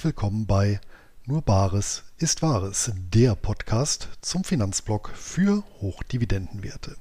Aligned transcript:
Herzlich 0.00 0.16
willkommen 0.16 0.46
bei 0.46 0.80
Nur 1.26 1.42
Bares 1.42 2.04
ist 2.16 2.40
Wahres, 2.40 2.90
der 3.12 3.34
Podcast 3.34 4.08
zum 4.22 4.44
Finanzblock 4.44 5.10
für 5.14 5.62
Hochdividendenwerte. 5.82 6.96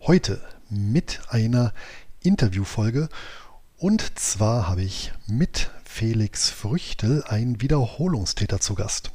Heute 0.00 0.40
mit 0.70 1.20
einer 1.28 1.74
Interviewfolge 2.22 3.10
und 3.76 4.18
zwar 4.18 4.70
habe 4.70 4.80
ich 4.80 5.12
mit 5.26 5.70
Felix 5.84 6.48
Früchtel 6.48 7.24
einen 7.24 7.60
Wiederholungstäter 7.60 8.58
zu 8.58 8.74
Gast. 8.74 9.10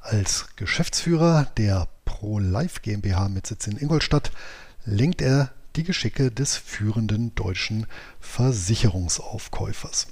Als 0.00 0.48
Geschäftsführer 0.56 1.46
der 1.58 1.86
Pro 2.06 2.40
Life 2.40 2.80
GmbH 2.80 3.28
mit 3.28 3.46
Sitz 3.46 3.68
in 3.68 3.76
Ingolstadt 3.76 4.32
lenkt 4.84 5.22
er 5.22 5.52
die 5.76 5.84
Geschicke 5.84 6.32
des 6.32 6.56
führenden 6.56 7.36
deutschen 7.36 7.86
Versicherungsaufkäufers. 8.18 10.08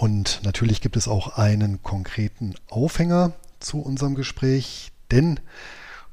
Und 0.00 0.40
natürlich 0.44 0.80
gibt 0.80 0.96
es 0.96 1.08
auch 1.08 1.36
einen 1.36 1.82
konkreten 1.82 2.54
Aufhänger 2.70 3.34
zu 3.58 3.80
unserem 3.80 4.14
Gespräch, 4.14 4.92
denn 5.10 5.40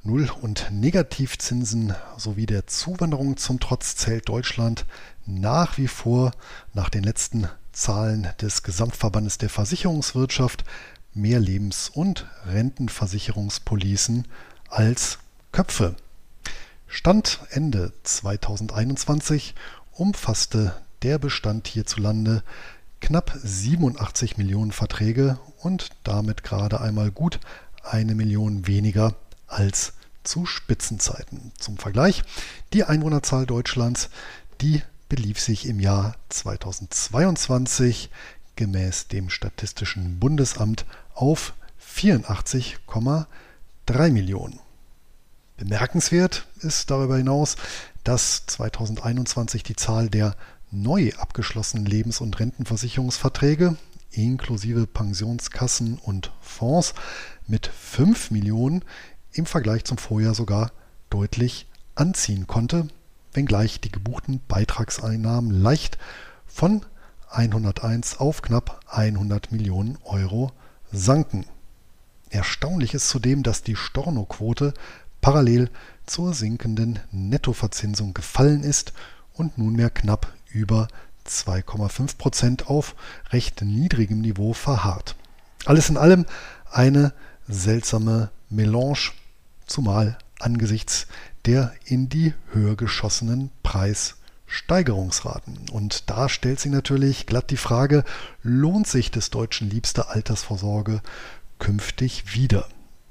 Null- 0.04 0.30
und 0.42 0.68
Negativzinsen 0.72 1.96
sowie 2.18 2.48
der 2.48 2.68
Zuwanderung 2.68 3.38
zum 3.38 3.62
Trotz 3.62 3.96
zählt 3.96 4.28
Deutschland 4.28 4.86
nach 5.26 5.78
wie 5.78 5.88
vor 5.88 6.32
nach 6.74 6.90
den 6.90 7.02
letzten 7.06 7.48
Zahlen 7.72 8.28
des 8.42 8.62
Gesamtverbandes 8.62 9.38
der 9.38 9.50
Versicherungswirtschaft 9.50 10.66
mehr 11.14 11.40
Lebens- 11.40 11.88
und 11.88 12.28
Rentenversicherungspolicen 12.46 14.28
als 14.68 15.20
Köpfe. 15.54 15.96
Stand 16.88 17.40
Ende 17.52 17.94
2021 18.04 19.56
umfasste 19.94 20.76
der 21.04 21.20
Bestand 21.20 21.70
hierzulande 21.70 22.44
knapp 23.02 23.38
87 23.42 24.38
Millionen 24.38 24.72
Verträge 24.72 25.40
und 25.62 25.90
damit 26.04 26.44
gerade 26.44 26.82
einmal 26.82 27.12
gut 27.12 27.40
eine 27.84 28.16
Million 28.16 28.68
weniger 28.68 29.16
als 29.48 29.94
zu 30.24 30.46
Spitzenzeiten. 30.46 31.52
Zum 31.58 31.78
Vergleich, 31.78 32.24
die 32.74 32.84
Einwohnerzahl 32.84 33.46
Deutschlands, 33.46 34.10
die 34.62 34.82
belief 35.10 35.40
sich 35.40 35.66
im 35.68 35.80
Jahr 35.80 36.16
2022 36.30 38.10
gemäß 38.56 39.08
dem 39.08 39.30
Statistischen 39.30 40.20
Bundesamt 40.20 40.86
auf 41.14 41.54
84,3 41.82 43.26
Millionen. 44.12 44.60
Bemerkenswert 45.56 46.46
ist 46.60 46.92
darüber 46.92 47.18
hinaus, 47.18 47.56
dass 48.04 48.46
2021 48.48 49.64
die 49.64 49.76
Zahl 49.76 50.10
der 50.10 50.36
neu 50.72 51.12
abgeschlossenen 51.18 51.86
Lebens- 51.86 52.22
und 52.22 52.40
Rentenversicherungsverträge 52.40 53.78
inklusive 54.12 54.88
Pensionskassen 54.88 56.00
und 56.00 56.32
Fonds 56.42 56.94
mit 57.48 57.68
5 57.68 58.32
Millionen 58.32 58.84
im 59.34 59.46
Vergleich 59.46 59.86
zum 59.86 59.98
Vorjahr 59.98 60.34
sogar 60.34 60.72
deutlich 61.10 61.68
anziehen 61.96 62.48
konnte, 62.48 62.88
wenngleich 63.34 63.80
die 63.80 63.92
gebuchten 63.92 64.42
Beitragseinnahmen 64.48 65.52
leicht 65.52 65.98
von 66.46 66.82
101 67.30 68.20
auf 68.20 68.42
knapp 68.42 68.82
100 68.88 69.52
Millionen 69.52 69.98
Euro 70.04 70.52
sanken. 70.92 71.46
Erstaunlich 72.30 72.94
ist 72.94 73.10
zudem, 73.10 73.44
dass 73.44 73.64
die 73.64 73.76
Stornoquote 73.76 74.74
parallel 75.22 75.70
zur 76.06 76.34
sinkenden 76.34 77.00
Nettoverzinsung 77.12 78.14
gefallen 78.14 78.64
ist 78.64 78.94
und 79.34 79.58
nunmehr 79.58 79.90
knapp 79.90 80.34
über 80.50 80.88
2,5 81.28 82.18
Prozent 82.18 82.68
auf 82.68 82.96
recht 83.32 83.62
niedrigem 83.62 84.22
Niveau 84.22 84.54
verharrt. 84.54 85.16
Alles 85.66 85.90
in 85.90 85.98
allem 85.98 86.26
eine 86.72 87.14
seltsame 87.48 88.30
Melange, 88.50 89.12
zumal 89.66 90.18
angesichts 90.40 91.08
der 91.46 91.74
in 91.86 92.10
die 92.10 92.34
Höhe 92.52 92.76
geschossenen 92.76 93.52
Preissteigerungsraten. 93.64 95.70
Und 95.72 96.10
da 96.10 96.28
stellt 96.28 96.60
sich 96.60 96.72
natürlich 96.72 97.26
glatt 97.26 97.52
die 97.52 97.58
Frage, 97.58 98.04
lohnt 98.44 98.88
sich 98.88 99.12
des 99.12 99.30
Deutschen 99.30 99.70
liebste 99.70 100.10
Altersvorsorge 100.10 101.02
künftig 101.58 102.36
wieder? 102.36 102.68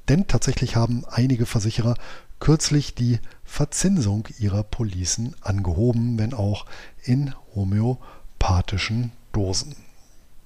Denn 0.08 0.26
tatsächlich 0.26 0.76
haben 0.76 1.06
einige 1.06 1.46
Versicherer 1.46 1.94
kürzlich 2.38 2.94
die 2.94 3.20
Verzinsung 3.46 4.28
ihrer 4.38 4.62
Policen 4.62 5.34
angehoben, 5.40 6.18
wenn 6.18 6.34
auch 6.34 6.66
in 7.02 7.34
homöopathischen 7.54 9.12
Dosen. 9.32 9.76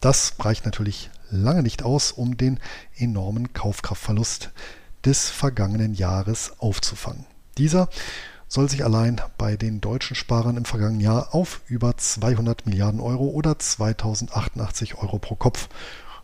Das 0.01 0.35
reicht 0.39 0.65
natürlich 0.65 1.11
lange 1.31 1.63
nicht 1.63 1.83
aus, 1.83 2.13
um 2.13 2.37
den 2.37 2.61
enormen 2.97 3.53
Kaufkraftverlust 3.53 4.51
des 5.05 5.29
vergangenen 5.29 5.95
Jahres 5.95 6.53
aufzufangen. 6.59 7.27
Dieser 7.59 7.89
soll 8.49 8.69
sich 8.69 8.85
allein 8.85 9.21
bei 9.39 9.57
den 9.57 9.81
deutschen 9.81 10.17
Sparern 10.17 10.57
im 10.57 10.65
vergangenen 10.65 11.01
Jahr 11.01 11.35
auf 11.35 11.61
über 11.69 11.97
200 11.97 12.67
Milliarden 12.67 13.01
Euro 13.01 13.29
oder 13.29 13.59
2088 13.59 14.97
Euro 14.97 15.19
pro 15.19 15.37
Kopf 15.37 15.69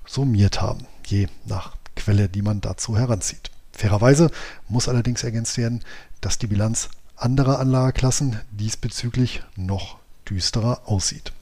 summiert 0.05 0.61
haben, 0.61 0.87
je 1.07 1.29
nach 1.45 1.77
Quelle, 1.95 2.29
die 2.29 2.43
man 2.43 2.61
dazu 2.61 2.97
heranzieht. 2.97 3.51
Fairerweise 3.73 4.31
muss 4.69 4.89
allerdings 4.89 5.23
ergänzt 5.23 5.57
werden, 5.57 5.85
dass 6.27 6.39
die 6.39 6.49
Bilanz 6.49 6.89
anderer 7.15 7.61
Anlageklassen 7.61 8.41
diesbezüglich 8.51 9.45
noch 9.55 9.99
düsterer 10.29 10.83
aussieht. 10.87 11.33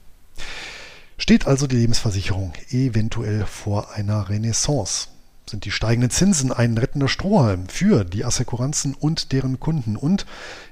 Steht 1.17 1.47
also 1.47 1.65
die 1.65 1.77
Lebensversicherung 1.77 2.53
eventuell 2.69 3.47
vor 3.47 3.93
einer 3.93 4.29
Renaissance? 4.29 5.07
Sind 5.49 5.65
die 5.65 5.71
steigenden 5.71 6.11
Zinsen 6.11 6.51
ein 6.51 6.77
rettender 6.77 7.07
Strohhalm 7.07 7.67
für 7.67 8.03
die 8.03 8.25
Assekuranzen 8.25 8.93
und 8.93 9.31
deren 9.31 9.59
Kunden? 9.59 9.97
Und 9.97 10.27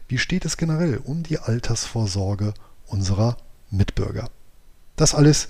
wie 0.07 0.19
steht 0.19 0.45
es 0.45 0.57
generell 0.57 0.97
um 0.97 1.23
die 1.23 1.39
Altersvorsorge 1.39 2.53
unserer 2.85 3.37
Mitbürger? 3.71 4.29
Das 4.95 5.15
alles 5.15 5.47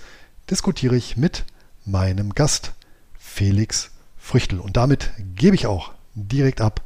diskutiere 0.49 0.95
ich 0.95 1.17
mit 1.17 1.43
meinem 1.83 2.33
Gast 2.33 2.71
Felix 3.19 3.91
Früchtel. 4.17 4.61
Und 4.61 4.77
damit 4.77 5.11
gebe 5.35 5.53
ich 5.53 5.67
auch 5.67 5.91
direkt 6.15 6.61
ab 6.61 6.79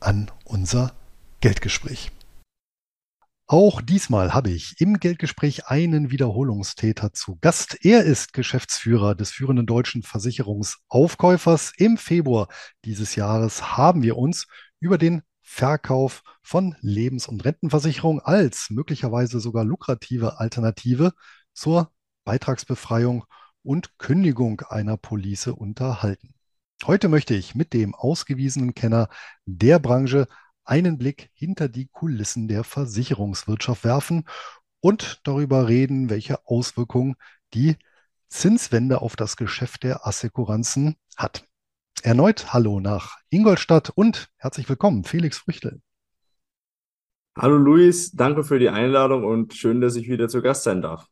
an 0.00 0.30
unser 0.44 0.92
Geldgespräch. 1.40 2.10
Auch 3.46 3.80
diesmal 3.80 4.34
habe 4.34 4.50
ich 4.50 4.80
im 4.80 4.98
Geldgespräch 4.98 5.68
einen 5.68 6.10
Wiederholungstäter 6.10 7.12
zu 7.12 7.38
Gast. 7.40 7.78
Er 7.84 8.02
ist 8.02 8.32
Geschäftsführer 8.32 9.14
des 9.14 9.30
führenden 9.30 9.64
deutschen 9.64 10.02
Versicherungsaufkäufers. 10.02 11.72
Im 11.76 11.96
Februar 11.96 12.48
dieses 12.84 13.14
Jahres 13.14 13.76
haben 13.76 14.02
wir 14.02 14.18
uns 14.18 14.48
über 14.80 14.98
den 14.98 15.22
Verkauf 15.40 16.24
von 16.42 16.74
Lebens- 16.80 17.28
und 17.28 17.44
Rentenversicherung 17.44 18.20
als 18.20 18.68
möglicherweise 18.68 19.38
sogar 19.38 19.64
lukrative 19.64 20.40
Alternative 20.40 21.12
zur 21.54 21.90
Beitragsbefreiung 22.24 23.24
und 23.62 23.96
Kündigung 23.98 24.60
einer 24.62 24.96
Police 24.96 25.46
unterhalten. 25.46 26.34
Heute 26.84 27.08
möchte 27.08 27.34
ich 27.34 27.54
mit 27.54 27.72
dem 27.72 27.94
ausgewiesenen 27.94 28.74
Kenner 28.74 29.08
der 29.46 29.78
Branche 29.78 30.26
einen 30.68 30.98
Blick 30.98 31.30
hinter 31.32 31.68
die 31.68 31.86
Kulissen 31.86 32.46
der 32.46 32.62
Versicherungswirtschaft 32.62 33.84
werfen 33.84 34.24
und 34.80 35.20
darüber 35.24 35.68
reden, 35.68 36.10
welche 36.10 36.46
Auswirkungen 36.46 37.16
die 37.54 37.76
Zinswende 38.28 39.00
auf 39.00 39.16
das 39.16 39.36
Geschäft 39.36 39.82
der 39.82 40.06
Assekuranzen 40.06 40.96
hat. 41.16 41.48
Erneut 42.02 42.52
Hallo 42.52 42.80
nach 42.80 43.16
Ingolstadt 43.30 43.90
und 43.90 44.28
herzlich 44.36 44.68
willkommen, 44.68 45.04
Felix 45.04 45.38
Früchtel. 45.38 45.80
Hallo 47.36 47.56
Luis, 47.56 48.12
danke 48.12 48.44
für 48.44 48.58
die 48.58 48.68
Einladung 48.68 49.24
und 49.24 49.54
schön, 49.54 49.80
dass 49.80 49.96
ich 49.96 50.08
wieder 50.08 50.28
zu 50.28 50.42
Gast 50.42 50.64
sein 50.64 50.82
darf. 50.82 51.06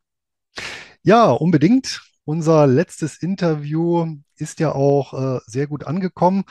Ja, 1.03 1.31
unbedingt. 1.31 2.03
Unser 2.25 2.67
letztes 2.67 3.23
Interview 3.23 4.17
ist 4.37 4.59
ja 4.59 4.73
auch 4.73 5.15
äh, 5.15 5.41
sehr 5.47 5.69
gut 5.69 5.85
angekommen, 5.85 6.45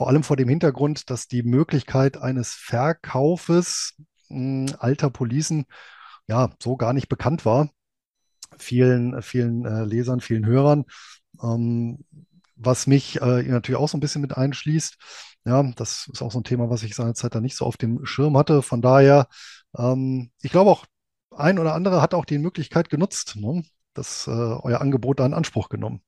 vor 0.00 0.08
allem 0.08 0.22
vor 0.22 0.38
dem 0.38 0.48
Hintergrund, 0.48 1.10
dass 1.10 1.28
die 1.28 1.42
Möglichkeit 1.42 2.16
eines 2.16 2.54
Verkaufes 2.54 3.98
mh, 4.30 4.76
alter 4.78 5.10
Policen 5.10 5.66
ja 6.26 6.48
so 6.58 6.78
gar 6.78 6.94
nicht 6.94 7.10
bekannt 7.10 7.44
war. 7.44 7.68
Vielen, 8.56 9.20
vielen 9.20 9.66
äh, 9.66 9.84
Lesern, 9.84 10.22
vielen 10.22 10.46
Hörern. 10.46 10.86
Ähm, 11.42 12.06
was 12.56 12.86
mich 12.86 13.20
äh, 13.20 13.42
natürlich 13.42 13.78
auch 13.78 13.90
so 13.90 13.98
ein 13.98 14.00
bisschen 14.00 14.22
mit 14.22 14.38
einschließt. 14.38 14.96
Ja, 15.44 15.62
das 15.76 16.08
ist 16.10 16.22
auch 16.22 16.32
so 16.32 16.40
ein 16.40 16.44
Thema, 16.44 16.70
was 16.70 16.82
ich 16.82 16.94
seinerzeit 16.94 17.34
da 17.34 17.42
nicht 17.42 17.58
so 17.58 17.66
auf 17.66 17.76
dem 17.76 18.06
Schirm 18.06 18.38
hatte. 18.38 18.62
Von 18.62 18.80
daher, 18.80 19.28
ähm, 19.76 20.30
ich 20.40 20.50
glaube 20.50 20.70
auch, 20.70 20.86
ein 21.30 21.58
oder 21.58 21.74
andere 21.74 22.00
hat 22.00 22.14
auch 22.14 22.24
die 22.24 22.38
Möglichkeit 22.38 22.88
genutzt, 22.88 23.36
ne? 23.36 23.64
das, 23.92 24.26
äh, 24.26 24.30
euer 24.30 24.80
Angebot 24.80 25.20
da 25.20 25.26
in 25.26 25.34
Anspruch 25.34 25.68
genommen. 25.68 26.00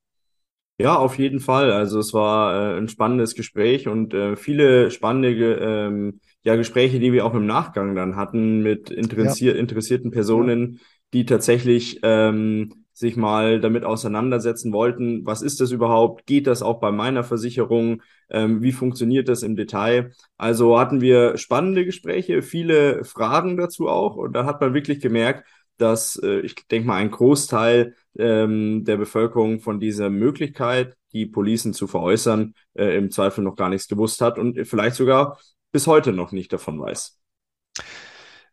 Ja, 0.79 0.95
auf 0.95 1.17
jeden 1.19 1.39
Fall. 1.39 1.71
Also 1.71 1.99
es 1.99 2.13
war 2.13 2.73
äh, 2.73 2.77
ein 2.77 2.87
spannendes 2.87 3.35
Gespräch 3.35 3.87
und 3.87 4.13
äh, 4.13 4.35
viele 4.35 4.89
spannende 4.91 5.29
ähm, 5.29 6.19
ja, 6.43 6.55
Gespräche, 6.55 6.99
die 6.99 7.13
wir 7.13 7.25
auch 7.25 7.35
im 7.35 7.45
Nachgang 7.45 7.95
dann 7.95 8.15
hatten 8.15 8.61
mit 8.63 8.89
interessier 8.89 9.53
ja. 9.53 9.59
interessierten 9.59 10.11
Personen, 10.11 10.79
die 11.13 11.25
tatsächlich 11.25 11.99
ähm, 12.01 12.85
sich 12.91 13.15
mal 13.15 13.59
damit 13.59 13.85
auseinandersetzen 13.85 14.73
wollten, 14.73 15.25
was 15.25 15.41
ist 15.41 15.61
das 15.61 15.71
überhaupt? 15.71 16.25
Geht 16.25 16.47
das 16.47 16.61
auch 16.61 16.79
bei 16.79 16.91
meiner 16.91 17.23
Versicherung? 17.23 18.01
Ähm, 18.29 18.61
wie 18.61 18.71
funktioniert 18.71 19.29
das 19.29 19.43
im 19.43 19.55
Detail? 19.55 20.11
Also 20.37 20.79
hatten 20.79 21.01
wir 21.01 21.37
spannende 21.37 21.85
Gespräche, 21.85 22.41
viele 22.41 23.03
Fragen 23.03 23.57
dazu 23.57 23.87
auch. 23.89 24.15
Und 24.15 24.33
da 24.33 24.45
hat 24.45 24.61
man 24.61 24.73
wirklich 24.73 24.99
gemerkt, 25.01 25.47
dass 25.77 26.19
äh, 26.21 26.39
ich 26.41 26.55
denke 26.67 26.87
mal 26.87 26.97
ein 26.97 27.11
Großteil 27.11 27.95
ähm, 28.17 28.83
der 28.85 28.97
Bevölkerung 28.97 29.59
von 29.59 29.79
dieser 29.79 30.09
Möglichkeit, 30.09 30.95
die 31.13 31.25
Policen 31.25 31.73
zu 31.73 31.87
veräußern, 31.87 32.53
äh, 32.73 32.97
im 32.97 33.11
Zweifel 33.11 33.43
noch 33.43 33.55
gar 33.55 33.69
nichts 33.69 33.87
gewusst 33.87 34.21
hat 34.21 34.37
und 34.37 34.65
vielleicht 34.67 34.95
sogar 34.95 35.39
bis 35.71 35.87
heute 35.87 36.13
noch 36.13 36.31
nicht 36.31 36.53
davon 36.53 36.79
weiß. 36.79 37.19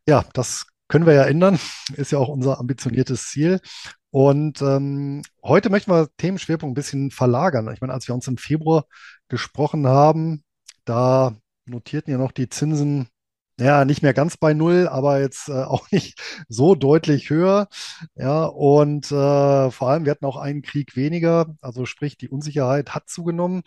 Ja, 0.06 0.24
das 0.32 0.66
können 0.88 1.06
wir 1.06 1.14
ja 1.14 1.24
ändern. 1.24 1.58
Ist 1.94 2.12
ja 2.12 2.18
auch 2.18 2.28
unser 2.28 2.58
ambitioniertes 2.58 3.28
Ziel. 3.28 3.60
Und 4.10 4.60
ähm, 4.60 5.22
heute 5.42 5.70
möchten 5.70 5.92
wir 5.92 6.08
Themenschwerpunkt 6.16 6.72
ein 6.72 6.74
bisschen 6.74 7.10
verlagern. 7.10 7.72
Ich 7.72 7.80
meine, 7.80 7.92
als 7.92 8.08
wir 8.08 8.14
uns 8.14 8.26
im 8.26 8.38
Februar 8.38 8.86
gesprochen 9.28 9.86
haben, 9.86 10.42
da 10.84 11.36
notierten 11.64 12.10
ja 12.10 12.18
noch 12.18 12.32
die 12.32 12.48
Zinsen 12.48 13.08
ja, 13.60 13.84
nicht 13.84 14.02
mehr 14.02 14.14
ganz 14.14 14.36
bei 14.36 14.54
Null, 14.54 14.88
aber 14.88 15.20
jetzt 15.20 15.48
äh, 15.48 15.52
auch 15.52 15.88
nicht 15.92 16.20
so 16.48 16.74
deutlich 16.74 17.30
höher. 17.30 17.68
Ja, 18.16 18.44
und 18.44 19.06
äh, 19.12 19.70
vor 19.70 19.90
allem, 19.90 20.04
wir 20.04 20.12
hatten 20.12 20.24
auch 20.24 20.36
einen 20.36 20.62
Krieg 20.62 20.96
weniger, 20.96 21.54
also 21.60 21.86
sprich, 21.86 22.16
die 22.16 22.28
Unsicherheit 22.28 22.94
hat 22.94 23.08
zugenommen. 23.08 23.62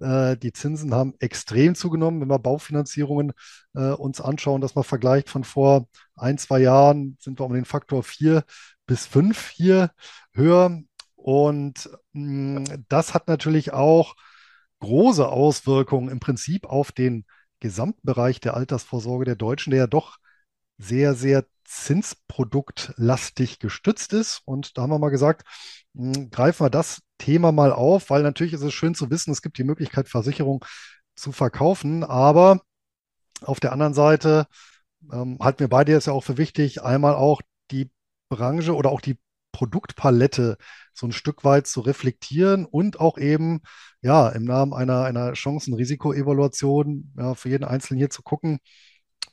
Äh, 0.00 0.36
die 0.36 0.52
Zinsen 0.52 0.94
haben 0.94 1.14
extrem 1.20 1.74
zugenommen. 1.74 2.20
Wenn 2.20 2.28
wir 2.28 2.38
Baufinanzierungen 2.38 3.32
äh, 3.74 3.92
uns 3.92 4.20
anschauen, 4.20 4.60
dass 4.60 4.74
man 4.74 4.84
vergleicht 4.84 5.30
von 5.30 5.44
vor 5.44 5.88
ein, 6.16 6.38
zwei 6.38 6.60
Jahren, 6.60 7.16
sind 7.20 7.40
wir 7.40 7.44
um 7.46 7.54
den 7.54 7.64
Faktor 7.64 8.02
vier 8.02 8.44
bis 8.86 9.06
fünf 9.06 9.50
hier 9.50 9.90
höher. 10.34 10.82
Und 11.14 11.88
mh, 12.12 12.60
mm, 12.60 12.84
das 12.88 13.14
hat 13.14 13.28
natürlich 13.28 13.72
auch 13.72 14.14
große 14.80 15.26
Auswirkungen 15.26 16.10
im 16.10 16.20
Prinzip 16.20 16.66
auf 16.66 16.92
den 16.92 17.24
Gesamtbereich 17.60 18.40
der 18.40 18.54
Altersvorsorge 18.54 19.24
der 19.24 19.36
Deutschen, 19.36 19.70
der 19.70 19.80
ja 19.80 19.86
doch 19.86 20.18
sehr, 20.78 21.14
sehr 21.14 21.46
zinsproduktlastig 21.64 23.58
gestützt 23.58 24.12
ist. 24.12 24.42
Und 24.44 24.76
da 24.76 24.82
haben 24.82 24.90
wir 24.90 24.98
mal 24.98 25.10
gesagt, 25.10 25.46
hm, 25.94 26.30
greifen 26.30 26.64
wir 26.64 26.70
das 26.70 27.02
Thema 27.18 27.52
mal 27.52 27.72
auf, 27.72 28.10
weil 28.10 28.22
natürlich 28.22 28.52
ist 28.52 28.62
es 28.62 28.74
schön 28.74 28.94
zu 28.94 29.10
wissen, 29.10 29.32
es 29.32 29.42
gibt 29.42 29.58
die 29.58 29.64
Möglichkeit, 29.64 30.08
Versicherung 30.08 30.64
zu 31.16 31.32
verkaufen. 31.32 32.04
Aber 32.04 32.60
auf 33.42 33.60
der 33.60 33.72
anderen 33.72 33.94
Seite 33.94 34.46
ähm, 35.12 35.38
halten 35.40 35.60
wir 35.60 35.68
beide 35.68 35.92
jetzt 35.92 36.06
ja 36.06 36.12
auch 36.12 36.24
für 36.24 36.38
wichtig, 36.38 36.82
einmal 36.82 37.14
auch 37.14 37.40
die 37.70 37.90
Branche 38.28 38.74
oder 38.74 38.90
auch 38.90 39.00
die 39.00 39.18
Produktpalette 39.52 40.58
so 40.96 41.06
ein 41.06 41.12
Stück 41.12 41.44
weit 41.44 41.66
zu 41.66 41.80
reflektieren 41.80 42.64
und 42.64 43.00
auch 43.00 43.18
eben 43.18 43.60
ja 44.00 44.28
im 44.30 44.44
Namen 44.44 44.72
einer, 44.72 45.04
einer 45.04 45.32
Chancen-Risiko-Evaluation 45.34 47.12
ja, 47.18 47.34
für 47.34 47.50
jeden 47.50 47.64
Einzelnen 47.64 47.98
hier 47.98 48.10
zu 48.10 48.22
gucken, 48.22 48.58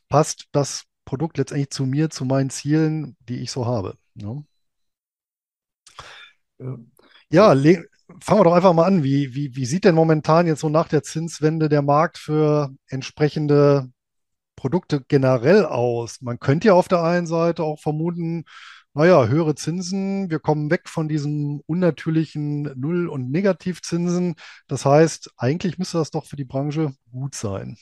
passt 0.09 0.47
das 0.51 0.83
Produkt 1.05 1.37
letztendlich 1.37 1.69
zu 1.69 1.85
mir, 1.85 2.09
zu 2.09 2.25
meinen 2.25 2.49
Zielen, 2.49 3.17
die 3.27 3.37
ich 3.37 3.51
so 3.51 3.65
habe. 3.65 3.97
Ne? 4.15 4.45
Ja, 7.29 7.53
fangen 8.21 8.39
wir 8.39 8.43
doch 8.43 8.53
einfach 8.53 8.73
mal 8.73 8.85
an. 8.85 9.03
Wie, 9.03 9.33
wie, 9.35 9.55
wie 9.55 9.65
sieht 9.65 9.85
denn 9.85 9.95
momentan 9.95 10.47
jetzt 10.47 10.61
so 10.61 10.69
nach 10.69 10.87
der 10.87 11.03
Zinswende 11.03 11.69
der 11.69 11.81
Markt 11.81 12.17
für 12.17 12.71
entsprechende 12.87 13.89
Produkte 14.55 15.03
generell 15.07 15.65
aus? 15.65 16.21
Man 16.21 16.39
könnte 16.39 16.67
ja 16.67 16.73
auf 16.73 16.87
der 16.87 17.03
einen 17.03 17.27
Seite 17.27 17.63
auch 17.63 17.79
vermuten, 17.79 18.45
naja, 18.93 19.27
höhere 19.27 19.55
Zinsen, 19.55 20.29
wir 20.29 20.39
kommen 20.39 20.69
weg 20.71 20.87
von 20.89 21.07
diesen 21.07 21.61
unnatürlichen 21.65 22.63
Null- 22.79 23.07
und 23.09 23.31
Negativzinsen. 23.31 24.35
Das 24.67 24.85
heißt, 24.85 25.31
eigentlich 25.37 25.77
müsste 25.79 25.97
das 25.97 26.11
doch 26.11 26.25
für 26.25 26.35
die 26.35 26.45
Branche 26.45 26.93
gut 27.11 27.35
sein. 27.35 27.77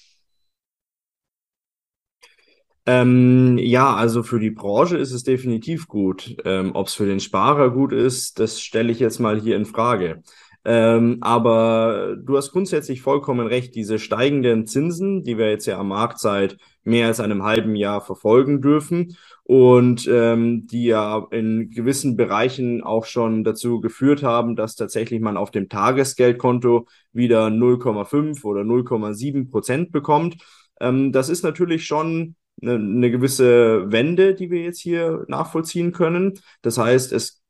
Ähm, 2.86 3.58
ja, 3.60 3.94
also 3.96 4.24
für 4.24 4.40
die 4.40 4.50
Branche 4.50 4.98
ist 4.98 5.12
es 5.12 5.24
definitiv 5.24 5.88
gut. 5.88 6.36
Ähm, 6.46 6.72
Ob 6.75 6.88
es 6.88 6.96
für 6.96 7.06
den 7.06 7.19
Sparer 7.19 7.69
gut 7.72 7.94
ist, 7.94 8.40
das 8.40 8.60
stelle 8.62 8.92
ich 8.92 9.00
jetzt 9.00 9.19
mal 9.19 9.40
hier 9.40 9.56
in 9.56 9.66
Frage. 9.66 10.24
Ähm, 10.63 11.18
aber 11.22 12.18
du 12.24 12.38
hast 12.38 12.52
grundsätzlich 12.52 13.02
vollkommen 13.02 13.48
recht. 13.48 13.74
Diese 13.75 13.98
steigenden 13.98 14.68
Zinsen, 14.68 15.24
die 15.24 15.38
wir 15.38 15.50
jetzt 15.50 15.66
ja 15.66 15.80
am 15.80 15.88
Markt 15.88 16.19
seit 16.19 16.58
mehr 16.84 17.08
als 17.08 17.19
einem 17.19 17.44
halben 17.44 17.75
Jahr 17.75 18.02
verfolgen 18.02 18.62
dürfen 18.62 19.18
und 19.44 20.08
ähm, 20.08 20.68
die 20.68 20.86
ja 20.86 21.28
in 21.31 21.69
gewissen 21.69 22.16
Bereichen 22.16 22.84
auch 22.84 23.06
schon 23.06 23.44
dazu 23.44 23.81
geführt 23.81 24.24
haben, 24.24 24.56
dass 24.56 24.75
tatsächlich 24.75 25.19
man 25.19 25.38
auf 25.38 25.52
dem 25.52 25.69
Tagesgeldkonto 25.69 26.88
wieder 27.12 27.48
0,5 27.48 28.44
oder 28.44 28.62
0,7 28.62 29.50
Prozent 29.50 29.92
bekommt. 29.92 30.38
Ähm, 30.80 31.12
das 31.12 31.30
ist 31.30 31.44
natürlich 31.44 31.86
schon 31.86 32.36
eine, 32.62 32.75
eine 32.75 33.12
gewisse 33.12 33.92
Wende, 33.92 34.36
die 34.36 34.52
wir 34.52 34.62
jetzt 34.62 34.80
hier 34.80 35.25
nachvollziehen 35.28 35.92
können. 35.92 36.40
Das 36.62 36.78
heißt, 36.78 37.12
es 37.13 37.40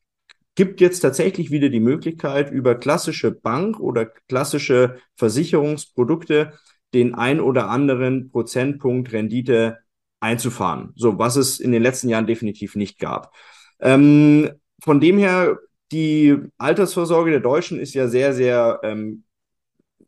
gibt 0.55 0.81
jetzt 0.81 0.99
tatsächlich 0.99 1.51
wieder 1.51 1.69
die 1.69 1.79
Möglichkeit, 1.79 2.51
über 2.51 2.75
klassische 2.75 3.31
Bank- 3.31 3.79
oder 3.79 4.05
klassische 4.05 4.97
Versicherungsprodukte 5.15 6.53
den 6.93 7.15
ein 7.15 7.39
oder 7.39 7.69
anderen 7.69 8.29
Prozentpunkt 8.29 9.13
Rendite 9.13 9.79
einzufahren. 10.19 10.91
So, 10.95 11.17
was 11.17 11.35
es 11.35 11.59
in 11.59 11.71
den 11.71 11.81
letzten 11.81 12.09
Jahren 12.09 12.27
definitiv 12.27 12.75
nicht 12.75 12.99
gab. 12.99 13.33
Ähm, 13.79 14.51
von 14.83 14.99
dem 14.99 15.17
her, 15.17 15.57
die 15.91 16.37
Altersvorsorge 16.57 17.31
der 17.31 17.39
Deutschen 17.39 17.79
ist 17.79 17.93
ja 17.93 18.07
sehr, 18.07 18.33
sehr 18.33 18.79
ähm, 18.83 19.23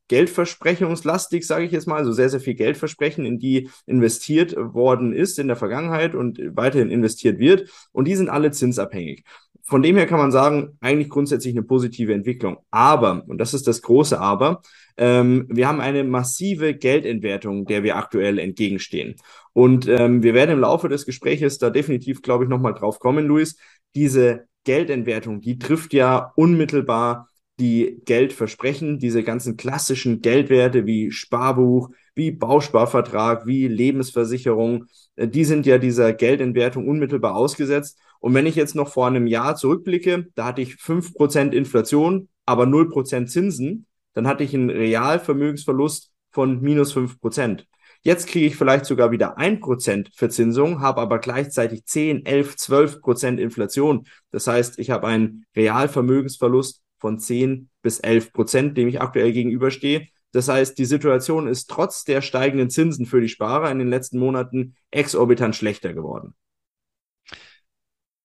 geldversprechungslastig, 0.10 1.48
sage 1.48 1.66
ich 1.66 1.72
jetzt 1.72 1.88
mal, 1.88 1.98
also 1.98 2.12
sehr, 2.12 2.30
sehr 2.30 2.40
viel 2.40 2.54
Geldversprechen, 2.54 3.26
in 3.26 3.40
die 3.40 3.70
investiert 3.86 4.56
worden 4.56 5.14
ist 5.14 5.40
in 5.40 5.48
der 5.48 5.56
Vergangenheit 5.56 6.14
und 6.14 6.40
weiterhin 6.56 6.92
investiert 6.92 7.40
wird. 7.40 7.70
Und 7.92 8.06
die 8.06 8.16
sind 8.16 8.30
alle 8.30 8.52
zinsabhängig 8.52 9.24
von 9.66 9.82
dem 9.82 9.96
her 9.96 10.06
kann 10.06 10.20
man 10.20 10.32
sagen, 10.32 10.78
eigentlich 10.82 11.10
grundsätzlich 11.10 11.54
eine 11.54 11.64
positive 11.64 12.14
Entwicklung. 12.14 12.58
Aber, 12.70 13.24
und 13.28 13.38
das 13.38 13.54
ist 13.54 13.68
das 13.68 13.82
große 13.82 14.20
Aber, 14.20 14.62
ähm, 14.98 15.48
wir 15.50 15.68
haben 15.68 15.80
eine 15.80 16.04
massive 16.04 16.74
Geldentwertung, 16.74 17.66
der 17.66 17.84
wir 17.84 17.96
aktuell 17.96 18.40
entgegenstehen. 18.40 19.16
Und 19.54 19.88
ähm, 19.88 20.22
wir 20.22 20.34
werden 20.34 20.52
im 20.52 20.60
Laufe 20.60 20.90
des 20.90 21.06
Gespräches 21.06 21.58
da 21.58 21.70
definitiv, 21.70 22.22
glaube 22.22 22.44
ich, 22.44 22.50
nochmal 22.50 22.74
drauf 22.74 23.00
kommen, 23.00 23.26
Luis. 23.26 23.58
Diese 23.96 24.48
Geldentwertung, 24.66 25.42
die 25.42 25.58
trifft 25.58 25.94
ja 25.94 26.32
unmittelbar 26.36 27.30
die 27.60 28.02
Geldversprechen, 28.06 28.98
diese 28.98 29.24
ganzen 29.24 29.58
klassischen 29.58 30.22
Geldwerte 30.22 30.86
wie 30.86 31.12
Sparbuch, 31.12 31.90
wie 32.16 32.32
Bausparvertrag, 32.32 33.46
wie 33.46 33.68
Lebensversicherung, 33.68 34.86
äh, 35.16 35.28
die 35.28 35.46
sind 35.46 35.66
ja 35.66 35.78
dieser 35.78 36.14
Geldentwertung 36.14 36.88
unmittelbar 36.88 37.36
ausgesetzt. 37.36 38.00
Und 38.24 38.34
wenn 38.34 38.46
ich 38.46 38.56
jetzt 38.56 38.74
noch 38.74 38.88
vor 38.88 39.08
einem 39.08 39.28
Jahr 39.28 39.58
zurückblicke, 39.58 40.28
da 40.36 40.46
hatte 40.46 40.62
ich 40.62 40.78
fünf 40.78 41.14
Prozent 41.14 41.54
Inflation, 41.54 42.30
aber 42.46 42.66
null 42.66 42.88
Prozent 42.88 43.30
Zinsen, 43.30 43.86
dann 44.14 44.28
hatte 44.28 44.46
ich 44.46 44.54
einen 44.54 44.70
Realvermögensverlust 44.70 46.10
von 46.32 46.62
minus 46.62 46.94
fünf 46.94 47.20
Prozent. 47.20 47.68
Jetzt 48.02 48.28
kriege 48.28 48.46
ich 48.46 48.56
vielleicht 48.56 48.86
sogar 48.86 49.12
wieder 49.12 49.38
ein 49.38 49.60
Prozent 49.60 50.10
Verzinsung, 50.16 50.80
habe 50.80 51.02
aber 51.02 51.20
gleichzeitig 51.20 51.84
10, 51.84 52.26
11, 52.26 52.56
12 52.56 53.02
Prozent 53.02 53.42
Inflation. 53.42 54.08
Das 54.32 54.48
heißt, 54.48 54.80
ich 54.80 54.90
habe 54.90 55.06
einen 55.08 55.46
Realvermögensverlust 55.54 56.82
von 57.00 57.20
10 57.20 57.70
bis 57.82 58.00
11 58.00 58.32
Prozent, 58.32 58.78
dem 58.78 58.88
ich 58.88 59.02
aktuell 59.02 59.34
gegenüberstehe. 59.34 60.08
Das 60.32 60.48
heißt, 60.48 60.78
die 60.78 60.86
Situation 60.86 61.46
ist 61.46 61.70
trotz 61.70 62.06
der 62.06 62.22
steigenden 62.22 62.70
Zinsen 62.70 63.06
für 63.06 63.20
die 63.20 63.28
Sparer 63.28 63.70
in 63.70 63.80
den 63.80 63.90
letzten 63.90 64.18
Monaten 64.18 64.78
exorbitant 64.92 65.58
schlechter 65.58 65.94
geworden. 65.94 66.36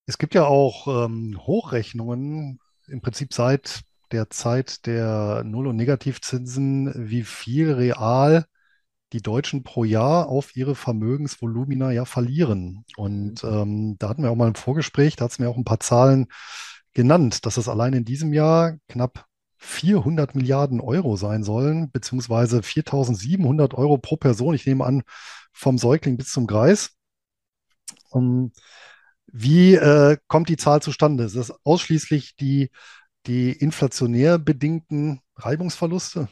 Es 0.09 0.17
gibt 0.17 0.33
ja 0.33 0.45
auch 0.45 1.05
ähm, 1.05 1.39
Hochrechnungen, 1.45 2.59
im 2.87 3.01
Prinzip 3.01 3.31
seit 3.31 3.81
der 4.11 4.31
Zeit 4.31 4.87
der 4.87 5.43
Null- 5.43 5.67
und 5.67 5.75
Negativzinsen, 5.75 6.91
wie 6.95 7.21
viel 7.21 7.71
real 7.73 8.45
die 9.13 9.21
Deutschen 9.21 9.61
pro 9.61 9.83
Jahr 9.83 10.27
auf 10.27 10.55
ihre 10.55 10.73
Vermögensvolumina 10.73 11.91
ja 11.91 12.05
verlieren. 12.05 12.85
Und 12.97 13.43
mhm. 13.43 13.49
ähm, 13.49 13.95
da 13.99 14.09
hatten 14.09 14.23
wir 14.23 14.31
auch 14.31 14.35
mal 14.35 14.47
ein 14.47 14.55
Vorgespräch, 14.55 15.15
da 15.15 15.25
hat 15.25 15.31
es 15.33 15.37
mir 15.37 15.47
auch 15.47 15.57
ein 15.57 15.63
paar 15.63 15.79
Zahlen 15.79 16.25
genannt, 16.95 17.45
dass 17.45 17.57
es 17.57 17.69
allein 17.69 17.93
in 17.93 18.03
diesem 18.03 18.33
Jahr 18.33 18.77
knapp 18.87 19.27
400 19.57 20.33
Milliarden 20.33 20.81
Euro 20.81 21.17
sein 21.17 21.43
sollen, 21.43 21.91
beziehungsweise 21.91 22.61
4.700 22.61 23.75
Euro 23.75 23.99
pro 23.99 24.17
Person. 24.17 24.55
Ich 24.55 24.65
nehme 24.65 24.85
an, 24.85 25.03
vom 25.53 25.77
Säugling 25.77 26.17
bis 26.17 26.31
zum 26.31 26.47
Greis. 26.47 26.95
Um, 28.09 28.51
wie 29.33 29.75
äh, 29.75 30.17
kommt 30.27 30.49
die 30.49 30.57
Zahl 30.57 30.81
zustande? 30.81 31.25
Ist 31.25 31.35
das 31.35 31.53
ausschließlich 31.65 32.35
die, 32.35 32.69
die 33.27 33.51
inflationär 33.51 34.39
bedingten 34.39 35.21
Reibungsverluste? 35.35 36.29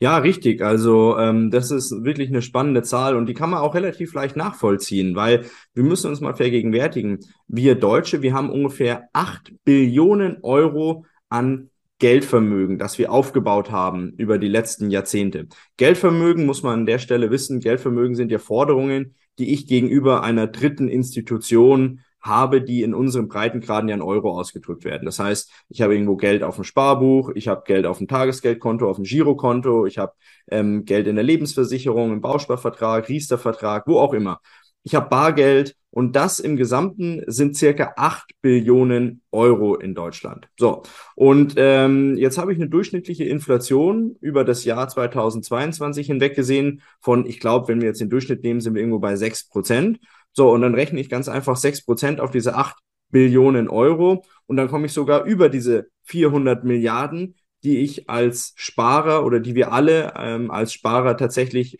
Ja, 0.00 0.18
richtig. 0.18 0.62
Also 0.62 1.18
ähm, 1.18 1.50
das 1.50 1.72
ist 1.72 2.04
wirklich 2.04 2.28
eine 2.28 2.40
spannende 2.40 2.82
Zahl 2.82 3.16
und 3.16 3.26
die 3.26 3.34
kann 3.34 3.50
man 3.50 3.60
auch 3.60 3.74
relativ 3.74 4.14
leicht 4.14 4.36
nachvollziehen, 4.36 5.16
weil 5.16 5.46
wir 5.74 5.82
müssen 5.82 6.08
uns 6.08 6.20
mal 6.20 6.34
vergegenwärtigen, 6.34 7.18
wir 7.48 7.74
Deutsche, 7.74 8.22
wir 8.22 8.32
haben 8.32 8.48
ungefähr 8.50 9.08
acht 9.12 9.52
Billionen 9.64 10.38
Euro 10.42 11.04
an 11.28 11.70
Geldvermögen, 11.98 12.78
das 12.78 12.96
wir 12.98 13.10
aufgebaut 13.10 13.72
haben 13.72 14.12
über 14.18 14.38
die 14.38 14.46
letzten 14.46 14.88
Jahrzehnte. 14.90 15.48
Geldvermögen 15.76 16.46
muss 16.46 16.62
man 16.62 16.80
an 16.80 16.86
der 16.86 17.00
Stelle 17.00 17.32
wissen, 17.32 17.58
Geldvermögen 17.58 18.14
sind 18.14 18.30
ja 18.30 18.38
Forderungen, 18.38 19.16
die 19.38 19.52
ich 19.52 19.66
gegenüber 19.66 20.22
einer 20.22 20.46
dritten 20.46 20.88
Institution 20.88 22.00
habe, 22.20 22.60
die 22.62 22.82
in 22.82 22.94
unseren 22.94 23.28
Breitengraden 23.28 23.88
ja 23.88 23.94
in 23.94 24.02
Euro 24.02 24.38
ausgedrückt 24.38 24.84
werden. 24.84 25.04
Das 25.04 25.18
heißt, 25.18 25.50
ich 25.68 25.82
habe 25.82 25.94
irgendwo 25.94 26.16
Geld 26.16 26.42
auf 26.42 26.56
dem 26.56 26.64
Sparbuch, 26.64 27.30
ich 27.34 27.48
habe 27.48 27.62
Geld 27.64 27.86
auf 27.86 27.98
dem 27.98 28.08
Tagesgeldkonto, 28.08 28.88
auf 28.88 28.96
dem 28.96 29.04
Girokonto, 29.04 29.86
ich 29.86 29.98
habe 29.98 30.12
ähm, 30.50 30.84
Geld 30.84 31.06
in 31.06 31.14
der 31.14 31.24
Lebensversicherung, 31.24 32.12
im 32.12 32.20
Bausparvertrag, 32.20 33.08
Riester-Vertrag, 33.08 33.86
wo 33.86 33.98
auch 33.98 34.14
immer. 34.14 34.40
Ich 34.82 34.94
habe 34.94 35.08
Bargeld 35.08 35.74
und 35.90 36.16
das 36.16 36.38
im 36.38 36.56
Gesamten 36.56 37.22
sind 37.26 37.56
circa 37.56 37.94
acht 37.96 38.30
Billionen 38.42 39.22
Euro 39.32 39.74
in 39.74 39.94
Deutschland. 39.94 40.48
So, 40.58 40.82
und 41.14 41.54
ähm, 41.56 42.16
jetzt 42.16 42.38
habe 42.38 42.52
ich 42.52 42.58
eine 42.58 42.68
durchschnittliche 42.68 43.24
Inflation 43.24 44.16
über 44.20 44.44
das 44.44 44.64
Jahr 44.64 44.88
2022 44.88 46.06
hinweg 46.06 46.34
gesehen 46.36 46.82
von, 47.00 47.26
ich 47.26 47.40
glaube, 47.40 47.68
wenn 47.68 47.80
wir 47.80 47.88
jetzt 47.88 48.00
den 48.00 48.10
Durchschnitt 48.10 48.42
nehmen, 48.42 48.60
sind 48.60 48.74
wir 48.74 48.80
irgendwo 48.80 48.98
bei 48.98 49.16
sechs 49.16 49.48
Prozent. 49.48 49.98
So, 50.32 50.50
und 50.52 50.60
dann 50.60 50.74
rechne 50.74 51.00
ich 51.00 51.08
ganz 51.08 51.28
einfach 51.28 51.56
sechs 51.56 51.84
Prozent 51.84 52.20
auf 52.20 52.30
diese 52.30 52.54
acht 52.54 52.76
Billionen 53.10 53.68
Euro 53.68 54.24
und 54.46 54.56
dann 54.56 54.68
komme 54.68 54.86
ich 54.86 54.92
sogar 54.92 55.24
über 55.24 55.48
diese 55.48 55.88
400 56.04 56.64
Milliarden, 56.64 57.36
die 57.64 57.78
ich 57.78 58.08
als 58.08 58.52
Sparer 58.56 59.24
oder 59.24 59.40
die 59.40 59.54
wir 59.54 59.72
alle 59.72 60.12
ähm, 60.16 60.50
als 60.50 60.72
Sparer 60.72 61.16
tatsächlich 61.16 61.78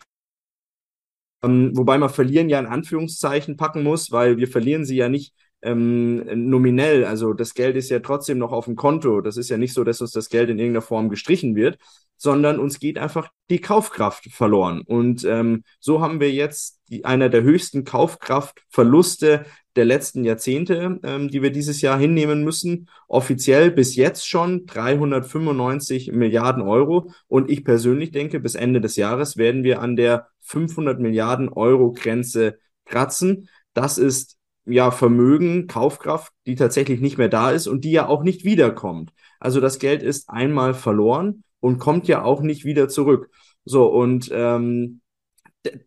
ähm, 1.43 1.71
wobei 1.75 1.97
man 1.97 2.09
verlieren 2.09 2.49
ja 2.49 2.59
in 2.59 2.65
Anführungszeichen 2.65 3.57
packen 3.57 3.83
muss, 3.83 4.11
weil 4.11 4.37
wir 4.37 4.47
verlieren 4.47 4.85
sie 4.85 4.97
ja 4.97 5.09
nicht 5.09 5.33
ähm, 5.61 6.49
nominell. 6.49 7.05
Also 7.05 7.33
das 7.33 7.53
Geld 7.53 7.75
ist 7.75 7.89
ja 7.89 7.99
trotzdem 7.99 8.37
noch 8.37 8.51
auf 8.51 8.65
dem 8.65 8.75
Konto. 8.75 9.21
Das 9.21 9.37
ist 9.37 9.49
ja 9.49 9.57
nicht 9.57 9.73
so, 9.73 9.83
dass 9.83 10.01
uns 10.01 10.11
das 10.11 10.29
Geld 10.29 10.49
in 10.49 10.59
irgendeiner 10.59 10.81
Form 10.81 11.09
gestrichen 11.09 11.55
wird, 11.55 11.77
sondern 12.17 12.59
uns 12.59 12.79
geht 12.79 12.97
einfach 12.97 13.29
die 13.49 13.61
Kaufkraft 13.61 14.25
verloren. 14.31 14.81
Und 14.81 15.23
ähm, 15.23 15.63
so 15.79 16.01
haben 16.01 16.19
wir 16.19 16.31
jetzt 16.31 16.79
die, 16.89 17.05
einer 17.05 17.29
der 17.29 17.43
höchsten 17.43 17.83
Kaufkraftverluste 17.83 19.45
der 19.75 19.85
letzten 19.85 20.25
Jahrzehnte, 20.25 20.99
ähm, 21.03 21.29
die 21.29 21.41
wir 21.41 21.51
dieses 21.51 21.81
Jahr 21.81 21.97
hinnehmen 21.97 22.43
müssen. 22.43 22.89
Offiziell 23.07 23.71
bis 23.71 23.95
jetzt 23.95 24.27
schon 24.27 24.65
395 24.65 26.11
Milliarden 26.11 26.61
Euro. 26.61 27.11
Und 27.27 27.49
ich 27.49 27.63
persönlich 27.63 28.11
denke, 28.11 28.39
bis 28.39 28.55
Ende 28.55 28.81
des 28.81 28.97
Jahres 28.97 29.37
werden 29.37 29.63
wir 29.63 29.81
an 29.81 29.95
der 29.95 30.27
500 30.41 30.99
Milliarden 30.99 31.47
Euro 31.49 31.93
Grenze 31.93 32.59
kratzen. 32.85 33.47
Das 33.73 33.97
ist 33.97 34.38
ja 34.65 34.91
Vermögen, 34.91 35.67
Kaufkraft, 35.67 36.33
die 36.45 36.55
tatsächlich 36.55 36.99
nicht 37.01 37.17
mehr 37.17 37.29
da 37.29 37.51
ist 37.51 37.67
und 37.67 37.83
die 37.85 37.91
ja 37.91 38.07
auch 38.07 38.23
nicht 38.23 38.43
wiederkommt. 38.43 39.11
Also 39.39 39.59
das 39.61 39.79
Geld 39.79 40.03
ist 40.03 40.29
einmal 40.29 40.73
verloren 40.73 41.43
und 41.59 41.79
kommt 41.79 42.07
ja 42.07 42.23
auch 42.23 42.41
nicht 42.41 42.65
wieder 42.65 42.89
zurück. 42.89 43.29
So, 43.65 43.87
und 43.87 44.29
ähm, 44.33 45.01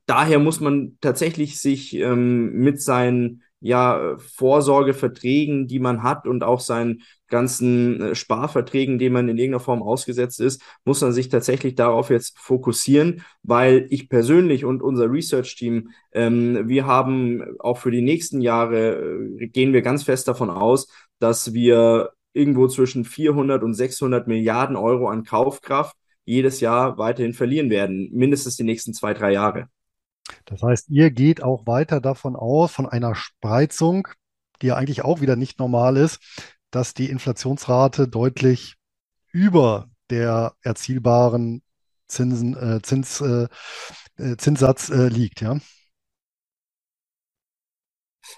daher 0.06 0.38
muss 0.38 0.60
man 0.60 0.98
tatsächlich 1.00 1.60
sich 1.60 1.94
ähm, 1.94 2.52
mit 2.52 2.82
seinen 2.82 3.42
ja, 3.62 4.16
Vorsorgeverträgen, 4.18 5.68
die 5.68 5.78
man 5.78 6.02
hat 6.02 6.26
und 6.26 6.42
auch 6.42 6.60
seinen 6.60 7.02
ganzen 7.28 8.00
äh, 8.00 8.14
Sparverträgen, 8.14 8.98
denen 8.98 9.14
man 9.14 9.28
in 9.28 9.38
irgendeiner 9.38 9.60
Form 9.60 9.82
ausgesetzt 9.82 10.40
ist, 10.40 10.62
muss 10.84 11.00
man 11.00 11.12
sich 11.12 11.28
tatsächlich 11.28 11.74
darauf 11.74 12.10
jetzt 12.10 12.38
fokussieren, 12.38 13.22
weil 13.42 13.86
ich 13.90 14.08
persönlich 14.08 14.64
und 14.64 14.82
unser 14.82 15.10
Research-Team, 15.10 15.90
ähm, 16.12 16.68
wir 16.68 16.86
haben 16.86 17.42
auch 17.60 17.78
für 17.78 17.90
die 17.90 18.02
nächsten 18.02 18.40
Jahre, 18.40 19.28
äh, 19.40 19.48
gehen 19.48 19.72
wir 19.72 19.82
ganz 19.82 20.02
fest 20.02 20.28
davon 20.28 20.50
aus, 20.50 20.88
dass 21.20 21.54
wir 21.54 22.10
irgendwo 22.34 22.68
zwischen 22.68 23.04
400 23.04 23.62
und 23.62 23.74
600 23.74 24.26
Milliarden 24.26 24.76
Euro 24.76 25.08
an 25.08 25.24
Kaufkraft 25.24 25.96
jedes 26.24 26.60
Jahr 26.60 26.98
weiterhin 26.98 27.32
verlieren 27.34 27.70
werden, 27.70 28.10
mindestens 28.12 28.56
die 28.56 28.64
nächsten 28.64 28.94
zwei, 28.94 29.14
drei 29.14 29.32
Jahre. 29.32 29.68
Das 30.44 30.62
heißt, 30.62 30.88
ihr 30.88 31.10
geht 31.10 31.42
auch 31.42 31.66
weiter 31.66 32.00
davon 32.00 32.36
aus, 32.36 32.72
von 32.72 32.88
einer 32.88 33.14
Spreizung, 33.14 34.08
die 34.60 34.68
ja 34.68 34.76
eigentlich 34.76 35.04
auch 35.04 35.20
wieder 35.20 35.36
nicht 35.36 35.58
normal 35.58 35.96
ist, 35.96 36.20
dass 36.70 36.94
die 36.94 37.10
Inflationsrate 37.10 38.08
deutlich 38.08 38.76
über 39.32 39.90
der 40.10 40.54
erzielbaren 40.62 41.62
Zinsen, 42.06 42.56
äh, 42.56 42.82
Zins, 42.82 43.20
äh, 43.20 43.48
äh 44.16 44.36
Zinssatz 44.36 44.90
äh, 44.90 45.08
liegt, 45.08 45.40
ja? 45.40 45.58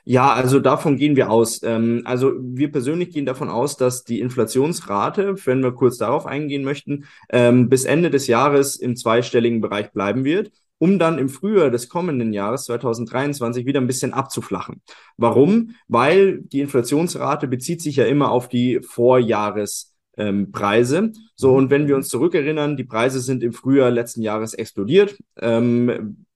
Ja, 0.04 0.32
also 0.32 0.60
davon 0.60 0.96
gehen 0.96 1.14
wir 1.16 1.30
aus. 1.30 1.62
Ähm, 1.62 2.02
also 2.04 2.32
wir 2.38 2.72
persönlich 2.72 3.10
gehen 3.10 3.26
davon 3.26 3.48
aus, 3.50 3.76
dass 3.76 4.04
die 4.04 4.20
Inflationsrate, 4.20 5.34
wenn 5.46 5.62
wir 5.62 5.72
kurz 5.72 5.98
darauf 5.98 6.26
eingehen 6.26 6.64
möchten, 6.64 7.04
ähm, 7.30 7.68
bis 7.68 7.84
Ende 7.84 8.10
des 8.10 8.26
Jahres 8.26 8.76
im 8.76 8.96
zweistelligen 8.96 9.60
Bereich 9.60 9.92
bleiben 9.92 10.24
wird 10.24 10.52
um 10.78 10.98
dann 10.98 11.18
im 11.18 11.28
Frühjahr 11.28 11.70
des 11.70 11.88
kommenden 11.88 12.32
Jahres 12.32 12.64
2023 12.64 13.66
wieder 13.66 13.80
ein 13.80 13.86
bisschen 13.86 14.12
abzuflachen. 14.12 14.82
Warum? 15.16 15.76
Weil 15.88 16.40
die 16.40 16.60
Inflationsrate 16.60 17.48
bezieht 17.48 17.82
sich 17.82 17.96
ja 17.96 18.06
immer 18.06 18.30
auf 18.30 18.48
die 18.48 18.80
Vorjahrespreise. 18.82 20.98
Ähm, 20.98 21.12
so, 21.36 21.54
und 21.54 21.70
wenn 21.70 21.88
wir 21.88 21.96
uns 21.96 22.08
zurückerinnern, 22.08 22.76
die 22.76 22.84
Preise 22.84 23.20
sind 23.20 23.42
im 23.42 23.52
Frühjahr 23.52 23.90
letzten 23.90 24.22
Jahres 24.22 24.54
explodiert. 24.54 25.16
Ähm, 25.40 26.26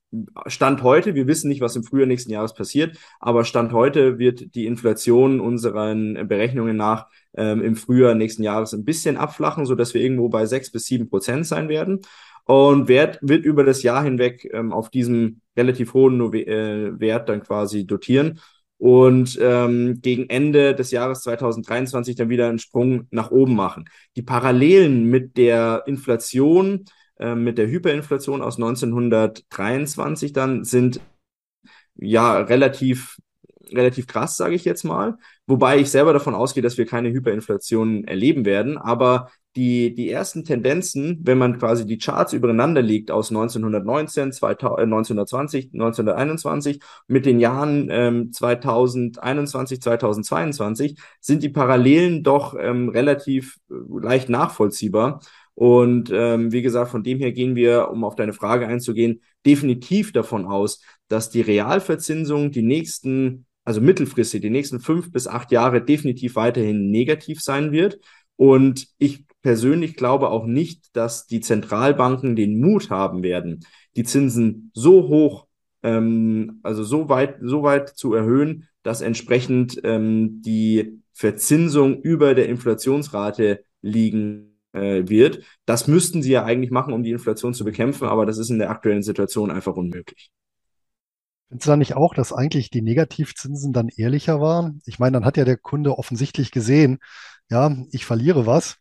Stand 0.47 0.83
heute, 0.83 1.15
wir 1.15 1.27
wissen 1.27 1.49
nicht, 1.49 1.61
was 1.61 1.77
im 1.77 1.85
Frühjahr 1.85 2.07
nächsten 2.07 2.33
Jahres 2.33 2.55
passiert, 2.55 2.97
aber 3.21 3.45
Stand 3.45 3.73
heute 3.73 4.19
wird 4.19 4.55
die 4.55 4.65
Inflation 4.65 5.39
unseren 5.39 6.27
Berechnungen 6.27 6.79
nach 6.79 7.09
ähm, 7.37 7.63
im 7.63 7.77
Frühjahr 7.77 8.15
nächsten 8.15 8.43
Jahres 8.43 8.73
ein 8.73 8.87
bisschen 8.87 9.19
abflachen, 9.19 9.67
so 9.67 9.75
dass 9.75 9.93
wir 9.93 10.01
irgendwo 10.01 10.31
bei 10.31 10.47
sechs 10.47 10.73
bis 10.73 10.87
sieben 10.87 11.11
Prozent 11.11 11.47
sein 11.47 11.69
werden 11.69 12.01
und 12.49 12.89
Wert 12.89 13.19
wird 13.21 13.45
über 13.45 13.63
das 13.63 13.83
Jahr 13.83 14.03
hinweg 14.03 14.49
ähm, 14.53 14.73
auf 14.73 14.89
diesem 14.89 15.43
relativ 15.57 15.93
hohen 15.93 16.33
äh, 16.33 16.99
Wert 16.99 17.29
dann 17.29 17.43
quasi 17.43 17.87
dotieren 17.87 18.41
und 18.79 19.39
ähm, 19.43 20.01
gegen 20.01 20.31
Ende 20.31 20.75
des 20.75 20.91
Jahres 20.91 21.23
2023 21.23 22.17
dann 22.17 22.31
wieder 22.31 22.49
einen 22.49 22.59
Sprung 22.59 23.07
nach 23.11 23.31
oben 23.31 23.55
machen. 23.55 23.85
Die 24.17 24.23
Parallelen 24.23 25.05
mit 25.05 25.37
der 25.37 25.83
Inflation, 25.87 26.87
äh, 27.19 27.35
mit 27.35 27.59
der 27.59 27.69
Hyperinflation 27.69 28.41
aus 28.41 28.57
1923 28.57 30.33
dann 30.33 30.65
sind 30.65 31.01
ja 31.97 32.39
relativ 32.39 33.19
relativ 33.73 34.07
krass, 34.07 34.39
sage 34.39 34.55
ich 34.55 34.65
jetzt 34.65 34.85
mal. 34.85 35.19
Wobei 35.47 35.79
ich 35.79 35.91
selber 35.91 36.15
davon 36.15 36.35
ausgehe, 36.35 36.63
dass 36.63 36.79
wir 36.79 36.87
keine 36.87 37.11
Hyperinflation 37.11 38.05
erleben 38.05 38.47
werden. 38.47 38.79
Aber 38.79 39.31
die, 39.57 39.95
die 39.95 40.11
ersten 40.11 40.45
Tendenzen, 40.45 41.19
wenn 41.23 41.39
man 41.39 41.59
quasi 41.59 41.87
die 41.87 41.99
Charts 41.99 42.33
übereinander 42.33 42.83
legt 42.83 43.11
aus 43.11 43.31
1919, 43.31 44.33
2000, 44.33 44.79
äh, 44.79 44.83
1920, 44.83 45.73
1921 45.73 46.81
mit 47.07 47.27
den 47.27 47.41
Jahren 47.41 47.89
ähm, 47.91 48.33
2021, 48.33 49.81
2022, 49.81 50.99
sind 51.21 51.43
die 51.43 51.49
Parallelen 51.49 52.23
doch 52.23 52.55
ähm, 52.59 52.89
relativ 52.89 53.59
äh, 53.71 53.75
leicht 54.01 54.29
nachvollziehbar. 54.29 55.21
Und 55.55 56.11
ähm, 56.13 56.53
wie 56.53 56.63
gesagt, 56.63 56.93
von 56.93 57.03
dem 57.03 57.19
her 57.19 57.33
gehen 57.33 57.57
wir, 57.57 57.91
um 57.91 58.05
auf 58.05 58.15
deine 58.15 58.33
Frage 58.33 58.69
einzugehen, 58.69 59.23
definitiv 59.45 60.13
davon 60.13 60.47
aus, 60.47 60.83
dass 61.09 61.31
die 61.31 61.41
Realverzinsung 61.41 62.53
die 62.53 62.63
nächsten, 62.63 63.45
also 63.65 63.81
mittelfristig, 63.81 64.41
die 64.41 64.51
nächsten 64.51 64.79
fünf 64.79 65.11
bis 65.11 65.27
acht 65.27 65.51
Jahre 65.51 65.83
definitiv 65.83 66.37
weiterhin 66.37 66.93
negativ 66.93 67.41
sein 67.41 67.73
wird. 67.73 67.99
Und 68.37 68.87
ich 68.99 69.25
persönlich 69.43 69.97
glaube 69.97 70.31
auch 70.31 70.47
nicht, 70.47 70.97
dass 70.97 71.27
die 71.27 71.41
Zentralbanken 71.41 72.37
den 72.37 72.61
Mut 72.61 72.91
haben 72.91 73.23
werden, 73.23 73.61
die 73.97 74.05
Zinsen 74.05 74.71
so 74.75 75.09
hoch, 75.09 75.47
ähm, 75.83 76.61
also 76.63 76.83
so 76.85 77.09
weit, 77.09 77.37
so 77.41 77.63
weit 77.63 77.91
zu 77.91 78.15
erhöhen, 78.15 78.69
dass 78.83 79.01
entsprechend 79.01 79.81
ähm, 79.85 80.43
die 80.43 81.01
Verzinsung 81.13 82.01
über 82.01 82.35
der 82.35 82.49
Inflationsrate 82.49 83.65
liegen 83.83 84.59
äh, 84.73 85.09
wird. 85.09 85.43
Das 85.67 85.89
müssten 85.89 86.23
sie 86.23 86.33
ja 86.33 86.45
eigentlich 86.45 86.71
machen, 86.71 86.93
um 86.93 87.03
die 87.03 87.11
Inflation 87.11 87.55
zu 87.55 87.65
bekämpfen, 87.65 88.07
aber 88.07 88.27
das 88.27 88.39
ist 88.39 88.51
in 88.51 88.59
der 88.59 88.71
aktuellen 88.71 89.03
Situation 89.03 89.51
einfach 89.51 89.75
unmöglich. 89.75 90.31
Findest 91.49 91.67
du 91.67 91.71
da 91.71 91.77
nicht 91.77 91.97
auch, 91.97 92.15
dass 92.15 92.33
eigentlich 92.33 92.71
die 92.71 92.83
Negativzinsen 92.83 93.73
dann 93.73 93.89
ehrlicher 93.89 94.41
waren? 94.41 94.83
Ich 94.85 94.99
meine, 94.99 95.15
dann 95.15 95.25
hat 95.25 95.39
ja 95.39 95.47
der 95.47 95.57
Kunde 95.57 95.97
offensichtlich 95.97 96.51
gesehen, 96.51 96.99
ja, 97.51 97.75
ich 97.93 98.05
verliere 98.05 98.47
was. 98.47 98.77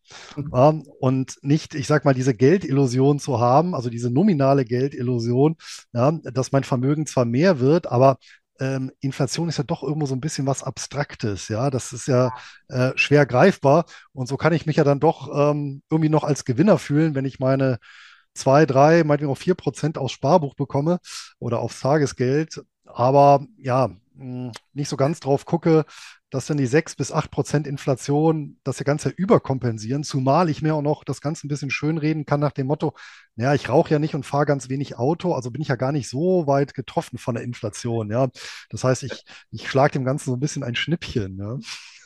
Ja, 0.51 0.69
und 0.99 1.37
nicht, 1.41 1.75
ich 1.75 1.87
sag 1.87 2.05
mal, 2.05 2.13
diese 2.13 2.33
Geldillusion 2.33 3.19
zu 3.19 3.39
haben, 3.39 3.75
also 3.75 3.89
diese 3.89 4.11
nominale 4.11 4.65
Geldillusion, 4.65 5.55
ja, 5.93 6.11
dass 6.11 6.51
mein 6.51 6.63
Vermögen 6.63 7.05
zwar 7.05 7.25
mehr 7.25 7.59
wird, 7.59 7.87
aber 7.87 8.17
ähm, 8.59 8.91
Inflation 9.01 9.49
ist 9.49 9.57
ja 9.57 9.63
doch 9.63 9.83
irgendwo 9.83 10.07
so 10.07 10.15
ein 10.15 10.21
bisschen 10.21 10.47
was 10.47 10.63
Abstraktes, 10.63 11.47
ja. 11.47 11.69
Das 11.69 11.93
ist 11.93 12.07
ja 12.07 12.33
äh, 12.69 12.91
schwer 12.95 13.25
greifbar. 13.25 13.85
Und 14.13 14.27
so 14.27 14.37
kann 14.37 14.53
ich 14.53 14.65
mich 14.65 14.77
ja 14.77 14.83
dann 14.83 14.99
doch 14.99 15.29
ähm, 15.33 15.83
irgendwie 15.89 16.09
noch 16.09 16.23
als 16.23 16.43
Gewinner 16.45 16.77
fühlen, 16.77 17.15
wenn 17.15 17.25
ich 17.25 17.39
meine 17.39 17.77
zwei, 18.33 18.65
drei, 18.65 19.03
meinetwegen 19.03 19.31
auch 19.31 19.37
vier 19.37 19.55
Prozent 19.55 19.97
aufs 19.97 20.13
Sparbuch 20.13 20.55
bekomme 20.55 20.99
oder 21.39 21.59
aufs 21.59 21.79
Tagesgeld, 21.81 22.61
aber 22.85 23.45
ja, 23.57 23.89
nicht 24.73 24.89
so 24.89 24.97
ganz 24.97 25.19
drauf 25.19 25.45
gucke, 25.45 25.85
dass 26.29 26.45
dann 26.47 26.57
die 26.57 26.65
6 26.65 26.95
bis 26.95 27.11
8 27.11 27.31
Prozent 27.31 27.67
Inflation 27.67 28.59
das 28.63 28.83
Ganze 28.83 29.09
überkompensieren, 29.09 30.03
zumal 30.03 30.49
ich 30.49 30.61
mir 30.61 30.75
auch 30.75 30.81
noch 30.81 31.03
das 31.03 31.21
Ganze 31.21 31.47
ein 31.47 31.49
bisschen 31.49 31.69
schönreden 31.69 32.25
kann 32.25 32.39
nach 32.39 32.51
dem 32.51 32.67
Motto, 32.67 32.93
naja, 33.35 33.53
ich 33.53 33.69
rauche 33.69 33.91
ja 33.91 33.99
nicht 33.99 34.15
und 34.15 34.25
fahre 34.25 34.45
ganz 34.45 34.69
wenig 34.69 34.97
Auto, 34.97 35.33
also 35.33 35.51
bin 35.51 35.61
ich 35.61 35.69
ja 35.69 35.75
gar 35.75 35.91
nicht 35.91 36.09
so 36.09 36.47
weit 36.47 36.73
getroffen 36.73 37.17
von 37.17 37.35
der 37.35 37.43
Inflation, 37.43 38.11
ja. 38.11 38.27
Das 38.69 38.83
heißt, 38.83 39.03
ich, 39.03 39.23
ich 39.51 39.69
schlage 39.69 39.93
dem 39.93 40.05
Ganzen 40.05 40.31
so 40.31 40.35
ein 40.35 40.39
bisschen 40.39 40.63
ein 40.63 40.75
Schnippchen, 40.75 41.37
ja. 41.37 41.57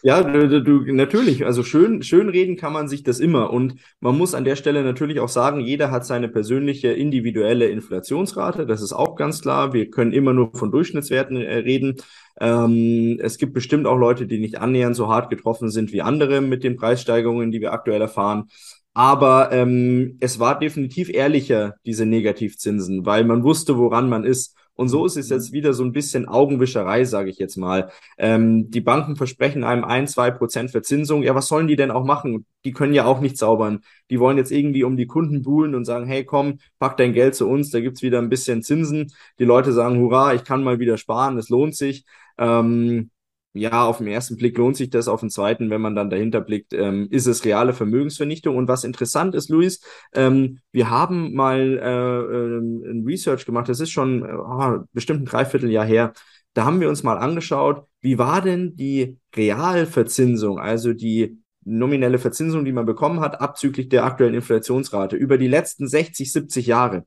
Ja, 0.04 0.24
du, 0.24 0.64
du, 0.64 0.92
natürlich. 0.94 1.46
Also 1.46 1.62
schön, 1.62 2.02
schön 2.02 2.30
reden 2.30 2.58
kann 2.58 2.74
man 2.74 2.88
sich 2.88 3.04
das 3.04 3.20
immer. 3.20 3.52
Und 3.52 3.76
man 4.00 4.18
muss 4.18 4.34
an 4.34 4.46
der 4.46 4.56
Stelle 4.56 4.84
natürlich 4.84 5.20
auch 5.20 5.30
sagen, 5.30 5.60
jeder 5.60 5.92
hat 5.92 6.06
seine 6.08 6.28
persönliche 6.28 6.92
individuelle 6.92 7.68
Inflationsrate. 7.68 8.66
Das 8.66 8.82
ist 8.82 8.94
auch 8.94 9.16
ganz 9.16 9.42
klar. 9.42 9.74
Wir 9.74 9.92
können 9.92 10.12
immer 10.12 10.34
nur 10.34 10.52
von 10.56 10.72
Durchschnittswerten 10.72 11.38
äh, 11.38 11.58
reden. 11.58 11.98
Ähm, 12.40 13.20
es 13.22 13.38
gibt 13.38 13.54
bestimmt 13.54 13.86
auch 13.86 13.98
Leute, 13.98 14.26
die 14.26 14.40
nicht 14.40 14.60
annähernd 14.60 14.96
so 14.96 15.08
hart 15.08 15.30
getroffen 15.30 15.70
sind 15.70 15.92
wie 15.94 16.02
andere 16.02 16.42
mit 16.42 16.64
den 16.64 16.78
Preissteigerungen, 16.78 17.52
die 17.52 17.62
wir 17.62 17.72
aktuell 17.72 18.02
erfahren. 18.02 18.46
Aber 18.94 19.52
ähm, 19.52 20.18
es 20.20 20.40
war 20.40 20.58
definitiv 20.58 21.10
ehrlicher, 21.10 21.76
diese 21.86 22.08
Negativzinsen, 22.08 23.06
weil 23.06 23.24
man 23.24 23.44
wusste, 23.44 23.78
woran 23.78 24.10
man 24.10 24.24
ist. 24.24 24.56
Und 24.82 24.90
so 24.90 25.06
ist 25.06 25.16
es 25.16 25.30
jetzt 25.30 25.52
wieder 25.52 25.74
so 25.74 25.84
ein 25.84 25.92
bisschen 25.92 26.28
Augenwischerei, 26.28 27.06
sage 27.06 27.30
ich 27.30 27.38
jetzt 27.38 27.56
mal. 27.56 27.92
Ähm, 28.18 28.72
die 28.72 28.82
Banken 28.82 29.16
versprechen 29.16 29.64
einem 29.64 29.84
ein, 29.84 30.08
zwei 30.08 30.32
Prozent 30.32 30.72
Verzinsung. 30.72 31.22
Ja, 31.22 31.36
was 31.36 31.48
sollen 31.50 31.68
die 31.68 31.76
denn 31.76 31.92
auch 31.92 32.04
machen? 32.04 32.48
Die 32.66 32.72
können 32.72 32.96
ja 32.96 33.06
auch 33.06 33.20
nicht 33.20 33.38
zaubern. 33.38 33.82
Die 34.10 34.20
wollen 34.20 34.38
jetzt 34.38 34.52
irgendwie 34.52 34.84
um 34.84 34.98
die 34.98 35.06
Kunden 35.06 35.44
buhlen 35.44 35.76
und 35.76 35.86
sagen, 35.86 36.08
hey, 36.08 36.26
komm, 36.26 36.58
pack 36.80 36.98
dein 36.98 37.14
Geld 37.14 37.36
zu 37.36 37.48
uns, 37.48 37.70
da 37.70 37.80
gibt's 37.80 38.02
wieder 38.02 38.18
ein 38.18 38.30
bisschen 38.30 38.64
Zinsen. 38.64 39.14
Die 39.38 39.46
Leute 39.46 39.72
sagen, 39.72 40.00
hurra, 40.00 40.34
ich 40.34 40.44
kann 40.46 40.64
mal 40.64 40.80
wieder 40.80 40.98
sparen, 40.98 41.38
es 41.38 41.50
lohnt 41.50 41.76
sich. 41.76 42.04
Ähm, 42.40 43.12
ja, 43.54 43.86
auf 43.86 43.98
den 43.98 44.08
ersten 44.08 44.38
Blick 44.38 44.58
lohnt 44.58 44.78
sich 44.78 44.90
das, 44.90 45.08
auf 45.08 45.20
den 45.20 45.30
zweiten, 45.30 45.70
wenn 45.70 45.82
man 45.82 45.96
dann 45.96 46.10
dahinter 46.10 46.40
blickt, 46.40 46.74
ähm, 46.74 47.08
ist 47.12 47.28
es 47.28 47.44
reale 47.44 47.74
Vermögensvernichtung. 47.74 48.56
Und 48.56 48.68
was 48.68 48.84
interessant 48.84 49.36
ist, 49.36 49.50
Luis, 49.50 49.82
ähm, 50.14 50.60
wir 50.72 50.90
haben 50.90 51.34
mal 51.34 51.60
äh, 51.60 52.90
äh, 52.90 52.92
ein 52.92 53.04
Research 53.06 53.46
gemacht, 53.46 53.68
das 53.68 53.82
ist 53.82 53.92
schon 53.92 54.24
äh, 54.24 54.80
bestimmt 54.94 55.22
ein 55.22 55.26
Dreivierteljahr 55.26 55.86
her. 55.86 56.14
Da 56.54 56.66
haben 56.66 56.80
wir 56.80 56.90
uns 56.90 57.04
mal 57.04 57.18
angeschaut, 57.18 57.86
wie 58.02 58.18
war 58.18 58.42
denn 58.42 58.76
die 58.76 59.18
Realverzinsung, 59.36 60.60
also 60.60 60.94
die 60.94 61.42
nominelle 61.64 62.20
Verzinsung, 62.20 62.66
die 62.66 62.72
man 62.72 62.86
bekommen 62.86 63.20
hat, 63.20 63.40
abzüglich 63.42 63.90
der 63.90 64.06
aktuellen 64.06 64.34
Inflationsrate 64.34 65.16
über 65.16 65.38
die 65.38 65.48
letzten 65.48 65.88
60, 65.88 66.32
70 66.32 66.68
Jahre. 66.68 67.06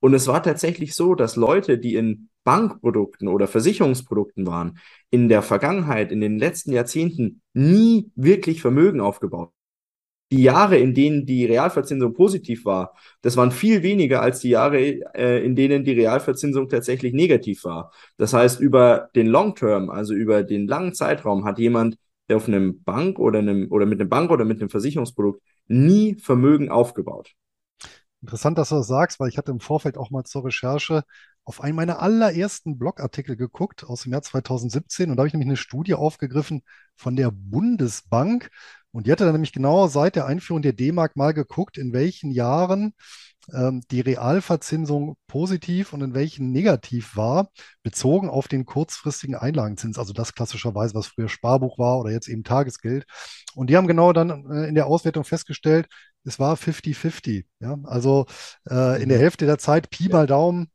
Und 0.00 0.14
es 0.14 0.26
war 0.26 0.42
tatsächlich 0.42 0.94
so, 0.94 1.14
dass 1.14 1.36
Leute, 1.36 1.78
die 1.78 1.94
in 1.94 2.28
Bankprodukten 2.44 3.28
oder 3.28 3.46
Versicherungsprodukten 3.48 4.46
waren, 4.46 4.78
in 5.10 5.28
der 5.28 5.42
Vergangenheit, 5.42 6.12
in 6.12 6.20
den 6.20 6.38
letzten 6.38 6.72
Jahrzehnten 6.72 7.40
nie 7.52 8.10
wirklich 8.14 8.60
Vermögen 8.60 9.00
aufgebaut. 9.00 9.52
Die 10.32 10.42
Jahre, 10.42 10.78
in 10.78 10.94
denen 10.94 11.26
die 11.26 11.44
Realverzinsung 11.44 12.14
positiv 12.14 12.64
war, 12.64 12.94
das 13.20 13.36
waren 13.36 13.50
viel 13.50 13.82
weniger 13.82 14.22
als 14.22 14.40
die 14.40 14.48
Jahre, 14.48 14.78
äh, 15.14 15.44
in 15.44 15.54
denen 15.54 15.84
die 15.84 15.92
Realverzinsung 15.92 16.70
tatsächlich 16.70 17.12
negativ 17.12 17.64
war. 17.64 17.92
Das 18.16 18.32
heißt, 18.32 18.58
über 18.58 19.10
den 19.14 19.26
Long 19.26 19.54
Term, 19.54 19.90
also 19.90 20.14
über 20.14 20.42
den 20.42 20.66
langen 20.66 20.94
Zeitraum, 20.94 21.44
hat 21.44 21.58
jemand, 21.58 21.98
der 22.30 22.38
auf 22.38 22.48
einem 22.48 22.82
Bank 22.82 23.18
oder 23.18 23.40
einem 23.40 23.70
oder 23.70 23.84
mit 23.84 24.00
einem 24.00 24.08
Bank 24.08 24.30
oder 24.30 24.46
mit 24.46 24.58
einem 24.60 24.70
Versicherungsprodukt 24.70 25.42
nie 25.66 26.14
Vermögen 26.14 26.70
aufgebaut. 26.70 27.34
Interessant, 28.22 28.56
dass 28.56 28.70
du 28.70 28.76
das 28.76 28.86
sagst, 28.86 29.20
weil 29.20 29.28
ich 29.28 29.36
hatte 29.36 29.50
im 29.50 29.60
Vorfeld 29.60 29.98
auch 29.98 30.10
mal 30.10 30.24
zur 30.24 30.44
Recherche 30.44 31.02
auf 31.44 31.60
einen 31.60 31.76
meiner 31.76 32.00
allerersten 32.00 32.78
Blogartikel 32.78 33.36
geguckt 33.36 33.84
aus 33.84 34.02
dem 34.02 34.12
Jahr 34.12 34.22
2017 34.22 35.10
und 35.10 35.16
da 35.16 35.22
habe 35.22 35.28
ich 35.28 35.34
nämlich 35.34 35.48
eine 35.48 35.56
Studie 35.56 35.94
aufgegriffen 35.94 36.62
von 36.96 37.16
der 37.16 37.30
Bundesbank 37.32 38.50
und 38.92 39.06
die 39.06 39.12
hatte 39.12 39.24
dann 39.24 39.32
nämlich 39.32 39.52
genau 39.52 39.88
seit 39.88 40.16
der 40.16 40.26
Einführung 40.26 40.62
der 40.62 40.74
D-Mark 40.74 41.16
mal 41.16 41.32
geguckt, 41.32 41.78
in 41.78 41.92
welchen 41.92 42.30
Jahren 42.30 42.94
ähm, 43.52 43.82
die 43.90 44.00
Realverzinsung 44.00 45.16
positiv 45.26 45.92
und 45.92 46.02
in 46.02 46.14
welchen 46.14 46.52
negativ 46.52 47.16
war, 47.16 47.48
bezogen 47.82 48.28
auf 48.28 48.48
den 48.48 48.66
kurzfristigen 48.66 49.34
Einlagenzins, 49.34 49.98
also 49.98 50.12
das 50.12 50.34
klassischerweise, 50.34 50.94
was 50.94 51.08
früher 51.08 51.28
Sparbuch 51.28 51.78
war 51.78 51.98
oder 51.98 52.10
jetzt 52.10 52.28
eben 52.28 52.44
Tagesgeld. 52.44 53.04
Und 53.54 53.70
die 53.70 53.76
haben 53.76 53.88
genau 53.88 54.12
dann 54.12 54.50
äh, 54.50 54.68
in 54.68 54.74
der 54.74 54.86
Auswertung 54.86 55.24
festgestellt, 55.24 55.88
es 56.24 56.38
war 56.38 56.56
50-50. 56.56 57.46
Ja? 57.60 57.78
Also 57.84 58.26
äh, 58.70 59.02
in 59.02 59.08
der 59.08 59.18
mhm. 59.18 59.22
Hälfte 59.22 59.46
der 59.46 59.58
Zeit, 59.58 59.90
Pi 59.90 60.08
mal 60.08 60.26
Daumen, 60.26 60.70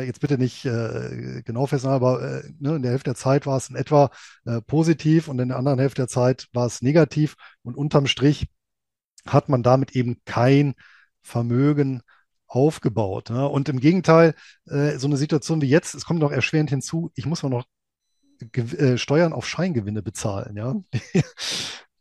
jetzt 0.00 0.20
bitte 0.20 0.38
nicht 0.38 0.64
äh, 0.64 1.42
genau 1.44 1.66
festhalten, 1.66 1.94
aber 1.94 2.22
äh, 2.22 2.50
ne, 2.58 2.76
in 2.76 2.82
der 2.82 2.92
Hälfte 2.92 3.10
der 3.10 3.14
Zeit 3.14 3.46
war 3.46 3.56
es 3.56 3.68
in 3.68 3.76
etwa 3.76 4.10
äh, 4.44 4.60
positiv 4.62 5.28
und 5.28 5.38
in 5.38 5.48
der 5.48 5.58
anderen 5.58 5.78
Hälfte 5.78 6.02
der 6.02 6.08
Zeit 6.08 6.48
war 6.52 6.66
es 6.66 6.82
negativ. 6.82 7.36
Und 7.62 7.76
unterm 7.76 8.06
Strich 8.06 8.48
hat 9.26 9.48
man 9.48 9.62
damit 9.62 9.94
eben 9.94 10.20
kein 10.24 10.74
Vermögen 11.22 12.02
aufgebaut. 12.46 13.30
Ne? 13.30 13.48
Und 13.48 13.68
im 13.68 13.80
Gegenteil, 13.80 14.34
äh, 14.66 14.98
so 14.98 15.06
eine 15.06 15.16
Situation 15.16 15.60
wie 15.60 15.68
jetzt, 15.68 15.94
es 15.94 16.04
kommt 16.04 16.20
noch 16.20 16.32
erschwerend 16.32 16.70
hinzu, 16.70 17.10
ich 17.14 17.26
muss 17.26 17.42
mal 17.42 17.48
noch 17.48 17.64
äh, 18.54 18.98
Steuern 18.98 19.32
auf 19.32 19.46
Scheingewinne 19.48 20.02
bezahlen. 20.02 20.56
Ja? 20.56 20.74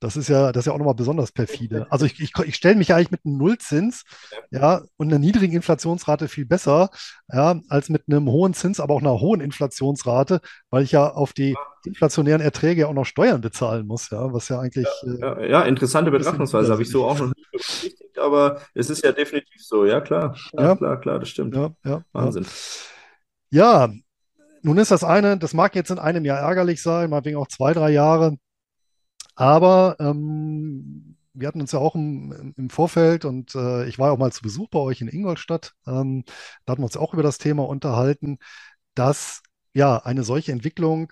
Das 0.02 0.18
ist 0.18 0.30
ja, 0.30 0.52
das 0.52 0.64
ist 0.64 0.66
ja 0.66 0.74
auch 0.74 0.80
nochmal 0.80 0.96
besonders 0.96 1.32
perfide. 1.32 1.86
Also 1.92 2.08
ich, 2.08 2.20
ich, 2.20 2.34
ich 2.44 2.56
stelle 2.56 2.76
mich 2.76 2.92
eigentlich 2.92 3.12
mit 3.12 3.24
einem 3.24 3.38
Nullzins, 3.38 4.04
ja, 4.50 4.82
und 4.98 5.10
einer 5.10 5.20
niedrigen 5.20 5.54
Inflationsrate 5.54 6.28
viel 6.28 6.46
besser, 6.46 6.90
ja, 7.32 7.62
als 7.70 7.90
mit 7.90 8.06
einem 8.08 8.28
hohen 8.28 8.56
Zins, 8.56 8.80
aber 8.80 8.96
auch 8.96 9.02
einer 9.02 9.22
hohen 9.22 9.42
Inflationsrate, 9.42 10.42
weil 10.72 10.84
ich 10.84 10.92
ja 10.92 11.08
auf 11.08 11.34
die 11.34 11.56
inflationären 11.86 12.42
Erträge 12.42 12.88
auch 12.88 12.94
noch 12.94 13.06
Steuern 13.06 13.42
bezahlen 13.42 13.86
muss, 13.86 14.10
ja, 14.10 14.34
was 14.34 14.50
ja 14.50 14.60
eigentlich. 14.60 14.88
Ja, 15.04 15.34
äh, 15.34 15.52
ja 15.52 15.62
interessante 15.62 16.10
Betrachtungsweise, 16.10 16.72
habe 16.72 16.82
ich 16.82 16.90
so 16.90 17.06
auch 17.06 17.20
noch 17.20 17.28
nicht 17.28 17.52
berücksichtigt, 17.52 18.18
aber 18.18 18.60
es 18.74 18.90
ist 18.90 19.04
ja 19.04 19.12
definitiv 19.12 19.64
so, 19.64 19.86
ja, 19.86 20.02
klar. 20.02 20.36
Ja, 20.54 20.64
ja. 20.64 20.76
klar, 20.76 21.00
klar, 21.00 21.20
das 21.20 21.30
stimmt. 21.30 21.56
Ja, 21.56 21.70
ja, 21.86 22.02
Wahnsinn. 22.12 22.48
Ja. 23.52 23.86
ja, 23.86 23.94
nun 24.64 24.80
ist 24.80 24.90
das 24.90 25.04
eine, 25.04 25.38
das 25.38 25.54
mag 25.54 25.76
jetzt 25.76 25.92
in 25.92 26.00
einem 26.00 26.26
Jahr 26.26 26.40
ärgerlich 26.40 26.82
sein, 26.82 27.12
mal 27.12 27.24
wegen 27.24 27.38
auch 27.38 27.48
zwei, 27.48 27.74
drei 27.74 27.92
Jahre. 27.92 28.38
Aber 29.42 29.96
ähm, 30.00 31.18
wir 31.34 31.48
hatten 31.48 31.62
uns 31.62 31.72
ja 31.72 31.80
auch 31.80 31.96
im, 31.96 32.54
im 32.58 32.70
Vorfeld 32.70 33.26
und 33.26 33.56
äh, 33.56 33.88
ich 33.88 33.98
war 33.98 34.12
auch 34.12 34.18
mal 34.20 34.32
zu 34.32 34.44
Besuch 34.44 34.70
bei 34.70 34.78
euch 34.80 35.02
in 35.02 35.08
Ingolstadt. 35.08 35.74
Ähm, 35.88 36.24
da 36.66 36.72
hatten 36.74 36.82
wir 36.82 36.86
uns 36.86 36.96
auch 36.98 37.14
über 37.14 37.24
das 37.24 37.40
Thema 37.40 37.68
unterhalten, 37.68 38.38
dass 38.96 39.42
ja 39.74 39.98
eine 39.98 40.24
solche 40.24 40.52
Entwicklung, 40.52 41.12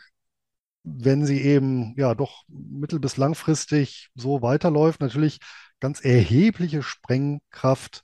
wenn 0.84 1.26
sie 1.26 1.42
eben 1.42 1.96
ja 1.98 2.16
doch 2.16 2.44
mittel- 2.50 3.00
bis 3.00 3.18
langfristig 3.18 4.12
so 4.16 4.42
weiterläuft, 4.44 5.02
natürlich 5.02 5.40
ganz 5.80 6.02
erhebliche 6.02 6.84
Sprengkraft, 6.84 8.04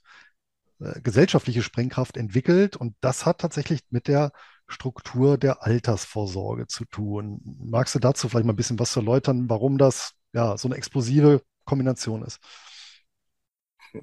äh, 0.80 1.00
gesellschaftliche 1.02 1.62
Sprengkraft 1.62 2.16
entwickelt. 2.16 2.76
Und 2.76 2.96
das 3.00 3.26
hat 3.26 3.38
tatsächlich 3.40 3.80
mit 3.90 4.08
der 4.08 4.32
Struktur 4.68 5.38
der 5.38 5.62
Altersvorsorge 5.64 6.66
zu 6.66 6.84
tun. 6.86 7.40
Magst 7.60 7.94
du 7.94 7.98
dazu 8.00 8.28
vielleicht 8.28 8.46
mal 8.46 8.52
ein 8.52 8.56
bisschen 8.56 8.78
was 8.78 8.96
erläutern, 8.96 9.48
warum 9.48 9.78
das 9.78 10.15
ja 10.36 10.56
so 10.56 10.68
eine 10.68 10.76
explosive 10.76 11.42
Kombination 11.64 12.22
ist? 12.22 12.38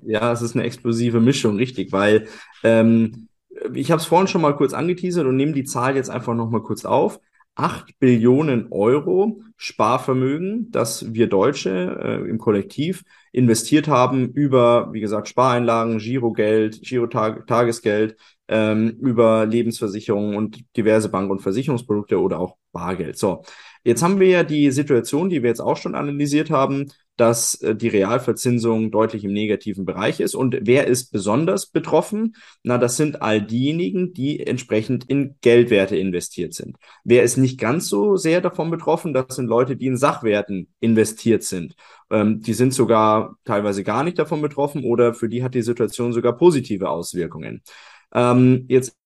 Ja, 0.01 0.31
es 0.31 0.41
ist 0.41 0.55
eine 0.55 0.63
explosive 0.65 1.19
Mischung, 1.19 1.55
richtig, 1.57 1.91
weil 1.91 2.27
ähm, 2.63 3.27
ich 3.73 3.91
habe 3.91 4.01
es 4.01 4.07
vorhin 4.07 4.27
schon 4.27 4.41
mal 4.41 4.55
kurz 4.55 4.73
angeteasert 4.73 5.25
und 5.25 5.35
nehme 5.35 5.53
die 5.53 5.63
Zahl 5.65 5.95
jetzt 5.95 6.09
einfach 6.09 6.33
noch 6.33 6.49
mal 6.49 6.63
kurz 6.63 6.85
auf. 6.85 7.19
8 7.55 7.99
Billionen 7.99 8.71
Euro 8.71 9.41
Sparvermögen, 9.57 10.71
das 10.71 11.13
wir 11.13 11.27
Deutsche 11.27 11.99
äh, 12.03 12.27
im 12.27 12.39
Kollektiv 12.39 13.03
investiert 13.31 13.87
haben 13.87 14.29
über, 14.29 14.91
wie 14.91 15.01
gesagt, 15.01 15.27
Spareinlagen, 15.27 15.99
Girogeld, 15.99 16.81
Girotagesgeld, 16.81 18.15
ähm, 18.47 18.97
über 18.99 19.45
Lebensversicherungen 19.45 20.35
und 20.35 20.63
diverse 20.75 21.09
Bank- 21.09 21.29
und 21.29 21.41
Versicherungsprodukte 21.41 22.19
oder 22.19 22.39
auch 22.39 22.57
Bargeld. 22.71 23.19
So, 23.19 23.43
jetzt 23.83 24.03
haben 24.03 24.19
wir 24.19 24.27
ja 24.27 24.43
die 24.43 24.71
Situation, 24.71 25.29
die 25.29 25.43
wir 25.43 25.49
jetzt 25.49 25.61
auch 25.61 25.77
schon 25.77 25.95
analysiert 25.95 26.49
haben, 26.49 26.91
dass 27.17 27.55
äh, 27.61 27.75
die 27.75 27.89
Realverzinsung 27.89 28.91
deutlich 28.91 29.23
im 29.23 29.33
negativen 29.33 29.85
Bereich 29.85 30.19
ist. 30.19 30.35
Und 30.35 30.57
wer 30.61 30.87
ist 30.87 31.11
besonders 31.11 31.67
betroffen? 31.67 32.35
Na, 32.63 32.77
das 32.77 32.97
sind 32.97 33.21
all 33.21 33.41
diejenigen, 33.41 34.13
die 34.13 34.45
entsprechend 34.45 35.09
in 35.09 35.35
Geldwerte 35.41 35.95
investiert 35.95 36.53
sind. 36.53 36.77
Wer 37.03 37.23
ist 37.23 37.37
nicht 37.37 37.59
ganz 37.59 37.87
so 37.87 38.15
sehr 38.15 38.41
davon 38.41 38.71
betroffen? 38.71 39.13
Das 39.13 39.35
sind 39.35 39.47
Leute, 39.47 39.75
die 39.75 39.87
in 39.87 39.97
Sachwerten 39.97 40.73
investiert 40.79 41.43
sind. 41.43 41.75
Ähm, 42.09 42.41
die 42.41 42.53
sind 42.53 42.73
sogar 42.73 43.37
teilweise 43.45 43.83
gar 43.83 44.03
nicht 44.03 44.17
davon 44.17 44.41
betroffen 44.41 44.83
oder 44.83 45.13
für 45.13 45.29
die 45.29 45.43
hat 45.43 45.53
die 45.53 45.61
Situation 45.61 46.13
sogar 46.13 46.35
positive 46.35 46.89
Auswirkungen. 46.89 47.61
Ähm, 48.13 48.65
jetzt 48.69 48.97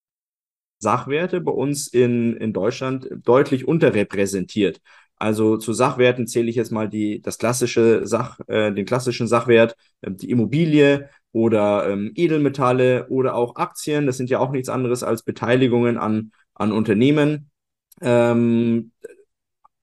Sachwerte 0.79 1.41
bei 1.41 1.51
uns 1.51 1.87
in, 1.87 2.35
in 2.37 2.53
Deutschland 2.53 3.07
deutlich 3.23 3.67
unterrepräsentiert. 3.67 4.79
Also 5.19 5.57
zu 5.57 5.73
Sachwerten 5.73 6.27
zähle 6.27 6.49
ich 6.49 6.55
jetzt 6.55 6.71
mal 6.71 6.87
die, 6.87 7.21
das 7.21 7.39
klassische 7.39 8.05
Sach, 8.05 8.39
äh, 8.47 8.71
den 8.71 8.85
klassischen 8.85 9.27
Sachwert, 9.27 9.75
äh, 10.01 10.11
die 10.11 10.29
Immobilie 10.29 11.09
oder 11.31 11.89
ähm, 11.89 12.11
Edelmetalle 12.15 13.07
oder 13.09 13.35
auch 13.35 13.55
Aktien. 13.55 14.05
Das 14.05 14.17
sind 14.17 14.29
ja 14.29 14.39
auch 14.39 14.51
nichts 14.51 14.69
anderes 14.69 15.03
als 15.03 15.23
Beteiligungen 15.23 15.97
an, 15.97 16.31
an 16.53 16.71
Unternehmen. 16.71 17.49
Ähm, 18.01 18.91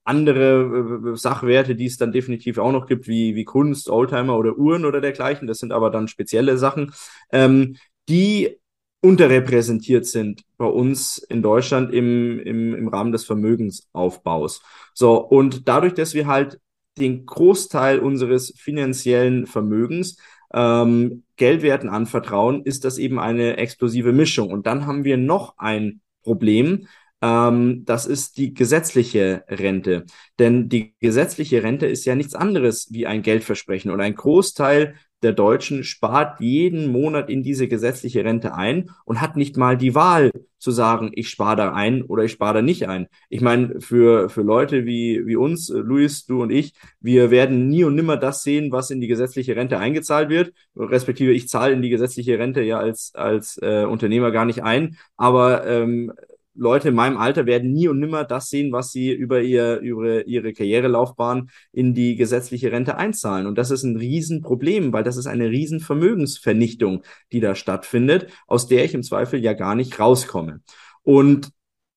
andere 0.04 1.12
äh, 1.12 1.16
Sachwerte, 1.16 1.74
die 1.74 1.86
es 1.86 1.96
dann 1.96 2.12
definitiv 2.12 2.58
auch 2.58 2.72
noch 2.72 2.86
gibt, 2.86 3.08
wie, 3.08 3.34
wie 3.34 3.44
Kunst, 3.44 3.88
Oldtimer 3.88 4.36
oder 4.38 4.56
Uhren 4.56 4.84
oder 4.84 5.00
dergleichen. 5.00 5.48
Das 5.48 5.58
sind 5.58 5.72
aber 5.72 5.90
dann 5.90 6.08
spezielle 6.08 6.58
Sachen, 6.58 6.92
ähm, 7.32 7.76
die 8.08 8.58
unterrepräsentiert 9.04 10.06
sind 10.06 10.42
bei 10.56 10.64
uns 10.64 11.18
in 11.18 11.42
Deutschland 11.42 11.92
im, 11.92 12.40
im, 12.40 12.74
im 12.74 12.88
Rahmen 12.88 13.12
des 13.12 13.24
Vermögensaufbaus. 13.24 14.62
So, 14.94 15.16
und 15.20 15.68
dadurch, 15.68 15.92
dass 15.92 16.14
wir 16.14 16.26
halt 16.26 16.58
den 16.98 17.26
Großteil 17.26 17.98
unseres 17.98 18.54
finanziellen 18.56 19.46
Vermögens 19.46 20.16
ähm, 20.54 21.24
Geldwerten 21.36 21.90
anvertrauen, 21.90 22.62
ist 22.64 22.84
das 22.84 22.96
eben 22.96 23.18
eine 23.18 23.58
explosive 23.58 24.12
Mischung. 24.12 24.50
Und 24.50 24.66
dann 24.66 24.86
haben 24.86 25.04
wir 25.04 25.18
noch 25.18 25.58
ein 25.58 26.00
Problem, 26.22 26.86
ähm, 27.20 27.84
das 27.84 28.06
ist 28.06 28.38
die 28.38 28.54
gesetzliche 28.54 29.44
Rente. 29.48 30.06
Denn 30.38 30.70
die 30.70 30.94
gesetzliche 31.00 31.62
Rente 31.62 31.86
ist 31.86 32.06
ja 32.06 32.14
nichts 32.14 32.34
anderes 32.34 32.88
wie 32.90 33.06
ein 33.06 33.22
Geldversprechen. 33.22 33.90
Und 33.90 34.00
ein 34.00 34.14
Großteil 34.14 34.94
der 35.24 35.32
Deutschen 35.32 35.82
spart 35.82 36.40
jeden 36.40 36.92
Monat 36.92 37.28
in 37.28 37.42
diese 37.42 37.66
gesetzliche 37.66 38.24
Rente 38.24 38.54
ein 38.54 38.90
und 39.04 39.20
hat 39.20 39.36
nicht 39.36 39.56
mal 39.56 39.76
die 39.76 39.94
Wahl 39.94 40.30
zu 40.58 40.70
sagen, 40.70 41.10
ich 41.14 41.28
spare 41.28 41.56
da 41.56 41.72
ein 41.72 42.02
oder 42.02 42.24
ich 42.24 42.32
spare 42.32 42.54
da 42.54 42.62
nicht 42.62 42.88
ein. 42.88 43.08
Ich 43.28 43.40
meine, 43.40 43.80
für, 43.80 44.30
für 44.30 44.42
Leute 44.42 44.86
wie, 44.86 45.26
wie 45.26 45.36
uns, 45.36 45.68
äh, 45.70 45.78
Luis, 45.78 46.26
du 46.26 46.42
und 46.42 46.50
ich, 46.50 46.72
wir 47.00 47.30
werden 47.30 47.68
nie 47.68 47.84
und 47.84 47.94
nimmer 47.94 48.16
das 48.16 48.42
sehen, 48.42 48.72
was 48.72 48.90
in 48.90 49.00
die 49.00 49.06
gesetzliche 49.06 49.56
Rente 49.56 49.78
eingezahlt 49.78 50.30
wird. 50.30 50.52
Respektive 50.76 51.32
ich 51.32 51.48
zahle 51.48 51.74
in 51.74 51.82
die 51.82 51.90
gesetzliche 51.90 52.38
Rente 52.38 52.62
ja 52.62 52.78
als, 52.78 53.12
als 53.14 53.58
äh, 53.60 53.84
Unternehmer 53.84 54.30
gar 54.30 54.44
nicht 54.44 54.62
ein. 54.62 54.96
Aber 55.16 55.66
ähm, 55.66 56.12
Leute 56.54 56.88
in 56.88 56.94
meinem 56.94 57.16
Alter 57.16 57.46
werden 57.46 57.72
nie 57.72 57.88
und 57.88 57.98
nimmer 57.98 58.24
das 58.24 58.48
sehen, 58.48 58.72
was 58.72 58.92
sie 58.92 59.12
über, 59.12 59.42
ihr, 59.42 59.78
über 59.80 60.26
ihre 60.26 60.52
Karrierelaufbahn 60.52 61.50
in 61.72 61.94
die 61.94 62.16
gesetzliche 62.16 62.70
Rente 62.70 62.96
einzahlen. 62.96 63.46
Und 63.46 63.58
das 63.58 63.70
ist 63.70 63.82
ein 63.82 63.96
Riesenproblem, 63.96 64.92
weil 64.92 65.02
das 65.02 65.16
ist 65.16 65.26
eine 65.26 65.50
Riesenvermögensvernichtung, 65.50 67.02
die 67.32 67.40
da 67.40 67.54
stattfindet, 67.54 68.28
aus 68.46 68.68
der 68.68 68.84
ich 68.84 68.94
im 68.94 69.02
Zweifel 69.02 69.40
ja 69.40 69.52
gar 69.52 69.74
nicht 69.74 69.98
rauskomme. 69.98 70.60
Und 71.02 71.50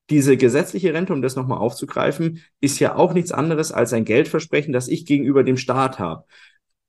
diese 0.10 0.38
gesetzliche 0.38 0.94
Rente, 0.94 1.14
um 1.14 1.22
das 1.22 1.36
nochmal 1.36 1.60
aufzugreifen, 1.60 2.42
ist 2.62 2.80
ja 2.80 2.96
auch 2.96 3.14
nichts 3.14 3.32
anderes 3.32 3.72
als 3.72 3.94
ein 3.94 4.06
Geldversprechen, 4.06 4.74
das 4.74 4.88
ich 4.88 5.06
gegenüber 5.06 5.44
dem 5.44 5.58
Staat 5.58 6.00
habe. 6.00 6.26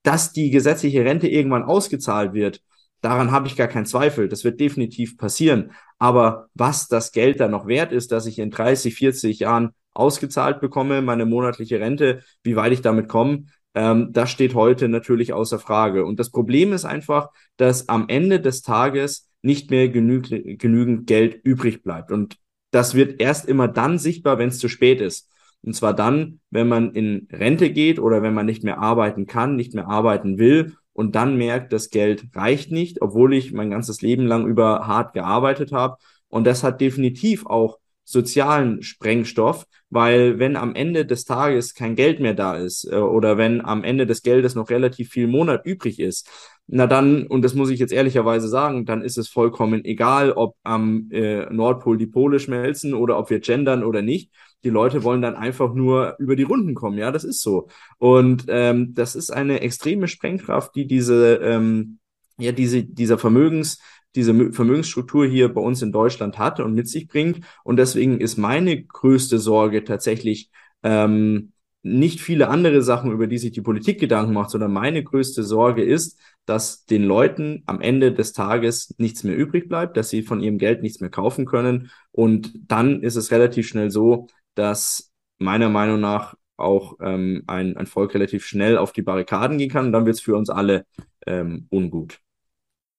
Dass 0.03 0.31
die 0.31 0.49
gesetzliche 0.49 1.03
Rente 1.03 1.27
irgendwann 1.27 1.63
ausgezahlt 1.63 2.33
wird, 2.33 2.61
Daran 3.01 3.31
habe 3.31 3.47
ich 3.47 3.55
gar 3.55 3.67
keinen 3.67 3.85
Zweifel. 3.85 4.27
Das 4.27 4.43
wird 4.43 4.59
definitiv 4.59 5.17
passieren. 5.17 5.71
Aber 5.97 6.47
was 6.53 6.87
das 6.87 7.11
Geld 7.11 7.39
da 7.39 7.47
noch 7.47 7.67
wert 7.67 7.91
ist, 7.91 8.11
dass 8.11 8.25
ich 8.25 8.39
in 8.39 8.51
30, 8.51 8.95
40 8.95 9.39
Jahren 9.39 9.71
ausgezahlt 9.93 10.61
bekomme, 10.61 11.01
meine 11.01 11.25
monatliche 11.25 11.79
Rente, 11.79 12.21
wie 12.43 12.55
weit 12.55 12.71
ich 12.71 12.81
damit 12.81 13.07
komme, 13.07 13.45
ähm, 13.75 14.09
das 14.11 14.31
steht 14.31 14.55
heute 14.55 14.87
natürlich 14.89 15.33
außer 15.33 15.59
Frage. 15.59 16.05
Und 16.05 16.19
das 16.19 16.31
Problem 16.31 16.73
ist 16.73 16.85
einfach, 16.85 17.29
dass 17.57 17.89
am 17.89 18.05
Ende 18.07 18.39
des 18.39 18.61
Tages 18.61 19.29
nicht 19.41 19.71
mehr 19.71 19.89
genü 19.89 20.21
genügend 20.57 21.07
Geld 21.07 21.39
übrig 21.43 21.83
bleibt. 21.83 22.11
Und 22.11 22.37
das 22.71 22.93
wird 22.93 23.21
erst 23.21 23.47
immer 23.47 23.67
dann 23.67 23.97
sichtbar, 23.97 24.37
wenn 24.37 24.49
es 24.49 24.59
zu 24.59 24.67
spät 24.69 25.01
ist. 25.01 25.29
Und 25.61 25.73
zwar 25.75 25.93
dann, 25.93 26.39
wenn 26.51 26.67
man 26.67 26.93
in 26.93 27.27
Rente 27.31 27.71
geht 27.71 27.99
oder 27.99 28.21
wenn 28.21 28.33
man 28.33 28.45
nicht 28.45 28.63
mehr 28.63 28.79
arbeiten 28.79 29.25
kann, 29.25 29.55
nicht 29.55 29.73
mehr 29.73 29.87
arbeiten 29.87 30.37
will 30.37 30.75
und 30.99 31.15
dann 31.15 31.37
merkt, 31.37 31.71
das 31.71 31.91
Geld 31.91 32.25
reicht 32.35 32.73
nicht, 32.73 33.01
obwohl 33.01 33.33
ich 33.33 33.53
mein 33.53 33.69
ganzes 33.69 34.01
Leben 34.01 34.27
lang 34.27 34.45
über 34.45 34.85
hart 34.85 35.13
gearbeitet 35.13 35.71
habe. 35.71 35.95
Und 36.27 36.45
das 36.45 36.61
hat 36.61 36.81
definitiv 36.81 37.45
auch 37.45 37.79
sozialen 38.03 38.83
Sprengstoff, 38.83 39.65
weil 39.89 40.39
wenn 40.39 40.57
am 40.57 40.75
Ende 40.75 41.05
des 41.05 41.23
Tages 41.23 41.73
kein 41.73 41.95
Geld 41.95 42.19
mehr 42.19 42.33
da 42.33 42.57
ist 42.57 42.83
äh, 42.91 42.97
oder 42.97 43.37
wenn 43.37 43.63
am 43.63 43.85
Ende 43.85 44.07
des 44.07 44.23
Geldes 44.23 44.55
noch 44.55 44.69
relativ 44.69 45.11
viel 45.11 45.27
Monat 45.27 45.65
übrig 45.65 46.01
ist, 46.01 46.27
na 46.67 46.85
dann, 46.85 47.27
und 47.27 47.43
das 47.43 47.53
muss 47.53 47.69
ich 47.69 47.79
jetzt 47.79 47.93
ehrlicherweise 47.93 48.49
sagen, 48.49 48.85
dann 48.85 49.01
ist 49.01 49.17
es 49.17 49.29
vollkommen 49.29 49.85
egal, 49.85 50.33
ob 50.33 50.57
am 50.63 51.09
äh, 51.11 51.45
Nordpol 51.45 51.97
die 51.97 52.07
Pole 52.07 52.41
schmelzen 52.41 52.93
oder 52.93 53.17
ob 53.17 53.29
wir 53.29 53.39
gendern 53.39 53.85
oder 53.85 54.01
nicht 54.01 54.31
die 54.63 54.69
Leute 54.69 55.03
wollen 55.03 55.21
dann 55.21 55.35
einfach 55.35 55.73
nur 55.73 56.15
über 56.19 56.35
die 56.35 56.43
Runden 56.43 56.73
kommen. 56.73 56.97
Ja, 56.97 57.11
das 57.11 57.23
ist 57.23 57.41
so. 57.41 57.67
Und 57.97 58.45
ähm, 58.47 58.93
das 58.93 59.15
ist 59.15 59.31
eine 59.31 59.61
extreme 59.61 60.07
Sprengkraft, 60.07 60.75
die 60.75 60.87
diese, 60.87 61.35
ähm, 61.35 61.99
ja, 62.37 62.51
diese, 62.51 62.83
dieser 62.83 63.17
Vermögens, 63.17 63.79
diese 64.15 64.51
Vermögensstruktur 64.51 65.25
hier 65.27 65.53
bei 65.53 65.61
uns 65.61 65.81
in 65.81 65.91
Deutschland 65.91 66.37
hat 66.39 66.59
und 66.59 66.73
mit 66.73 66.87
sich 66.87 67.07
bringt. 67.07 67.45
Und 67.63 67.77
deswegen 67.77 68.19
ist 68.19 68.37
meine 68.37 68.83
größte 68.83 69.39
Sorge 69.39 69.83
tatsächlich 69.83 70.49
ähm, 70.83 71.53
nicht 71.81 72.19
viele 72.19 72.49
andere 72.49 72.81
Sachen, 72.81 73.11
über 73.11 73.27
die 73.27 73.37
sich 73.37 73.51
die 73.51 73.61
Politik 73.61 73.99
Gedanken 73.99 74.33
macht, 74.33 74.49
sondern 74.49 74.73
meine 74.73 75.03
größte 75.03 75.43
Sorge 75.43 75.83
ist, 75.83 76.19
dass 76.45 76.85
den 76.85 77.03
Leuten 77.03 77.63
am 77.67 77.79
Ende 77.79 78.11
des 78.11 78.33
Tages 78.33 78.93
nichts 78.97 79.23
mehr 79.23 79.37
übrig 79.37 79.69
bleibt, 79.69 79.95
dass 79.95 80.09
sie 80.09 80.23
von 80.23 80.41
ihrem 80.41 80.57
Geld 80.57 80.81
nichts 80.81 80.99
mehr 80.99 81.09
kaufen 81.09 81.45
können. 81.45 81.91
Und 82.11 82.53
dann 82.67 83.01
ist 83.01 83.15
es 83.15 83.31
relativ 83.31 83.67
schnell 83.67 83.91
so, 83.91 84.27
dass 84.59 85.11
meiner 85.37 85.69
Meinung 85.69 85.99
nach 85.99 86.35
auch 86.57 86.97
ähm, 87.01 87.43
ein, 87.47 87.77
ein 87.77 87.87
Volk 87.87 88.13
relativ 88.13 88.45
schnell 88.45 88.77
auf 88.77 88.91
die 88.91 89.01
Barrikaden 89.01 89.57
gehen 89.57 89.71
kann 89.71 89.85
und 89.85 89.93
dann 89.93 90.05
wird 90.05 90.17
es 90.17 90.21
für 90.21 90.35
uns 90.35 90.49
alle 90.49 90.85
ähm, 91.25 91.67
ungut. 91.69 92.19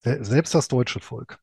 Selbst 0.03 0.55
das 0.55 0.69
deutsche 0.69 1.01
Volk. 1.01 1.39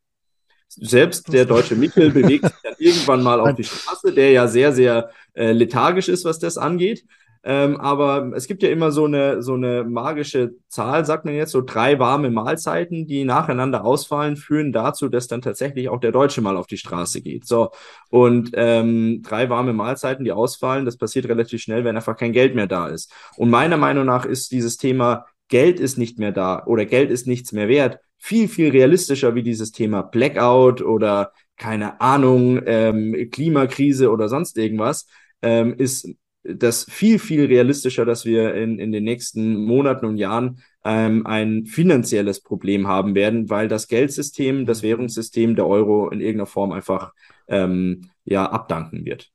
Selbst 0.67 1.31
der 1.31 1.45
deutsche 1.45 1.75
Michel 1.75 2.11
bewegt 2.11 2.45
sich 2.45 2.61
dann 2.63 2.73
irgendwann 2.79 3.21
mal 3.21 3.39
auf 3.39 3.55
die 3.55 3.63
Straße, 3.63 4.11
der 4.11 4.31
ja 4.31 4.47
sehr, 4.47 4.73
sehr 4.73 5.11
äh, 5.33 5.51
lethargisch 5.51 6.09
ist, 6.09 6.25
was 6.25 6.39
das 6.39 6.57
angeht. 6.57 7.05
Ähm, 7.43 7.77
aber 7.77 8.31
es 8.35 8.47
gibt 8.47 8.63
ja 8.63 8.69
immer 8.69 8.91
so 8.91 9.05
eine, 9.05 9.41
so 9.41 9.53
eine 9.53 9.83
magische 9.83 10.51
Zahl, 10.67 11.05
sagt 11.05 11.25
man 11.25 11.35
jetzt, 11.35 11.51
so 11.51 11.61
drei 11.61 11.99
warme 11.99 12.29
Mahlzeiten, 12.29 13.07
die 13.07 13.23
nacheinander 13.23 13.85
ausfallen, 13.85 14.35
führen 14.35 14.71
dazu, 14.71 15.09
dass 15.09 15.27
dann 15.27 15.41
tatsächlich 15.41 15.89
auch 15.89 15.99
der 15.99 16.11
Deutsche 16.11 16.41
mal 16.41 16.57
auf 16.57 16.67
die 16.67 16.77
Straße 16.77 17.21
geht. 17.21 17.45
So. 17.45 17.71
Und 18.09 18.51
ähm, 18.53 19.21
drei 19.23 19.49
warme 19.49 19.73
Mahlzeiten, 19.73 20.25
die 20.25 20.31
ausfallen, 20.31 20.85
das 20.85 20.97
passiert 20.97 21.27
relativ 21.27 21.61
schnell, 21.61 21.83
wenn 21.83 21.95
einfach 21.95 22.17
kein 22.17 22.33
Geld 22.33 22.55
mehr 22.55 22.67
da 22.67 22.87
ist. 22.87 23.11
Und 23.37 23.49
meiner 23.49 23.77
Meinung 23.77 24.05
nach 24.05 24.25
ist 24.25 24.51
dieses 24.51 24.77
Thema 24.77 25.25
Geld 25.49 25.79
ist 25.79 25.97
nicht 25.97 26.19
mehr 26.19 26.31
da 26.31 26.65
oder 26.65 26.85
Geld 26.85 27.09
ist 27.09 27.25
nichts 27.25 27.53
mehr 27.53 27.69
wert, 27.69 27.99
viel, 28.17 28.47
viel 28.47 28.71
realistischer 28.71 29.35
wie 29.35 29.43
dieses 29.43 29.71
Thema 29.71 30.01
Blackout 30.01 30.81
oder 30.81 31.31
keine 31.57 32.01
Ahnung, 32.01 32.61
ähm, 32.65 33.29
Klimakrise 33.31 34.11
oder 34.11 34.29
sonst 34.29 34.57
irgendwas, 34.57 35.07
ähm, 35.41 35.75
ist 35.77 36.09
das 36.55 36.85
viel, 36.89 37.19
viel 37.19 37.45
realistischer, 37.45 38.05
dass 38.05 38.25
wir 38.25 38.55
in, 38.55 38.79
in 38.79 38.91
den 38.91 39.03
nächsten 39.03 39.55
Monaten 39.55 40.05
und 40.05 40.17
Jahren 40.17 40.61
ähm, 40.85 41.25
ein 41.25 41.65
finanzielles 41.65 42.41
Problem 42.41 42.87
haben 42.87 43.15
werden, 43.15 43.49
weil 43.49 43.67
das 43.67 43.87
Geldsystem, 43.87 44.65
das 44.65 44.83
Währungssystem 44.83 45.55
der 45.55 45.67
Euro 45.67 46.09
in 46.09 46.21
irgendeiner 46.21 46.45
Form 46.45 46.71
einfach 46.71 47.13
ähm, 47.47 48.09
ja 48.23 48.49
abdanken 48.49 49.05
wird. 49.05 49.31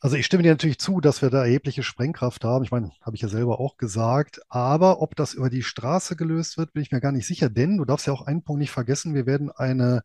Also 0.00 0.16
ich 0.16 0.26
stimme 0.26 0.42
dir 0.42 0.50
natürlich 0.50 0.78
zu, 0.78 1.00
dass 1.00 1.22
wir 1.22 1.30
da 1.30 1.44
erhebliche 1.44 1.82
Sprengkraft 1.82 2.44
haben. 2.44 2.62
Ich 2.62 2.70
meine, 2.70 2.92
habe 3.00 3.16
ich 3.16 3.22
ja 3.22 3.28
selber 3.28 3.58
auch 3.58 3.78
gesagt. 3.78 4.40
Aber 4.50 5.00
ob 5.00 5.16
das 5.16 5.32
über 5.32 5.48
die 5.48 5.62
Straße 5.62 6.14
gelöst 6.14 6.58
wird, 6.58 6.74
bin 6.74 6.82
ich 6.82 6.92
mir 6.92 7.00
gar 7.00 7.12
nicht 7.12 7.26
sicher. 7.26 7.48
Denn 7.48 7.78
du 7.78 7.86
darfst 7.86 8.06
ja 8.06 8.12
auch 8.12 8.26
einen 8.26 8.42
Punkt 8.42 8.60
nicht 8.60 8.70
vergessen, 8.70 9.14
wir 9.14 9.24
werden 9.24 9.50
eine 9.50 10.02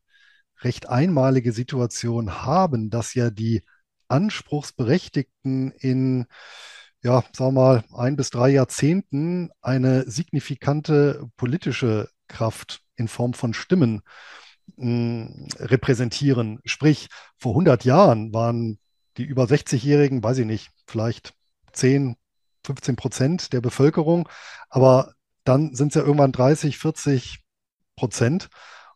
recht 0.61 0.87
einmalige 0.87 1.51
Situation 1.51 2.43
haben, 2.45 2.89
dass 2.89 3.13
ja 3.13 3.29
die 3.29 3.61
Anspruchsberechtigten 4.09 5.71
in, 5.71 6.25
ja, 7.01 7.23
sagen 7.33 7.53
wir 7.55 7.61
mal, 7.61 7.83
ein 7.95 8.15
bis 8.15 8.29
drei 8.29 8.49
Jahrzehnten 8.49 9.49
eine 9.61 10.09
signifikante 10.09 11.27
politische 11.37 12.09
Kraft 12.27 12.81
in 12.95 13.07
Form 13.07 13.33
von 13.33 13.53
Stimmen 13.53 14.01
mh, 14.77 15.27
hm, 15.27 15.47
repräsentieren. 15.59 16.59
Sprich, 16.65 17.07
vor 17.37 17.53
100 17.53 17.85
Jahren 17.85 18.33
waren 18.33 18.79
die 19.17 19.23
über 19.23 19.45
60-Jährigen, 19.45 20.23
weiß 20.23 20.39
ich 20.39 20.45
nicht, 20.45 20.71
vielleicht 20.87 21.33
10, 21.73 22.15
15 22.65 22.95
Prozent 22.95 23.53
der 23.53 23.61
Bevölkerung, 23.61 24.29
aber 24.69 25.13
dann 25.43 25.73
sind 25.75 25.89
es 25.89 25.95
ja 25.95 26.01
irgendwann 26.01 26.31
30, 26.31 26.77
40 26.77 27.39
Prozent. 27.95 28.49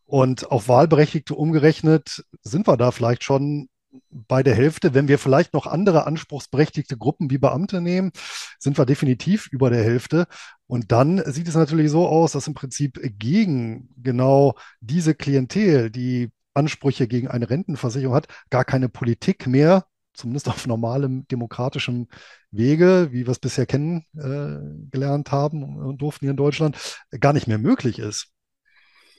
Und 0.06 0.52
auf 0.52 0.68
Wahlberechtigte 0.68 1.34
umgerechnet 1.34 2.24
sind 2.42 2.68
wir 2.68 2.78
da 2.78 2.92
vielleicht 2.92 3.24
schon 3.24 3.70
bei 4.10 4.44
der 4.44 4.56
Hälfte. 4.56 4.94
Wenn 4.94 5.08
wir 5.08 5.20
vielleicht 5.20 5.54
noch 5.54 5.68
andere 5.68 6.06
anspruchsberechtigte 6.08 6.98
Gruppen 6.98 7.30
wie 7.30 7.38
Beamte 7.38 7.82
nehmen, 7.82 8.12
sind 8.60 8.78
wir 8.78 8.86
definitiv 8.86 9.48
über 9.52 9.70
der 9.70 9.84
Hälfte. 9.84 10.28
Und 10.68 10.92
dann 10.92 11.22
sieht 11.32 11.48
es 11.48 11.56
natürlich 11.56 11.92
so 11.92 12.08
aus, 12.08 12.34
dass 12.34 12.48
im 12.48 12.54
Prinzip 12.54 13.00
gegen 13.20 13.90
genau 13.98 14.56
diese 14.82 15.16
Klientel, 15.16 15.92
die 15.92 16.32
Ansprüche 16.54 17.08
gegen 17.08 17.28
eine 17.28 17.50
Rentenversicherung 17.50 18.16
hat, 18.16 18.28
gar 18.50 18.66
keine 18.66 18.90
Politik 18.90 19.48
mehr 19.48 19.86
zumindest 20.14 20.48
auf 20.48 20.68
normalem 20.68 21.28
demokratischem 21.28 22.08
Wege, 22.52 23.10
wie 23.12 23.26
wir 23.26 23.32
es 23.32 23.40
bisher 23.40 23.66
kennengelernt 23.66 25.28
äh, 25.28 25.32
haben 25.32 25.64
und 25.64 26.02
durften 26.02 26.26
hier 26.26 26.32
in 26.32 26.38
Deutschland, 26.38 26.78
gar 27.20 27.34
nicht 27.34 27.48
mehr 27.48 27.58
möglich 27.58 28.00
ist. 28.00 28.33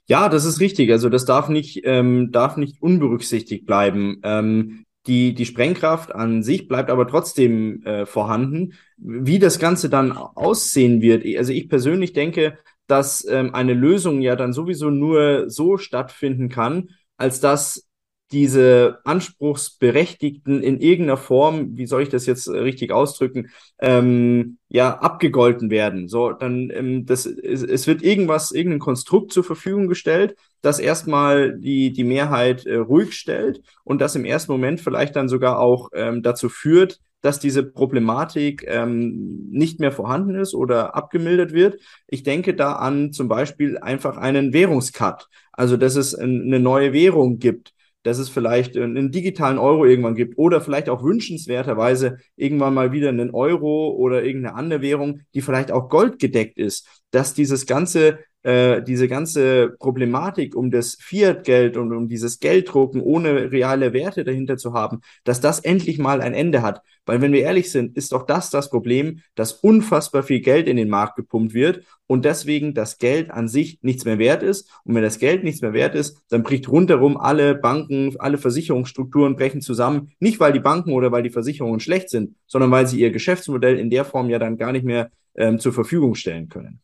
Ja, 0.07 0.29
das 0.29 0.45
ist 0.45 0.61
richtig. 0.61 0.91
Also 0.91 1.09
das 1.09 1.25
darf 1.25 1.49
nicht, 1.49 1.81
ähm, 1.85 2.31
darf 2.31 2.57
nicht 2.57 2.83
unberücksichtigt 2.83 3.65
bleiben. 3.67 4.21
Ähm, 4.23 4.85
die, 5.07 5.35
die 5.35 5.47
Sprengkraft 5.47 6.15
an 6.15 6.43
sich 6.43 6.69
bleibt 6.69 6.91
aber 6.91 7.07
trotzdem 7.07 7.83
äh, 7.85 8.07
vorhanden. 8.07 8.75
Wie 8.97 9.39
das 9.39 9.59
Ganze 9.59 9.89
dann 9.89 10.13
aussehen 10.13 11.03
wird, 11.03 11.25
also 11.39 11.53
ich 11.53 11.69
persönlich 11.69 12.13
denke, 12.13 12.59
dass 12.87 13.27
ähm, 13.29 13.55
eine 13.55 13.75
Lösung 13.75 14.21
ja 14.21 14.37
dann 14.37 14.53
sowieso 14.53 14.91
nur 14.91 15.49
so 15.49 15.79
stattfinden 15.79 16.49
kann, 16.49 16.91
als 17.17 17.41
dass 17.41 17.87
diese 18.35 18.99
Anspruchsberechtigten 19.05 20.61
in 20.61 20.81
irgendeiner 20.81 21.17
Form, 21.17 21.77
wie 21.77 21.87
soll 21.87 22.03
ich 22.03 22.09
das 22.09 22.27
jetzt 22.27 22.49
richtig 22.49 22.91
ausdrücken, 22.91 23.51
ähm, 23.79 24.59
ja, 24.69 24.99
abgegolten 24.99 25.71
werden. 25.71 26.09
So, 26.09 26.33
dann, 26.33 26.69
ähm, 26.75 27.07
das, 27.07 27.27
es, 27.27 27.87
wird 27.87 28.03
irgendwas, 28.03 28.51
irgendein 28.51 28.81
Konstrukt 28.81 29.33
zur 29.33 29.45
Verfügung 29.45 29.87
gestellt, 29.87 30.35
das 30.63 30.81
erstmal 30.81 31.57
die, 31.57 31.93
die 31.93 32.03
Mehrheit 32.03 32.67
äh, 32.67 32.75
ruhig 32.75 33.15
stellt 33.15 33.63
und 33.85 34.01
das 34.01 34.17
im 34.17 34.25
ersten 34.25 34.51
Moment 34.51 34.81
vielleicht 34.81 35.15
dann 35.15 35.29
sogar 35.29 35.61
auch 35.61 35.91
ähm, 35.95 36.23
dazu 36.25 36.49
führt, 36.49 36.99
dass 37.21 37.39
diese 37.39 37.63
Problematik 37.63 38.65
ähm, 38.67 39.49
nicht 39.51 39.79
mehr 39.79 39.93
vorhanden 39.93 40.35
ist 40.35 40.55
oder 40.55 40.97
abgemildert 40.97 41.53
wird. 41.53 41.81
Ich 42.09 42.25
denke 42.25 42.55
da 42.55 42.73
an 42.73 43.13
zum 43.13 43.29
Beispiel 43.29 43.79
einfach 43.79 44.17
einen 44.17 44.53
Währungscut, 44.53 45.29
also 45.53 45.77
dass 45.77 45.95
es 45.95 46.17
eine 46.17 46.59
neue 46.59 46.93
Währung 46.93 47.39
gibt, 47.39 47.75
dass 48.05 48.19
es 48.19 48.29
vielleicht 48.29 48.77
einen 48.77 49.11
digitalen 49.11 49.59
Euro 49.59 49.85
irgendwann 49.85 50.15
gibt 50.15 50.39
oder 50.39 50.61
vielleicht 50.61 50.89
auch 50.89 51.03
wünschenswerterweise 51.03 52.19
irgendwann 52.37 52.75
mal 52.75 52.93
wieder 52.93 53.09
einen 53.09 53.31
Euro 53.31 53.89
oder 53.91 54.23
irgendeine 54.23 54.55
andere 54.55 54.83
Währung, 54.83 55.23
die 55.35 55.41
vielleicht 55.41 55.73
auch 55.73 55.89
goldgedeckt 55.89 56.59
ist, 56.59 56.87
dass 57.11 57.35
dieses 57.35 57.67
ganze 57.67 58.21
äh, 58.45 58.83
diese 58.83 59.09
ganze 59.09 59.71
Problematik 59.79 60.55
um 60.55 60.71
das 60.71 60.97
Fiat-Geld 61.01 61.77
und 61.77 61.93
um 61.93 62.09
dieses 62.09 62.39
Gelddrucken 62.39 63.01
ohne 63.01 63.51
reale 63.51 63.93
Werte 63.93 64.23
dahinter 64.23 64.57
zu 64.57 64.75
haben, 64.75 65.01
dass 65.25 65.41
das 65.41 65.61
endlich 65.61 65.99
mal 65.99 66.21
ein 66.21 66.35
Ende 66.35 66.63
hat. 66.63 66.83
Weil 67.07 67.21
wenn 67.21 67.33
wir 67.33 67.41
ehrlich 67.41 67.71
sind, 67.71 67.97
ist 67.97 68.13
doch 68.13 68.25
das 68.27 68.51
das 68.51 68.71
Problem, 68.71 69.21
dass 69.35 69.53
unfassbar 69.53 70.23
viel 70.23 70.41
Geld 70.41 70.69
in 70.69 70.77
den 70.77 70.89
Markt 70.89 71.17
gepumpt 71.17 71.55
wird 71.55 71.85
und 72.07 72.25
deswegen 72.25 72.75
das 72.75 72.99
Geld 72.99 73.31
an 73.31 73.49
sich 73.49 73.79
nichts 73.83 74.05
mehr 74.05 74.19
wert 74.19 74.43
ist. 74.43 74.71
Und 74.85 74.95
wenn 74.95 75.03
das 75.03 75.19
Geld 75.19 75.43
nichts 75.43 75.63
mehr 75.63 75.73
wert 75.73 75.95
ist, 75.95 76.23
dann 76.29 76.43
bricht 76.43 76.69
rundherum 76.69 77.17
alle 77.17 77.55
Banken, 77.55 78.15
alle 78.19 78.39
Versicherungsstrukturen 78.39 79.37
brechen 79.37 79.63
zusammen. 79.63 80.13
Nicht, 80.19 80.39
weil 80.39 80.53
die 80.53 80.61
Banken 80.61 80.93
oder 80.93 81.13
weil 81.13 81.23
die 81.23 81.31
Versicherungen 81.31 81.81
schlecht 81.81 82.11
sind, 82.11 82.37
sondern 82.47 82.71
weil 82.71 82.87
sie 82.87 83.01
ihr 83.01 83.11
Geschäftsmodell 83.11 83.79
in 83.79 83.91
der 83.91 84.05
Form 84.05 84.29
ja 84.29 84.39
dann 84.39 84.57
gar 84.57 84.73
nicht 84.73 84.85
mehr 84.85 85.11
ähm, 85.35 85.59
zur 85.59 85.73
Verfügung 85.73 86.15
stellen 86.15 86.49
können. 86.49 86.81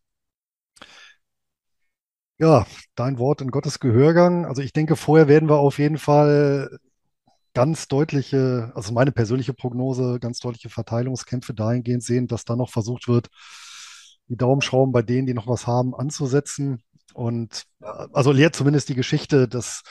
Ja, 2.40 2.66
dein 2.94 3.18
Wort 3.18 3.42
in 3.42 3.50
Gottes 3.50 3.80
Gehörgang. 3.80 4.46
Also 4.46 4.62
ich 4.62 4.72
denke, 4.72 4.96
vorher 4.96 5.28
werden 5.28 5.48
wir 5.50 5.58
auf 5.58 5.78
jeden 5.78 5.98
Fall 5.98 6.78
ganz 7.54 7.86
deutliche, 7.86 8.72
also 8.74 8.94
meine 8.94 9.12
persönliche 9.12 9.52
Prognose, 9.52 10.18
ganz 10.20 10.38
deutliche 10.40 10.70
Verteilungskämpfe 10.70 11.52
dahingehend 11.52 12.02
sehen, 12.02 12.28
dass 12.28 12.46
da 12.46 12.56
noch 12.56 12.70
versucht 12.70 13.08
wird, 13.08 13.28
die 14.28 14.38
Daumenschrauben 14.38 14.90
bei 14.92 15.02
denen, 15.02 15.26
die 15.26 15.34
noch 15.34 15.48
was 15.48 15.66
haben, 15.66 15.94
anzusetzen. 15.94 16.82
Und 17.12 17.64
also 17.80 18.32
lehrt 18.32 18.56
zumindest 18.56 18.88
die 18.88 18.94
Geschichte, 18.94 19.46
dass 19.46 19.82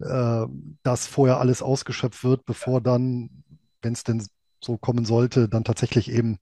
äh, 0.00 0.46
das 0.82 1.06
vorher 1.06 1.38
alles 1.38 1.62
ausgeschöpft 1.62 2.24
wird, 2.24 2.44
bevor 2.46 2.80
dann, 2.80 3.44
wenn 3.80 3.92
es 3.92 4.02
denn 4.02 4.26
so 4.60 4.76
kommen 4.76 5.04
sollte, 5.04 5.48
dann 5.48 5.62
tatsächlich 5.62 6.10
eben 6.10 6.38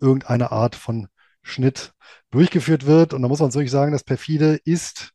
irgendeine 0.00 0.50
Art 0.50 0.74
von 0.74 1.06
Schnitt 1.46 1.92
durchgeführt 2.30 2.86
wird. 2.86 3.14
Und 3.14 3.22
da 3.22 3.28
muss 3.28 3.40
man 3.40 3.54
wirklich 3.54 3.70
sagen, 3.70 3.92
das 3.92 4.04
perfide 4.04 4.60
ist 4.64 5.12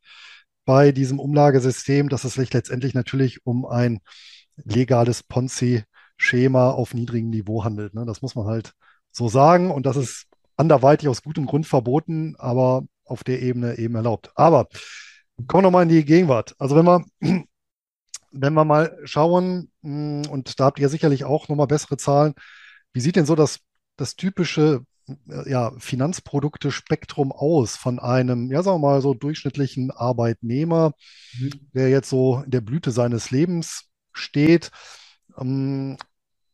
bei 0.64 0.92
diesem 0.92 1.18
Umlagesystem, 1.18 2.08
dass 2.08 2.24
es 2.24 2.34
sich 2.34 2.52
letztendlich 2.52 2.94
natürlich 2.94 3.44
um 3.46 3.66
ein 3.66 4.00
legales 4.56 5.22
Ponzi-Schema 5.22 6.70
auf 6.70 6.94
niedrigem 6.94 7.30
Niveau 7.30 7.64
handelt. 7.64 7.94
Ne? 7.94 8.04
Das 8.06 8.22
muss 8.22 8.34
man 8.34 8.46
halt 8.46 8.72
so 9.10 9.28
sagen. 9.28 9.70
Und 9.70 9.86
das 9.86 9.96
ist 9.96 10.26
anderweitig 10.56 11.08
aus 11.08 11.22
gutem 11.22 11.46
Grund 11.46 11.66
verboten, 11.66 12.34
aber 12.38 12.84
auf 13.04 13.24
der 13.24 13.42
Ebene 13.42 13.78
eben 13.78 13.94
erlaubt. 13.94 14.30
Aber 14.34 14.68
kommen 15.46 15.62
wir 15.64 15.68
nochmal 15.68 15.82
in 15.84 15.88
die 15.88 16.04
Gegenwart. 16.04 16.54
Also 16.58 16.76
wenn 16.76 16.86
wir, 16.86 17.04
wenn 18.30 18.54
wir 18.54 18.64
mal 18.64 18.98
schauen, 19.04 19.70
hm, 19.82 20.22
und 20.30 20.58
da 20.60 20.66
habt 20.66 20.78
ihr 20.78 20.88
sicherlich 20.88 21.24
auch 21.24 21.48
nochmal 21.48 21.66
bessere 21.66 21.96
Zahlen, 21.96 22.34
wie 22.92 23.00
sieht 23.00 23.16
denn 23.16 23.26
so 23.26 23.34
das, 23.34 23.60
das 23.96 24.16
typische 24.16 24.84
ja, 25.46 25.72
Finanzprodukte-Spektrum 25.78 27.32
aus 27.32 27.76
von 27.76 27.98
einem, 27.98 28.50
ja, 28.50 28.62
sagen 28.62 28.80
wir 28.80 28.88
mal 28.88 29.02
so 29.02 29.14
durchschnittlichen 29.14 29.90
Arbeitnehmer, 29.90 30.92
mhm. 31.38 31.50
der 31.74 31.88
jetzt 31.88 32.08
so 32.08 32.42
in 32.44 32.50
der 32.50 32.60
Blüte 32.60 32.90
seines 32.90 33.30
Lebens 33.30 33.90
steht. 34.12 34.70
Ähm, 35.38 35.96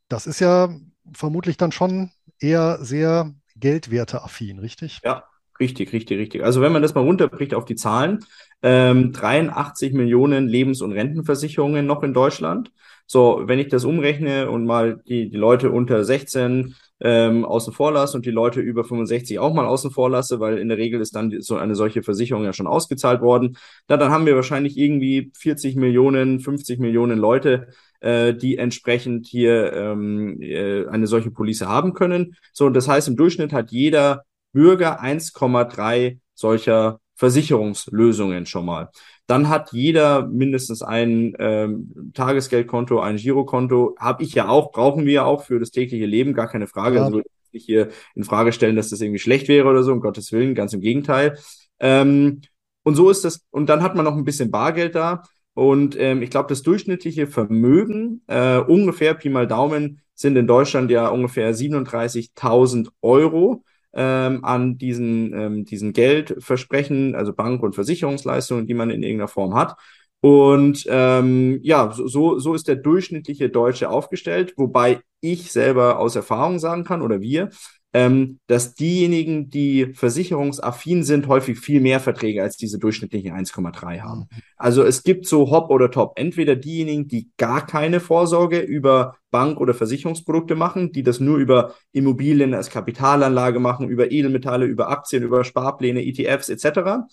das 0.08 0.26
ist 0.26 0.40
ja 0.40 0.74
vermutlich 1.12 1.56
dann 1.56 1.72
schon 1.72 2.10
eher 2.40 2.78
sehr 2.80 3.34
geldwerteaffin, 3.56 4.58
richtig? 4.58 5.00
Ja, 5.04 5.24
richtig, 5.60 5.92
richtig, 5.92 6.18
richtig. 6.18 6.44
Also 6.44 6.60
wenn 6.60 6.72
man 6.72 6.82
das 6.82 6.94
mal 6.94 7.02
runterbricht 7.02 7.54
auf 7.54 7.64
die 7.64 7.76
Zahlen, 7.76 8.24
ähm, 8.62 9.12
83 9.12 9.92
Millionen 9.92 10.48
Lebens- 10.48 10.82
und 10.82 10.92
Rentenversicherungen 10.92 11.86
noch 11.86 12.02
in 12.02 12.14
Deutschland. 12.14 12.72
So, 13.06 13.42
wenn 13.44 13.58
ich 13.58 13.68
das 13.68 13.84
umrechne 13.84 14.50
und 14.50 14.66
mal 14.66 15.02
die, 15.06 15.30
die 15.30 15.36
Leute 15.36 15.70
unter 15.70 16.04
16 16.04 16.74
ähm, 17.00 17.44
außen 17.44 17.72
vor 17.72 17.92
lasse 17.92 18.16
und 18.16 18.26
die 18.26 18.30
Leute 18.30 18.60
über 18.60 18.84
65 18.84 19.38
auch 19.38 19.52
mal 19.54 19.66
außen 19.66 19.90
vor 19.90 20.10
lasse, 20.10 20.40
weil 20.40 20.58
in 20.58 20.68
der 20.68 20.78
Regel 20.78 21.00
ist 21.00 21.14
dann 21.14 21.40
so 21.40 21.56
eine 21.56 21.74
solche 21.74 22.02
Versicherung 22.02 22.44
ja 22.44 22.52
schon 22.52 22.66
ausgezahlt 22.66 23.20
worden. 23.20 23.56
Na, 23.88 23.96
dann 23.96 24.10
haben 24.10 24.26
wir 24.26 24.34
wahrscheinlich 24.34 24.76
irgendwie 24.76 25.30
40 25.36 25.76
Millionen, 25.76 26.40
50 26.40 26.80
Millionen 26.80 27.18
Leute, 27.18 27.68
äh, 28.00 28.34
die 28.34 28.58
entsprechend 28.58 29.26
hier 29.26 29.72
ähm, 29.72 30.40
äh, 30.40 30.86
eine 30.86 31.06
solche 31.06 31.30
Police 31.30 31.62
haben 31.62 31.94
können. 31.94 32.36
So, 32.52 32.68
das 32.70 32.88
heißt, 32.88 33.08
im 33.08 33.16
Durchschnitt 33.16 33.52
hat 33.52 33.70
jeder 33.70 34.24
Bürger 34.52 35.02
1,3 35.02 36.18
solcher 36.34 37.00
Versicherungslösungen 37.14 38.46
schon 38.46 38.64
mal. 38.64 38.90
Dann 39.28 39.50
hat 39.50 39.72
jeder 39.72 40.26
mindestens 40.26 40.82
ein 40.82 41.34
ähm, 41.38 42.12
Tagesgeldkonto, 42.14 42.98
ein 42.98 43.16
Girokonto. 43.16 43.94
Habe 43.98 44.22
ich 44.22 44.32
ja 44.32 44.48
auch, 44.48 44.72
brauchen 44.72 45.04
wir 45.04 45.12
ja 45.12 45.24
auch 45.24 45.44
für 45.44 45.60
das 45.60 45.70
tägliche 45.70 46.06
Leben, 46.06 46.32
gar 46.32 46.48
keine 46.48 46.66
Frage. 46.66 46.96
Ja. 46.96 47.02
Also 47.02 47.16
würde 47.16 47.28
ich 47.28 47.52
nicht 47.52 47.66
hier 47.66 47.88
in 48.14 48.24
Frage 48.24 48.52
stellen, 48.52 48.74
dass 48.74 48.88
das 48.88 49.02
irgendwie 49.02 49.18
schlecht 49.18 49.48
wäre 49.48 49.68
oder 49.68 49.82
so, 49.82 49.92
um 49.92 50.00
Gottes 50.00 50.32
Willen, 50.32 50.54
ganz 50.54 50.72
im 50.72 50.80
Gegenteil. 50.80 51.38
Ähm, 51.78 52.40
und 52.84 52.94
so 52.94 53.10
ist 53.10 53.22
das, 53.22 53.44
und 53.50 53.68
dann 53.68 53.82
hat 53.82 53.94
man 53.94 54.06
noch 54.06 54.16
ein 54.16 54.24
bisschen 54.24 54.50
Bargeld 54.50 54.94
da. 54.94 55.22
Und 55.52 55.94
ähm, 56.00 56.22
ich 56.22 56.30
glaube, 56.30 56.48
das 56.48 56.62
durchschnittliche 56.62 57.26
Vermögen, 57.26 58.22
äh, 58.28 58.56
ungefähr 58.56 59.12
Pi 59.12 59.28
mal 59.28 59.46
Daumen, 59.46 60.00
sind 60.14 60.36
in 60.36 60.46
Deutschland 60.46 60.90
ja 60.90 61.08
ungefähr 61.08 61.54
37.000 61.54 62.88
Euro 63.02 63.62
ähm, 63.94 64.44
an 64.44 64.78
diesen, 64.78 65.32
ähm, 65.32 65.64
diesen 65.64 65.92
Geldversprechen, 65.92 67.14
also 67.14 67.32
Bank- 67.32 67.62
und 67.62 67.74
Versicherungsleistungen, 67.74 68.66
die 68.66 68.74
man 68.74 68.90
in 68.90 69.02
irgendeiner 69.02 69.28
Form 69.28 69.54
hat. 69.54 69.76
Und 70.20 70.84
ähm, 70.88 71.60
ja, 71.62 71.92
so, 71.92 72.38
so 72.38 72.54
ist 72.54 72.66
der 72.66 72.76
durchschnittliche 72.76 73.50
Deutsche 73.50 73.88
aufgestellt, 73.88 74.54
wobei 74.56 75.00
ich 75.20 75.52
selber 75.52 75.98
aus 75.98 76.16
Erfahrung 76.16 76.58
sagen 76.58 76.84
kann 76.84 77.02
oder 77.02 77.20
wir, 77.20 77.50
ähm, 77.94 78.38
dass 78.46 78.74
diejenigen, 78.74 79.48
die 79.48 79.94
versicherungsaffin 79.94 81.04
sind, 81.04 81.26
häufig 81.26 81.58
viel 81.58 81.80
mehr 81.80 82.00
Verträge 82.00 82.42
als 82.42 82.56
diese 82.56 82.78
durchschnittlichen 82.78 83.32
1,3 83.32 84.00
haben. 84.00 84.20
Mhm. 84.30 84.42
Also 84.56 84.82
es 84.84 85.02
gibt 85.02 85.26
so 85.26 85.50
Hop 85.50 85.70
oder 85.70 85.90
Top. 85.90 86.18
Entweder 86.18 86.54
diejenigen, 86.54 87.08
die 87.08 87.30
gar 87.38 87.64
keine 87.66 88.00
Vorsorge 88.00 88.60
über 88.60 89.16
Bank- 89.30 89.58
oder 89.58 89.72
Versicherungsprodukte 89.72 90.54
machen, 90.54 90.92
die 90.92 91.02
das 91.02 91.18
nur 91.20 91.38
über 91.38 91.74
Immobilien 91.92 92.52
als 92.54 92.70
Kapitalanlage 92.70 93.58
machen, 93.58 93.88
über 93.88 94.10
Edelmetalle, 94.10 94.66
über 94.66 94.90
Aktien, 94.90 95.22
über 95.22 95.44
Sparpläne, 95.44 96.04
ETFs 96.04 96.50
etc. 96.50 97.06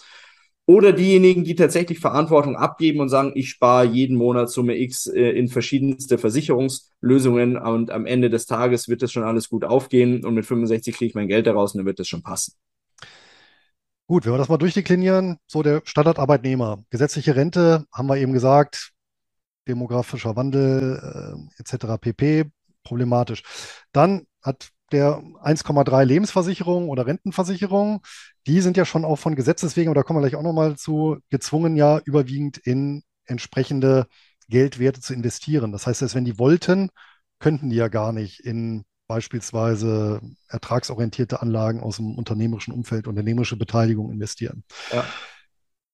Oder 0.68 0.94
diejenigen, 0.94 1.44
die 1.44 1.54
tatsächlich 1.54 2.00
Verantwortung 2.00 2.56
abgeben 2.56 3.00
und 3.00 3.10
sagen, 3.10 3.34
ich 3.36 3.50
spare 3.50 3.86
jeden 3.86 4.18
Monat 4.18 4.50
Summe 4.50 4.76
X 4.78 5.06
äh, 5.06 5.30
in 5.32 5.48
verschiedenste 5.48 6.18
Versicherungslösungen 6.18 7.58
und 7.58 7.92
am 7.92 8.08
Ende 8.08 8.32
des 8.32 8.48
Tages 8.48 8.90
wird 8.90 9.04
das 9.04 9.12
schon 9.12 9.24
alles 9.24 9.50
gut 9.50 9.64
aufgehen 9.64 10.26
und 10.26 10.34
mit 10.34 10.46
65 10.46 10.96
kriege 10.96 11.10
ich 11.10 11.16
mein 11.16 11.28
Geld 11.28 11.46
daraus 11.46 11.74
und 11.74 11.80
dann 11.80 11.86
wird 11.86 12.00
das 12.00 12.08
schon 12.08 12.24
passen. 12.24 12.54
Gut, 14.08 14.26
wenn 14.26 14.34
wir 14.34 14.38
das 14.38 14.50
mal 14.50 14.58
durchdeklinieren, 14.58 15.38
so 15.48 15.62
der 15.62 15.82
Standardarbeitnehmer, 15.84 16.84
gesetzliche 16.90 17.36
Rente, 17.36 17.86
haben 17.92 18.08
wir 18.08 18.18
eben 18.18 18.34
gesagt, 18.34 18.92
demografischer 19.68 20.36
Wandel 20.36 21.48
äh, 21.58 21.62
etc. 21.62 21.98
pp. 22.00 22.46
problematisch. 22.84 23.44
Dann 23.92 24.26
hat 24.42 24.70
der 24.92 25.18
1,3 25.44 26.04
Lebensversicherung 26.04 26.90
oder 26.90 27.08
Rentenversicherung, 27.08 28.02
die 28.48 28.62
sind 28.62 28.78
ja 28.78 28.86
schon 28.86 29.06
auch 29.06 29.18
von 29.18 29.36
Gesetzes 29.36 29.76
wegen, 29.76 29.90
oder 29.90 30.04
kommen 30.04 30.18
wir 30.22 30.28
gleich 30.28 30.40
auch 30.40 30.44
nochmal 30.44 30.78
zu, 30.78 31.18
gezwungen, 31.30 31.76
ja 31.76 32.00
überwiegend 32.06 32.58
in 32.58 33.04
entsprechende 33.26 34.08
Geldwerte 34.50 35.02
zu 35.02 35.14
investieren. 35.14 35.72
Das 35.72 35.88
heißt, 35.88 36.02
dass 36.02 36.16
wenn 36.16 36.26
die 36.26 36.38
wollten, 36.38 36.90
könnten 37.40 37.70
die 37.70 37.76
ja 37.76 37.88
gar 37.88 38.12
nicht 38.12 38.40
in 38.42 38.86
beispielsweise 39.08 40.22
ertragsorientierte 40.48 41.42
Anlagen 41.42 41.80
aus 41.82 41.98
dem 41.98 42.16
unternehmerischen 42.16 42.74
Umfeld, 42.74 43.08
unternehmerische 43.08 43.58
Beteiligung 43.58 44.12
investieren. 44.12 44.64
Ja. 44.92 45.06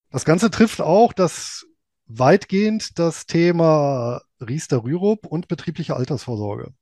Das 0.10 0.26
Ganze 0.26 0.50
trifft 0.50 0.82
auch 0.82 1.14
das 1.14 1.66
weitgehend 2.06 3.00
das 3.00 3.26
Thema 3.26 4.22
Riester-Rürup 4.42 5.26
und 5.26 5.48
betriebliche 5.48 5.96
Altersvorsorge. 5.96 6.74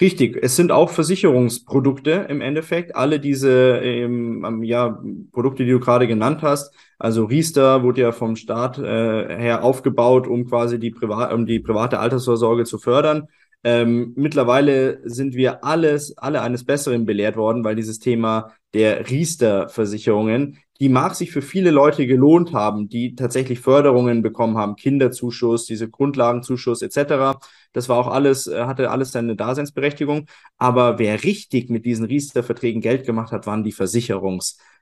Richtig, 0.00 0.38
es 0.40 0.54
sind 0.54 0.70
auch 0.70 0.90
Versicherungsprodukte 0.90 2.26
im 2.28 2.40
Endeffekt. 2.40 2.94
Alle 2.94 3.18
diese 3.18 3.78
ähm, 3.82 4.62
ja, 4.62 5.02
Produkte, 5.32 5.64
die 5.64 5.72
du 5.72 5.80
gerade 5.80 6.06
genannt 6.06 6.42
hast. 6.42 6.72
Also 6.98 7.24
Riester 7.24 7.82
wurde 7.82 8.02
ja 8.02 8.12
vom 8.12 8.36
Staat 8.36 8.78
äh, 8.78 8.82
her 9.36 9.64
aufgebaut, 9.64 10.28
um 10.28 10.46
quasi 10.46 10.78
die, 10.78 10.92
Privat 10.92 11.32
um 11.32 11.46
die 11.46 11.58
private 11.58 11.98
Altersvorsorge 11.98 12.64
zu 12.64 12.78
fördern. 12.78 13.26
Ähm, 13.64 14.12
mittlerweile 14.16 15.00
sind 15.04 15.34
wir 15.34 15.64
alles, 15.64 16.16
alle 16.16 16.42
eines 16.42 16.64
Besseren 16.64 17.06
belehrt 17.06 17.36
worden, 17.36 17.64
weil 17.64 17.74
dieses 17.74 17.98
Thema 17.98 18.52
der 18.72 19.10
Riester-Versicherungen, 19.10 20.58
die 20.80 20.88
mag 20.88 21.16
sich 21.16 21.32
für 21.32 21.42
viele 21.42 21.70
Leute 21.72 22.06
gelohnt 22.06 22.52
haben, 22.52 22.88
die 22.88 23.16
tatsächlich 23.16 23.58
Förderungen 23.58 24.22
bekommen 24.22 24.56
haben, 24.56 24.76
Kinderzuschuss, 24.76 25.66
diese 25.66 25.90
Grundlagenzuschuss 25.90 26.82
etc. 26.82 27.40
Das 27.72 27.88
war 27.88 27.96
auch 27.98 28.06
alles, 28.06 28.46
äh, 28.46 28.64
hatte 28.64 28.90
alles 28.90 29.10
seine 29.10 29.34
Daseinsberechtigung. 29.34 30.26
Aber 30.56 30.98
wer 30.98 31.24
richtig 31.24 31.68
mit 31.68 31.84
diesen 31.84 32.04
Riester-Verträgen 32.06 32.80
Geld 32.80 33.04
gemacht 33.06 33.32
hat, 33.32 33.46
waren 33.46 33.64
die 33.64 33.72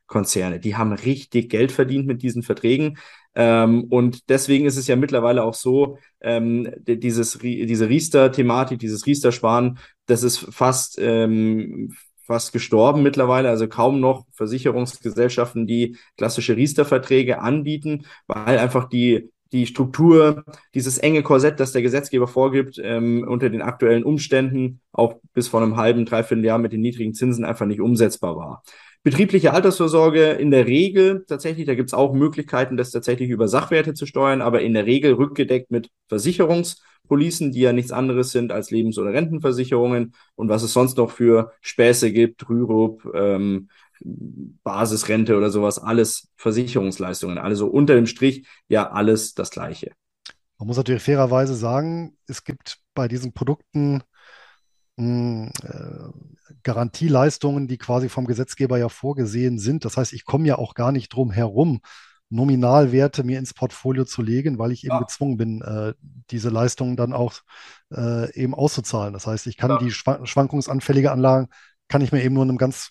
Versicherungskonzerne. 0.06 0.60
Die 0.60 0.76
haben 0.76 0.92
richtig 0.92 1.50
Geld 1.50 1.72
verdient 1.72 2.06
mit 2.06 2.22
diesen 2.22 2.42
Verträgen. 2.42 2.98
Ähm, 3.34 3.84
und 3.84 4.28
deswegen 4.28 4.66
ist 4.66 4.76
es 4.76 4.86
ja 4.86 4.96
mittlerweile 4.96 5.42
auch 5.42 5.54
so, 5.54 5.98
ähm, 6.20 6.70
dieses, 6.86 7.38
diese 7.38 7.88
Riester-Thematik, 7.88 8.78
dieses 8.78 9.06
Riester-Sparen, 9.06 9.78
das 10.06 10.22
ist 10.22 10.38
fast, 10.38 10.98
ähm, 11.00 11.94
fast 12.22 12.52
gestorben 12.52 13.02
mittlerweile. 13.02 13.48
Also 13.50 13.68
kaum 13.68 14.00
noch 14.00 14.26
Versicherungsgesellschaften, 14.32 15.66
die 15.66 15.96
klassische 16.16 16.56
Riester-Verträge 16.56 17.40
anbieten, 17.40 18.06
weil 18.26 18.58
einfach 18.58 18.88
die 18.88 19.30
die 19.52 19.66
Struktur, 19.66 20.44
dieses 20.74 20.98
enge 20.98 21.22
Korsett, 21.22 21.60
das 21.60 21.70
der 21.70 21.80
Gesetzgeber 21.80 22.26
vorgibt, 22.26 22.80
ähm, 22.82 23.24
unter 23.26 23.48
den 23.48 23.62
aktuellen 23.62 24.02
Umständen 24.02 24.80
auch 24.92 25.20
bis 25.34 25.46
vor 25.46 25.62
einem 25.62 25.76
halben, 25.76 26.04
dreiviertel 26.04 26.44
Jahr 26.44 26.58
mit 26.58 26.72
den 26.72 26.80
niedrigen 26.80 27.14
Zinsen 27.14 27.44
einfach 27.44 27.64
nicht 27.64 27.80
umsetzbar 27.80 28.36
war. 28.36 28.62
Betriebliche 29.06 29.52
Altersvorsorge 29.52 30.32
in 30.32 30.50
der 30.50 30.66
Regel 30.66 31.24
tatsächlich, 31.28 31.64
da 31.64 31.76
gibt 31.76 31.90
es 31.90 31.94
auch 31.94 32.12
Möglichkeiten, 32.12 32.76
das 32.76 32.90
tatsächlich 32.90 33.30
über 33.30 33.46
Sachwerte 33.46 33.94
zu 33.94 34.04
steuern, 34.04 34.42
aber 34.42 34.62
in 34.62 34.74
der 34.74 34.84
Regel 34.84 35.12
rückgedeckt 35.12 35.70
mit 35.70 35.90
Versicherungspolicen, 36.08 37.52
die 37.52 37.60
ja 37.60 37.72
nichts 37.72 37.92
anderes 37.92 38.32
sind 38.32 38.50
als 38.50 38.72
Lebens- 38.72 38.98
oder 38.98 39.12
Rentenversicherungen 39.12 40.12
und 40.34 40.48
was 40.48 40.64
es 40.64 40.72
sonst 40.72 40.96
noch 40.96 41.12
für 41.12 41.52
Späße 41.60 42.10
gibt, 42.10 42.48
Rürup, 42.48 43.08
ähm, 43.14 43.68
Basisrente 44.00 45.36
oder 45.36 45.50
sowas, 45.50 45.78
alles 45.78 46.26
Versicherungsleistungen. 46.34 47.38
Also 47.38 47.68
unter 47.68 47.94
dem 47.94 48.06
Strich 48.06 48.44
ja 48.66 48.90
alles 48.90 49.34
das 49.34 49.52
Gleiche. 49.52 49.92
Man 50.58 50.66
muss 50.66 50.78
natürlich 50.78 51.04
fairerweise 51.04 51.54
sagen, 51.54 52.16
es 52.26 52.42
gibt 52.42 52.80
bei 52.92 53.06
diesen 53.06 53.32
Produkten 53.32 54.02
mh, 54.96 54.96
hm, 54.96 55.52
äh, 55.62 56.35
Garantieleistungen, 56.62 57.68
die 57.68 57.78
quasi 57.78 58.08
vom 58.08 58.26
Gesetzgeber 58.26 58.78
ja 58.78 58.88
vorgesehen 58.88 59.58
sind. 59.58 59.84
Das 59.84 59.96
heißt, 59.96 60.12
ich 60.12 60.24
komme 60.24 60.46
ja 60.46 60.58
auch 60.58 60.74
gar 60.74 60.92
nicht 60.92 61.08
drum 61.08 61.30
herum, 61.30 61.80
Nominalwerte 62.28 63.22
mir 63.22 63.38
ins 63.38 63.54
Portfolio 63.54 64.04
zu 64.04 64.20
legen, 64.20 64.58
weil 64.58 64.72
ich 64.72 64.84
eben 64.84 64.94
ja. 64.94 65.00
gezwungen 65.00 65.36
bin, 65.36 65.62
äh, 65.62 65.94
diese 66.30 66.50
Leistungen 66.50 66.96
dann 66.96 67.12
auch 67.12 67.34
äh, 67.94 68.32
eben 68.34 68.52
auszuzahlen. 68.54 69.12
Das 69.12 69.28
heißt, 69.28 69.46
ich 69.46 69.56
kann 69.56 69.70
ja. 69.70 69.78
die 69.78 69.92
schwankungsanfällige 69.92 71.12
Anlagen, 71.12 71.48
kann 71.88 72.02
ich 72.02 72.10
mir 72.10 72.24
eben 72.24 72.34
nur 72.34 72.42
in 72.42 72.50
einem 72.50 72.58
ganz 72.58 72.90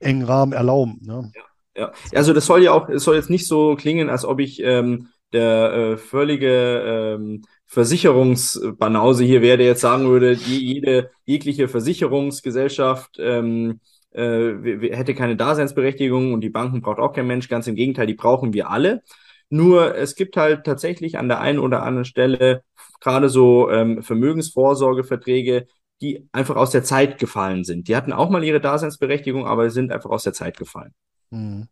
engen 0.00 0.24
Rahmen 0.24 0.52
erlauben. 0.52 0.98
Ne? 1.00 1.32
Ja. 1.74 1.82
ja, 1.82 1.92
also 2.14 2.34
das 2.34 2.44
soll 2.44 2.62
ja 2.62 2.72
auch, 2.72 2.90
es 2.90 3.04
soll 3.04 3.16
jetzt 3.16 3.30
nicht 3.30 3.46
so 3.46 3.74
klingen, 3.74 4.10
als 4.10 4.26
ob 4.26 4.38
ich 4.38 4.60
ähm, 4.62 5.08
der 5.32 5.72
äh, 5.72 5.96
völlige 5.96 7.16
ähm, 7.16 7.42
Versicherungsbanause 7.74 9.24
hier 9.24 9.42
wäre, 9.42 9.58
der 9.58 9.66
jetzt 9.66 9.80
sagen 9.80 10.08
würde, 10.08 10.32
jede 10.32 11.10
jegliche 11.24 11.66
Versicherungsgesellschaft 11.66 13.16
ähm, 13.18 13.80
äh, 14.12 14.54
hätte 14.92 15.14
keine 15.14 15.36
Daseinsberechtigung 15.36 16.32
und 16.32 16.40
die 16.40 16.50
Banken 16.50 16.80
braucht 16.82 17.00
auch 17.00 17.12
kein 17.12 17.26
Mensch. 17.26 17.48
Ganz 17.48 17.66
im 17.66 17.74
Gegenteil, 17.74 18.06
die 18.06 18.14
brauchen 18.14 18.52
wir 18.52 18.70
alle. 18.70 19.02
Nur 19.50 19.96
es 19.96 20.14
gibt 20.14 20.36
halt 20.36 20.64
tatsächlich 20.64 21.18
an 21.18 21.28
der 21.28 21.40
einen 21.40 21.58
oder 21.58 21.82
anderen 21.82 22.04
Stelle 22.04 22.62
gerade 23.00 23.28
so 23.28 23.68
ähm, 23.70 24.02
Vermögensvorsorgeverträge, 24.04 25.66
die 26.00 26.28
einfach 26.30 26.54
aus 26.54 26.70
der 26.70 26.84
Zeit 26.84 27.18
gefallen 27.18 27.64
sind. 27.64 27.88
Die 27.88 27.96
hatten 27.96 28.12
auch 28.12 28.30
mal 28.30 28.44
ihre 28.44 28.60
Daseinsberechtigung, 28.60 29.46
aber 29.46 29.68
sind 29.70 29.90
einfach 29.90 30.10
aus 30.10 30.22
der 30.22 30.32
Zeit 30.32 30.56
gefallen. 30.56 30.94
Mhm. 31.30 31.68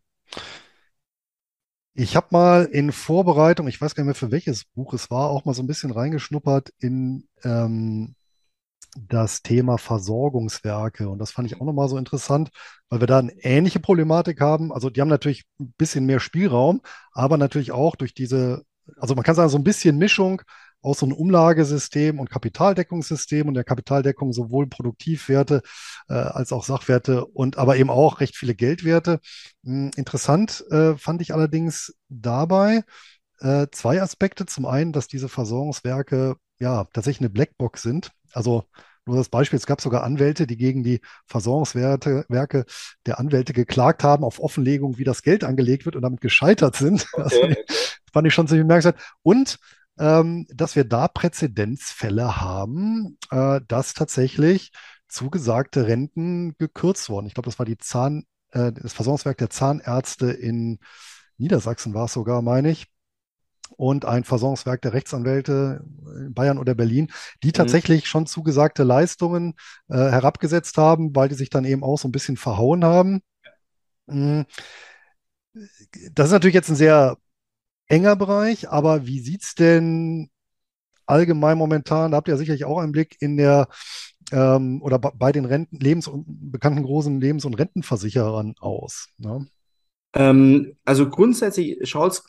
Ich 1.95 2.17
habe 2.17 2.29
mal 2.31 2.65
in 2.65 2.91
Vorbereitung, 2.91 3.69
ich 3.69 3.81
weiß 3.81 3.95
gar 3.95 4.03
nicht 4.03 4.07
mehr 4.09 4.15
für 4.15 4.31
welches 4.31 4.65
Buch 4.65 4.95
es 4.95 5.11
war, 5.11 5.29
auch 5.29 5.45
mal 5.45 5.53
so 5.55 5.63
ein 5.63 5.67
bisschen 5.67 5.91
reingeschnuppert 5.91 6.71
in 6.79 7.29
ähm, 7.45 8.15
das 8.97 9.43
Thema 9.43 9.79
Versorgungswerke. 9.79 11.09
Und 11.09 11.19
das 11.19 11.33
fand 11.33 11.51
ich 11.51 11.61
auch 11.61 11.67
nochmal 11.67 11.89
so 11.89 11.99
interessant, 11.99 12.51
weil 12.89 13.01
wir 13.01 13.07
da 13.07 13.19
eine 13.19 13.33
ähnliche 13.45 13.81
Problematik 13.81 14.41
haben. 14.41 14.73
Also 14.73 14.91
die 14.91 15.01
haben 15.01 15.09
natürlich 15.09 15.45
ein 15.61 15.75
bisschen 15.77 16.07
mehr 16.07 16.21
Spielraum, 16.21 16.81
aber 17.13 17.37
natürlich 17.37 17.73
auch 17.73 17.97
durch 17.97 18.15
diese, 18.15 18.65
also 18.97 19.15
man 19.15 19.25
kann 19.25 19.35
sagen, 19.35 19.51
so 19.51 19.59
ein 19.59 19.65
bisschen 19.65 19.99
Mischung 19.99 20.43
aus 20.83 20.99
so 20.99 21.07
einem 21.07 21.15
Umlagesystem 21.15 22.19
und 22.19 22.29
Kapitaldeckungssystem 22.29 23.49
und 23.49 23.55
der 23.55 23.65
Kapitaldeckung 23.65 24.33
sowohl 24.33 24.67
Produktivwerte 24.67 25.63
äh, 26.09 26.15
als 26.15 26.53
auch 26.53 26.65
Sachwerte 26.65 27.25
und 27.25 27.57
aber 27.57 27.77
eben 27.77 27.91
auch 27.91 28.21
recht 28.21 28.37
viele 28.37 28.55
Geldwerte. 28.55 29.21
Hm, 29.65 29.93
interessant 29.97 30.65
äh, 30.71 30.97
fand 30.97 31.23
ich 31.23 31.33
allerdings 31.33 31.95
dabei 32.09 32.83
äh, 33.41 33.69
zwei 33.71 34.03
Aspekte. 34.03 34.47
Zum 34.47 34.67
einen, 34.67 34.93
dass 34.93 35.07
diese 35.07 35.29
Versorgungswerke 35.29 36.37
ja 36.59 36.85
tatsächlich 36.93 37.21
eine 37.21 37.31
Blackbox 37.31 37.83
sind. 37.83 38.11
Also 38.33 38.65
nur 39.05 39.17
das 39.17 39.29
Beispiel, 39.29 39.57
es 39.59 39.67
gab 39.67 39.81
sogar 39.81 40.05
Anwälte, 40.05 40.47
die 40.47 40.57
gegen 40.57 40.85
die 40.85 41.01
Versorgungswerke 41.27 42.25
Werke 42.29 42.65
der 43.05 43.19
Anwälte 43.19 43.53
geklagt 43.53 44.05
haben 44.05 44.23
auf 44.23 44.41
Offenlegung, 44.41 44.97
wie 44.97 45.05
das 45.05 45.23
Geld 45.23 45.43
angelegt 45.43 45.85
wird 45.85 45.97
und 45.97 46.03
damit 46.03 46.21
gescheitert 46.21 46.77
sind. 46.77 47.07
Okay, 47.17 47.57
das 47.67 47.97
fand 48.13 48.27
ich 48.27 48.35
schon 48.35 48.47
ziemlich 48.47 48.65
bemerkenswert. 48.65 49.01
Und 49.23 49.59
ähm, 49.99 50.47
dass 50.49 50.77
wir 50.77 50.85
da 50.85 51.09
Präzedenzfälle 51.09 52.41
haben, 52.41 53.19
äh, 53.31 53.61
dass 53.67 53.95
tatsächlich 53.95 54.73
zugesagte 55.09 55.87
Renten 55.87 56.57
gekürzt 56.59 57.11
wurden. 57.11 57.27
Ich 57.27 57.35
glaube, 57.35 57.49
das 57.49 57.59
war 57.59 57.67
die 57.67 57.79
Zahn, 57.79 58.25
äh, 58.51 58.73
das 58.73 58.93
Versorgungswerk 58.93 59.39
der 59.39 59.51
Zahnärzte 59.51 60.31
in 60.31 60.79
Niedersachsen 61.39 61.95
war 61.95 62.07
es 62.07 62.13
sogar, 62.13 62.41
meine 62.43 62.71
ich. 62.71 62.87
Und 63.77 64.05
ein 64.05 64.25
Versorgungswerk 64.25 64.83
der 64.83 64.93
Rechtsanwälte 64.93 65.83
in 66.19 66.35
Bayern 66.35 66.59
oder 66.59 66.75
Berlin, 66.75 67.11
die 67.43 67.49
mhm. 67.49 67.53
tatsächlich 67.55 68.07
schon 68.07 68.27
zugesagte 68.27 68.85
Leistungen 68.85 69.55
äh, 69.89 69.97
herabgesetzt 69.97 70.77
haben, 70.77 71.15
weil 71.17 71.29
die 71.29 71.35
sich 71.35 71.51
dann 71.51 71.65
eben 71.65 71.83
auch 71.83 71.99
so 71.99 72.07
ein 72.07 72.13
bisschen 72.13 72.37
verhauen 72.37 72.85
haben. 72.85 73.23
Mhm. 74.07 74.45
Das 76.13 76.27
ist 76.27 76.33
natürlich 76.33 76.55
jetzt 76.55 76.69
ein 76.69 76.77
sehr 76.77 77.17
enger 77.89 78.17
Bereich, 78.17 78.69
aber 78.71 79.07
wie 79.07 79.21
sieht 79.21 79.43
es 79.43 79.55
denn 79.55 80.31
allgemein 81.07 81.59
momentan, 81.59 82.11
da 82.11 82.17
habt 82.17 82.29
ihr 82.29 82.37
sicherlich 82.37 82.65
auch 82.65 82.79
einen 82.79 82.93
Blick 82.93 83.17
in 83.21 83.37
der 83.37 83.69
ähm, 84.31 84.81
oder 84.83 84.99
bei 84.99 85.33
den 85.33 85.45
Renten, 85.45 85.79
Lebens- 85.79 86.09
und 86.09 86.25
bekannten 86.27 86.83
großen 86.83 87.21
Lebens- 87.21 87.45
und 87.45 87.55
Rentenversicherern 87.55 88.55
aus? 88.61 89.09
Ne? 89.19 89.47
Ähm, 90.15 90.77
also 90.85 91.09
grundsätzlich 91.09 91.79
schaut 91.89 92.23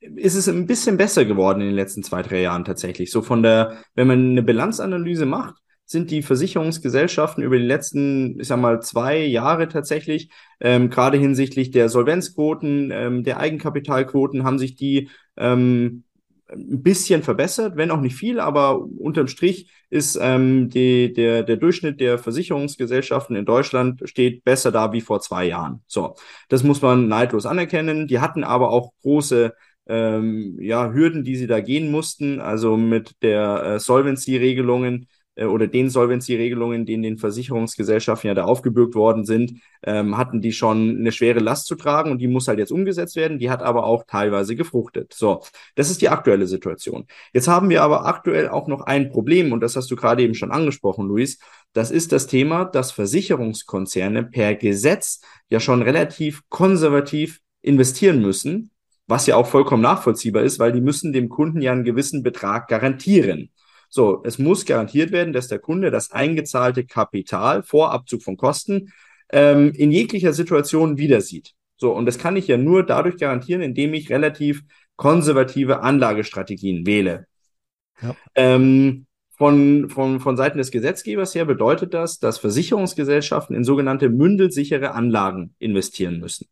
ist 0.00 0.34
es 0.34 0.48
ein 0.48 0.66
bisschen 0.66 0.96
besser 0.96 1.24
geworden 1.24 1.60
in 1.60 1.68
den 1.68 1.76
letzten 1.76 2.02
zwei, 2.02 2.22
drei 2.22 2.40
Jahren 2.40 2.64
tatsächlich. 2.64 3.10
So 3.10 3.22
von 3.22 3.42
der, 3.42 3.82
wenn 3.94 4.06
man 4.06 4.30
eine 4.30 4.42
Bilanzanalyse 4.42 5.26
macht, 5.26 5.56
sind 5.90 6.12
die 6.12 6.22
Versicherungsgesellschaften 6.22 7.42
über 7.42 7.58
die 7.58 7.64
letzten, 7.64 8.38
ich 8.38 8.46
sag 8.46 8.60
mal, 8.60 8.80
zwei 8.80 9.24
Jahre 9.24 9.66
tatsächlich, 9.66 10.30
ähm, 10.60 10.88
gerade 10.88 11.18
hinsichtlich 11.18 11.72
der 11.72 11.88
Solvenzquoten, 11.88 12.92
ähm, 12.92 13.24
der 13.24 13.40
Eigenkapitalquoten, 13.40 14.44
haben 14.44 14.60
sich 14.60 14.76
die 14.76 15.10
ähm, 15.36 16.04
ein 16.48 16.82
bisschen 16.84 17.24
verbessert, 17.24 17.76
wenn 17.76 17.90
auch 17.90 18.00
nicht 18.00 18.14
viel, 18.14 18.38
aber 18.38 18.80
unterm 18.98 19.26
Strich 19.26 19.68
ist 19.88 20.16
ähm, 20.20 20.68
die, 20.70 21.12
der, 21.12 21.42
der 21.42 21.56
Durchschnitt 21.56 21.98
der 21.98 22.18
Versicherungsgesellschaften 22.18 23.34
in 23.34 23.44
Deutschland 23.44 24.00
steht 24.04 24.44
besser 24.44 24.70
da 24.70 24.92
wie 24.92 25.00
vor 25.00 25.20
zwei 25.20 25.46
Jahren. 25.46 25.82
So, 25.88 26.14
das 26.48 26.62
muss 26.62 26.82
man 26.82 27.08
neidlos 27.08 27.46
anerkennen. 27.46 28.06
Die 28.06 28.20
hatten 28.20 28.44
aber 28.44 28.70
auch 28.70 28.92
große 29.02 29.54
ähm, 29.88 30.56
ja, 30.60 30.92
Hürden, 30.92 31.24
die 31.24 31.34
sie 31.34 31.48
da 31.48 31.58
gehen 31.60 31.90
mussten, 31.90 32.40
also 32.40 32.76
mit 32.76 33.16
der 33.22 33.62
äh, 33.64 33.80
Solvency-Regelungen 33.80 35.08
äh, 35.40 35.46
oder 35.46 35.66
den 35.66 35.88
Solvency-Regelungen, 35.88 36.84
die 36.84 36.92
in 36.92 37.02
den 37.02 37.18
Versicherungsgesellschaften 37.18 38.28
ja 38.28 38.34
da 38.34 38.44
aufgebürgt 38.44 38.94
worden 38.94 39.24
sind, 39.24 39.54
ähm, 39.82 40.16
hatten 40.16 40.40
die 40.40 40.52
schon 40.52 40.98
eine 40.98 41.12
schwere 41.12 41.40
Last 41.40 41.66
zu 41.66 41.74
tragen 41.74 42.10
und 42.10 42.18
die 42.18 42.28
muss 42.28 42.46
halt 42.46 42.58
jetzt 42.58 42.70
umgesetzt 42.70 43.16
werden. 43.16 43.38
Die 43.38 43.50
hat 43.50 43.62
aber 43.62 43.84
auch 43.84 44.04
teilweise 44.06 44.54
gefruchtet. 44.54 45.14
So, 45.14 45.42
das 45.74 45.90
ist 45.90 46.02
die 46.02 46.10
aktuelle 46.10 46.46
Situation. 46.46 47.06
Jetzt 47.32 47.48
haben 47.48 47.70
wir 47.70 47.82
aber 47.82 48.04
aktuell 48.06 48.48
auch 48.48 48.68
noch 48.68 48.82
ein 48.82 49.10
Problem 49.10 49.52
und 49.52 49.60
das 49.60 49.76
hast 49.76 49.90
du 49.90 49.96
gerade 49.96 50.22
eben 50.22 50.34
schon 50.34 50.52
angesprochen, 50.52 51.08
Luis. 51.08 51.38
Das 51.72 51.90
ist 51.90 52.12
das 52.12 52.26
Thema, 52.26 52.64
dass 52.64 52.92
Versicherungskonzerne 52.92 54.24
per 54.24 54.54
Gesetz 54.54 55.22
ja 55.48 55.60
schon 55.60 55.82
relativ 55.82 56.42
konservativ 56.48 57.40
investieren 57.62 58.20
müssen, 58.20 58.70
was 59.06 59.26
ja 59.26 59.36
auch 59.36 59.46
vollkommen 59.46 59.82
nachvollziehbar 59.82 60.42
ist, 60.42 60.58
weil 60.58 60.72
die 60.72 60.80
müssen 60.80 61.12
dem 61.12 61.28
Kunden 61.28 61.60
ja 61.62 61.72
einen 61.72 61.84
gewissen 61.84 62.22
Betrag 62.22 62.68
garantieren. 62.68 63.50
So, 63.92 64.22
es 64.24 64.38
muss 64.38 64.64
garantiert 64.64 65.10
werden, 65.10 65.32
dass 65.32 65.48
der 65.48 65.58
Kunde 65.58 65.90
das 65.90 66.12
eingezahlte 66.12 66.86
Kapital 66.86 67.62
vor 67.64 67.90
Abzug 67.90 68.22
von 68.22 68.36
Kosten 68.36 68.92
ähm, 69.32 69.72
in 69.74 69.90
jeglicher 69.90 70.32
Situation 70.32 70.96
wieder 70.96 71.20
sieht. 71.20 71.54
So, 71.76 71.92
und 71.92 72.06
das 72.06 72.18
kann 72.18 72.36
ich 72.36 72.46
ja 72.46 72.56
nur 72.56 72.86
dadurch 72.86 73.18
garantieren, 73.18 73.62
indem 73.62 73.92
ich 73.94 74.10
relativ 74.10 74.62
konservative 74.94 75.80
Anlagestrategien 75.80 76.86
wähle. 76.86 77.26
Ja. 78.00 78.14
Ähm, 78.34 79.06
von, 79.30 79.88
von, 79.88 80.20
von 80.20 80.36
Seiten 80.36 80.58
des 80.58 80.70
Gesetzgebers 80.70 81.34
her 81.34 81.46
bedeutet 81.46 81.94
das, 81.94 82.18
dass 82.18 82.38
Versicherungsgesellschaften 82.38 83.56
in 83.56 83.64
sogenannte 83.64 84.10
mündelsichere 84.10 84.92
Anlagen 84.92 85.54
investieren 85.58 86.20
müssen. 86.20 86.46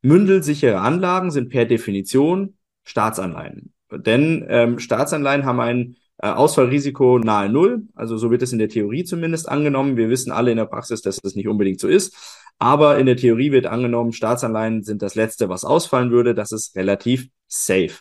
Mündelsichere 0.00 0.78
Anlagen 0.78 1.32
sind 1.32 1.48
per 1.48 1.64
Definition 1.64 2.56
Staatsanleihen. 2.84 3.74
Denn 3.90 4.46
ähm, 4.48 4.78
Staatsanleihen 4.78 5.44
haben 5.44 5.60
ein 5.60 5.80
äh, 5.90 5.94
Ausfallrisiko 6.18 7.18
nahe 7.18 7.48
Null. 7.48 7.84
Also 7.94 8.16
so 8.16 8.30
wird 8.30 8.42
es 8.42 8.52
in 8.52 8.58
der 8.58 8.68
Theorie 8.68 9.04
zumindest 9.04 9.48
angenommen. 9.48 9.96
Wir 9.96 10.08
wissen 10.08 10.32
alle 10.32 10.50
in 10.50 10.56
der 10.56 10.66
Praxis, 10.66 11.00
dass 11.02 11.16
das 11.18 11.34
nicht 11.34 11.48
unbedingt 11.48 11.80
so 11.80 11.88
ist. 11.88 12.16
Aber 12.58 12.98
in 12.98 13.06
der 13.06 13.16
Theorie 13.16 13.52
wird 13.52 13.66
angenommen, 13.66 14.12
Staatsanleihen 14.12 14.82
sind 14.82 15.00
das 15.00 15.14
Letzte, 15.14 15.48
was 15.48 15.64
ausfallen 15.64 16.10
würde. 16.10 16.34
Das 16.34 16.50
ist 16.50 16.74
relativ 16.74 17.28
safe. 17.46 17.98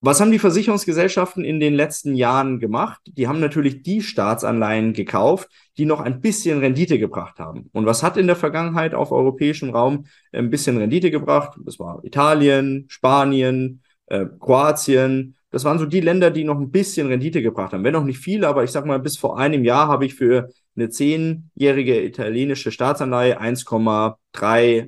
Was 0.00 0.20
haben 0.20 0.30
die 0.30 0.38
Versicherungsgesellschaften 0.38 1.44
in 1.44 1.58
den 1.58 1.74
letzten 1.74 2.14
Jahren 2.14 2.60
gemacht? 2.60 3.00
Die 3.04 3.26
haben 3.26 3.40
natürlich 3.40 3.82
die 3.82 4.00
Staatsanleihen 4.00 4.92
gekauft, 4.92 5.48
die 5.76 5.86
noch 5.86 6.00
ein 6.00 6.20
bisschen 6.20 6.60
Rendite 6.60 7.00
gebracht 7.00 7.40
haben. 7.40 7.68
Und 7.72 7.84
was 7.84 8.04
hat 8.04 8.16
in 8.16 8.28
der 8.28 8.36
Vergangenheit 8.36 8.94
auf 8.94 9.10
europäischem 9.10 9.70
Raum 9.70 10.06
ein 10.32 10.50
bisschen 10.50 10.78
Rendite 10.78 11.10
gebracht? 11.10 11.58
Das 11.64 11.80
war 11.80 12.00
Italien, 12.04 12.84
Spanien, 12.88 13.82
äh, 14.06 14.26
Kroatien. 14.38 15.34
Das 15.50 15.64
waren 15.64 15.78
so 15.78 15.86
die 15.86 16.00
Länder, 16.00 16.30
die 16.30 16.44
noch 16.44 16.58
ein 16.58 16.70
bisschen 16.70 17.06
Rendite 17.06 17.42
gebracht 17.42 17.72
haben. 17.72 17.84
Wenn 17.84 17.96
auch 17.96 18.04
nicht 18.04 18.18
viel, 18.18 18.44
aber 18.44 18.64
ich 18.64 18.70
sag 18.70 18.84
mal, 18.84 18.98
bis 18.98 19.16
vor 19.16 19.38
einem 19.38 19.64
Jahr 19.64 19.88
habe 19.88 20.04
ich 20.04 20.14
für 20.14 20.50
eine 20.76 20.90
zehnjährige 20.90 22.04
italienische 22.04 22.70
Staatsanleihe 22.70 23.40
1,3, 23.40 24.16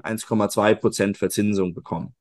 1,2 0.03 0.75
Prozent 0.75 1.17
Verzinsung 1.17 1.75
bekommen. 1.75 2.15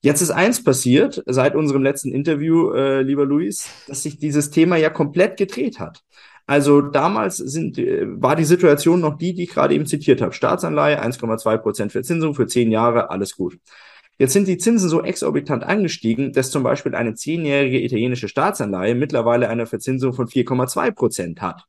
Jetzt 0.00 0.20
ist 0.20 0.30
eins 0.30 0.62
passiert 0.62 1.22
seit 1.26 1.56
unserem 1.56 1.82
letzten 1.82 2.12
Interview, 2.12 2.70
äh, 2.72 3.02
lieber 3.02 3.24
Luis, 3.24 3.68
dass 3.88 4.04
sich 4.04 4.18
dieses 4.18 4.50
Thema 4.50 4.76
ja 4.76 4.90
komplett 4.90 5.36
gedreht 5.36 5.80
hat. 5.80 6.04
Also 6.46 6.80
damals 6.80 7.36
sind, 7.36 7.78
äh, 7.78 8.06
war 8.06 8.36
die 8.36 8.44
Situation 8.44 9.00
noch 9.00 9.18
die, 9.18 9.34
die 9.34 9.44
ich 9.44 9.50
gerade 9.50 9.74
eben 9.74 9.86
zitiert 9.86 10.20
habe. 10.20 10.32
Staatsanleihe, 10.32 11.02
1,2 11.02 11.58
Prozent 11.58 11.92
Verzinsung 11.92 12.34
für 12.34 12.46
zehn 12.46 12.70
Jahre, 12.70 13.10
alles 13.10 13.36
gut. 13.36 13.58
Jetzt 14.18 14.32
sind 14.32 14.48
die 14.48 14.58
Zinsen 14.58 14.88
so 14.88 15.02
exorbitant 15.02 15.62
angestiegen, 15.62 16.32
dass 16.32 16.50
zum 16.50 16.64
Beispiel 16.64 16.94
eine 16.96 17.14
zehnjährige 17.14 17.80
italienische 17.80 18.28
Staatsanleihe 18.28 18.96
mittlerweile 18.96 19.48
eine 19.48 19.66
Verzinsung 19.66 20.12
von 20.12 20.26
4,2 20.26 20.90
Prozent 20.90 21.40
hat. 21.40 21.64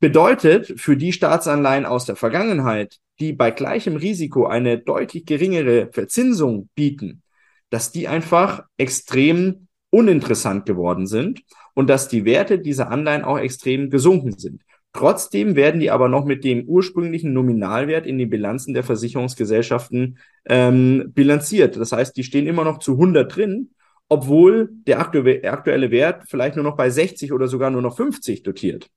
Bedeutet 0.00 0.80
für 0.80 0.96
die 0.96 1.12
Staatsanleihen 1.12 1.84
aus 1.84 2.06
der 2.06 2.16
Vergangenheit, 2.16 2.98
die 3.20 3.34
bei 3.34 3.50
gleichem 3.50 3.96
Risiko 3.96 4.46
eine 4.46 4.78
deutlich 4.78 5.26
geringere 5.26 5.90
Verzinsung 5.92 6.70
bieten, 6.74 7.22
dass 7.68 7.92
die 7.92 8.08
einfach 8.08 8.64
extrem 8.78 9.68
uninteressant 9.90 10.64
geworden 10.64 11.06
sind 11.06 11.42
und 11.74 11.88
dass 11.88 12.08
die 12.08 12.24
Werte 12.24 12.58
dieser 12.58 12.90
Anleihen 12.90 13.24
auch 13.24 13.38
extrem 13.38 13.90
gesunken 13.90 14.38
sind. 14.38 14.62
Trotzdem 14.92 15.56
werden 15.56 15.80
die 15.80 15.90
aber 15.90 16.08
noch 16.08 16.24
mit 16.24 16.44
dem 16.44 16.64
ursprünglichen 16.68 17.32
Nominalwert 17.32 18.06
in 18.06 18.18
den 18.18 18.28
Bilanzen 18.28 18.74
der 18.74 18.84
Versicherungsgesellschaften 18.84 20.18
ähm, 20.44 21.12
bilanziert. 21.14 21.76
Das 21.76 21.92
heißt, 21.92 22.16
die 22.16 22.24
stehen 22.24 22.46
immer 22.46 22.64
noch 22.64 22.78
zu 22.78 22.92
100 22.92 23.34
drin, 23.34 23.70
obwohl 24.08 24.70
der 24.86 25.00
aktuelle 25.00 25.90
Wert 25.90 26.24
vielleicht 26.28 26.56
nur 26.56 26.64
noch 26.64 26.76
bei 26.76 26.90
60 26.90 27.32
oder 27.32 27.48
sogar 27.48 27.70
nur 27.70 27.80
noch 27.80 27.96
50 27.96 28.42
dotiert. 28.42 28.90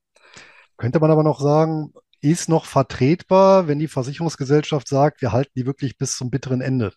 Könnte 0.76 1.00
man 1.00 1.12
aber 1.12 1.24
noch 1.24 1.40
sagen, 1.40 1.94
ist 2.20 2.50
noch 2.50 2.66
vertretbar, 2.66 3.68
wenn 3.68 3.80
die 3.80 3.88
Versicherungsgesellschaft 3.88 4.90
sagt, 4.90 5.22
wir 5.22 5.32
halten 5.32 5.52
die 5.56 5.66
wirklich 5.66 5.98
bis 5.98 6.18
zum 6.18 6.30
bitteren 6.30 6.60
Ende. 6.60 6.92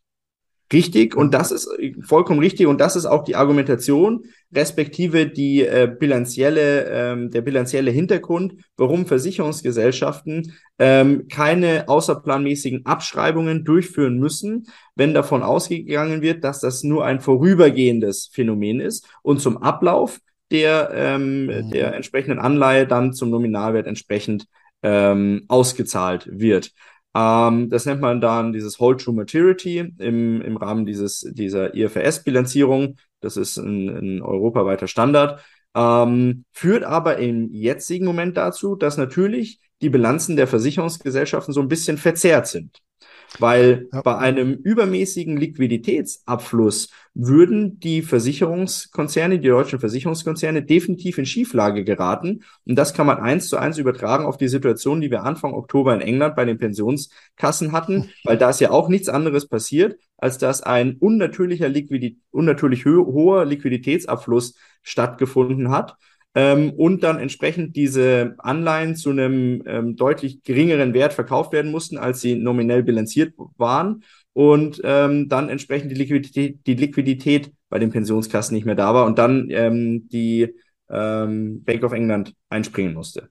Richtig, 0.70 1.16
und 1.16 1.32
das 1.32 1.50
ist 1.50 1.70
vollkommen 2.02 2.40
richtig 2.40 2.66
und 2.66 2.78
das 2.78 2.94
ist 2.94 3.06
auch 3.06 3.24
die 3.24 3.36
Argumentation, 3.36 4.24
respektive 4.54 5.26
die 5.26 5.62
äh, 5.62 5.90
bilanzielle, 5.98 6.84
ähm, 6.90 7.30
der 7.30 7.40
bilanzielle 7.40 7.90
Hintergrund, 7.90 8.54
warum 8.76 9.06
Versicherungsgesellschaften 9.06 10.52
ähm, 10.78 11.26
keine 11.28 11.88
außerplanmäßigen 11.88 12.84
Abschreibungen 12.84 13.64
durchführen 13.64 14.18
müssen, 14.18 14.66
wenn 14.94 15.14
davon 15.14 15.42
ausgegangen 15.42 16.20
wird, 16.20 16.44
dass 16.44 16.60
das 16.60 16.82
nur 16.84 17.02
ein 17.06 17.20
vorübergehendes 17.20 18.28
Phänomen 18.30 18.80
ist 18.80 19.08
und 19.22 19.40
zum 19.40 19.62
Ablauf 19.62 20.18
der, 20.50 20.90
ähm, 20.94 21.46
mhm. 21.46 21.70
der 21.70 21.94
entsprechenden 21.94 22.38
Anleihe 22.38 22.86
dann 22.86 23.14
zum 23.14 23.30
Nominalwert 23.30 23.86
entsprechend 23.86 24.46
ähm, 24.82 25.44
ausgezahlt 25.48 26.28
wird. 26.30 26.72
Ähm, 27.18 27.68
das 27.68 27.84
nennt 27.84 28.00
man 28.00 28.20
dann 28.20 28.52
dieses 28.52 28.78
Hold 28.78 29.00
to 29.00 29.12
Maturity 29.12 29.78
im, 29.98 30.40
im 30.40 30.56
Rahmen 30.56 30.86
dieses, 30.86 31.20
dieser 31.32 31.74
IFRS-Bilanzierung. 31.74 32.96
Das 33.20 33.36
ist 33.36 33.56
ein, 33.56 33.88
ein 33.88 34.22
europaweiter 34.22 34.86
Standard. 34.86 35.42
Ähm, 35.74 36.44
führt 36.52 36.84
aber 36.84 37.18
im 37.18 37.52
jetzigen 37.52 38.06
Moment 38.06 38.36
dazu, 38.36 38.76
dass 38.76 38.96
natürlich 38.96 39.58
die 39.82 39.90
Bilanzen 39.90 40.36
der 40.36 40.46
Versicherungsgesellschaften 40.46 41.52
so 41.52 41.60
ein 41.60 41.68
bisschen 41.68 41.98
verzerrt 41.98 42.46
sind. 42.46 42.78
Weil 43.38 43.88
ja. 43.92 44.02
bei 44.02 44.16
einem 44.18 44.54
übermäßigen 44.54 45.36
Liquiditätsabfluss 45.36 46.90
würden 47.14 47.80
die 47.80 48.02
Versicherungskonzerne, 48.02 49.38
die 49.38 49.48
deutschen 49.48 49.80
Versicherungskonzerne 49.80 50.62
definitiv 50.62 51.18
in 51.18 51.26
Schieflage 51.26 51.84
geraten. 51.84 52.44
Und 52.66 52.76
das 52.76 52.94
kann 52.94 53.06
man 53.06 53.18
eins 53.18 53.48
zu 53.48 53.56
eins 53.56 53.78
übertragen 53.78 54.24
auf 54.24 54.36
die 54.36 54.48
Situation, 54.48 55.00
die 55.00 55.10
wir 55.10 55.24
Anfang 55.24 55.52
Oktober 55.52 55.94
in 55.94 56.00
England 56.00 56.36
bei 56.36 56.44
den 56.44 56.58
Pensionskassen 56.58 57.72
hatten, 57.72 58.10
weil 58.24 58.38
da 58.38 58.50
ist 58.50 58.60
ja 58.60 58.70
auch 58.70 58.88
nichts 58.88 59.08
anderes 59.08 59.48
passiert, 59.48 59.98
als 60.16 60.38
dass 60.38 60.62
ein 60.62 60.96
unnatürlicher 60.96 61.68
Liquidität, 61.68 62.18
unnatürlich 62.30 62.84
ho 62.84 63.06
hoher 63.06 63.44
Liquiditätsabfluss 63.44 64.54
stattgefunden 64.82 65.70
hat 65.70 65.96
ähm, 66.38 66.70
und 66.70 67.02
dann 67.02 67.18
entsprechend 67.18 67.74
diese 67.74 68.36
Anleihen 68.38 68.94
zu 68.94 69.10
einem 69.10 69.64
ähm, 69.66 69.96
deutlich 69.96 70.44
geringeren 70.44 70.94
Wert 70.94 71.12
verkauft 71.12 71.52
werden 71.52 71.72
mussten, 71.72 71.98
als 71.98 72.20
sie 72.20 72.36
nominell 72.36 72.84
bilanziert 72.84 73.34
waren 73.56 74.04
und 74.34 74.80
ähm, 74.84 75.28
dann 75.28 75.48
entsprechend 75.48 75.90
die 75.90 75.96
Liquidität, 75.96 76.60
die 76.64 76.74
Liquidität 76.74 77.52
bei 77.68 77.80
den 77.80 77.90
Pensionskassen 77.90 78.54
nicht 78.54 78.66
mehr 78.66 78.76
da 78.76 78.94
war 78.94 79.06
und 79.06 79.18
dann 79.18 79.48
ähm, 79.50 80.08
die 80.10 80.54
ähm, 80.88 81.64
Bank 81.64 81.82
of 81.82 81.92
England 81.92 82.36
einspringen 82.50 82.94
musste. 82.94 83.30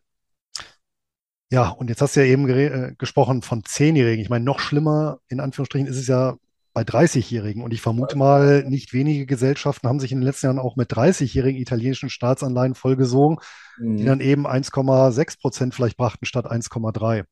Ja, 1.49 1.69
und 1.69 1.89
jetzt 1.89 2.01
hast 2.01 2.17
du 2.17 2.19
ja 2.19 2.25
eben 2.25 2.49
äh, 2.49 2.93
gesprochen 2.97 3.41
von 3.41 3.63
Zehnjährigen. 3.63 4.21
Ich 4.21 4.29
meine, 4.29 4.43
noch 4.43 4.59
schlimmer 4.59 5.19
in 5.29 5.39
Anführungsstrichen 5.39 5.87
ist 5.87 5.95
es 5.95 6.07
ja 6.07 6.35
bei 6.77 6.83
30-Jährigen. 6.83 7.63
Und 7.63 7.73
ich 7.73 7.81
vermute 7.81 8.15
mal, 8.15 8.63
nicht 8.63 8.93
wenige 8.93 9.25
Gesellschaften 9.25 9.87
haben 9.87 9.99
sich 9.99 10.11
in 10.11 10.19
den 10.19 10.25
letzten 10.25 10.45
Jahren 10.45 10.59
auch 10.59 10.75
mit 10.75 10.91
30-jährigen 10.91 11.59
italienischen 11.59 12.11
Staatsanleihen 12.11 12.75
vollgesogen, 12.75 13.39
mhm. 13.79 13.97
die 13.97 14.05
dann 14.05 14.19
eben 14.19 14.45
1,6 14.45 15.39
Prozent 15.41 15.73
vielleicht 15.73 15.97
brachten 15.97 16.27
statt 16.27 16.45
1,3. 16.45 17.25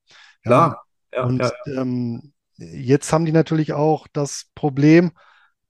Ja. 0.46 0.82
ja. 1.14 1.24
Und 1.24 1.42
ja, 1.42 1.52
ja. 1.68 1.82
Ähm, 1.84 2.34
jetzt 2.58 3.14
haben 3.14 3.26
die 3.26 3.32
natürlich 3.32 3.74
auch 3.74 4.08
das 4.12 4.48
Problem, 4.56 5.12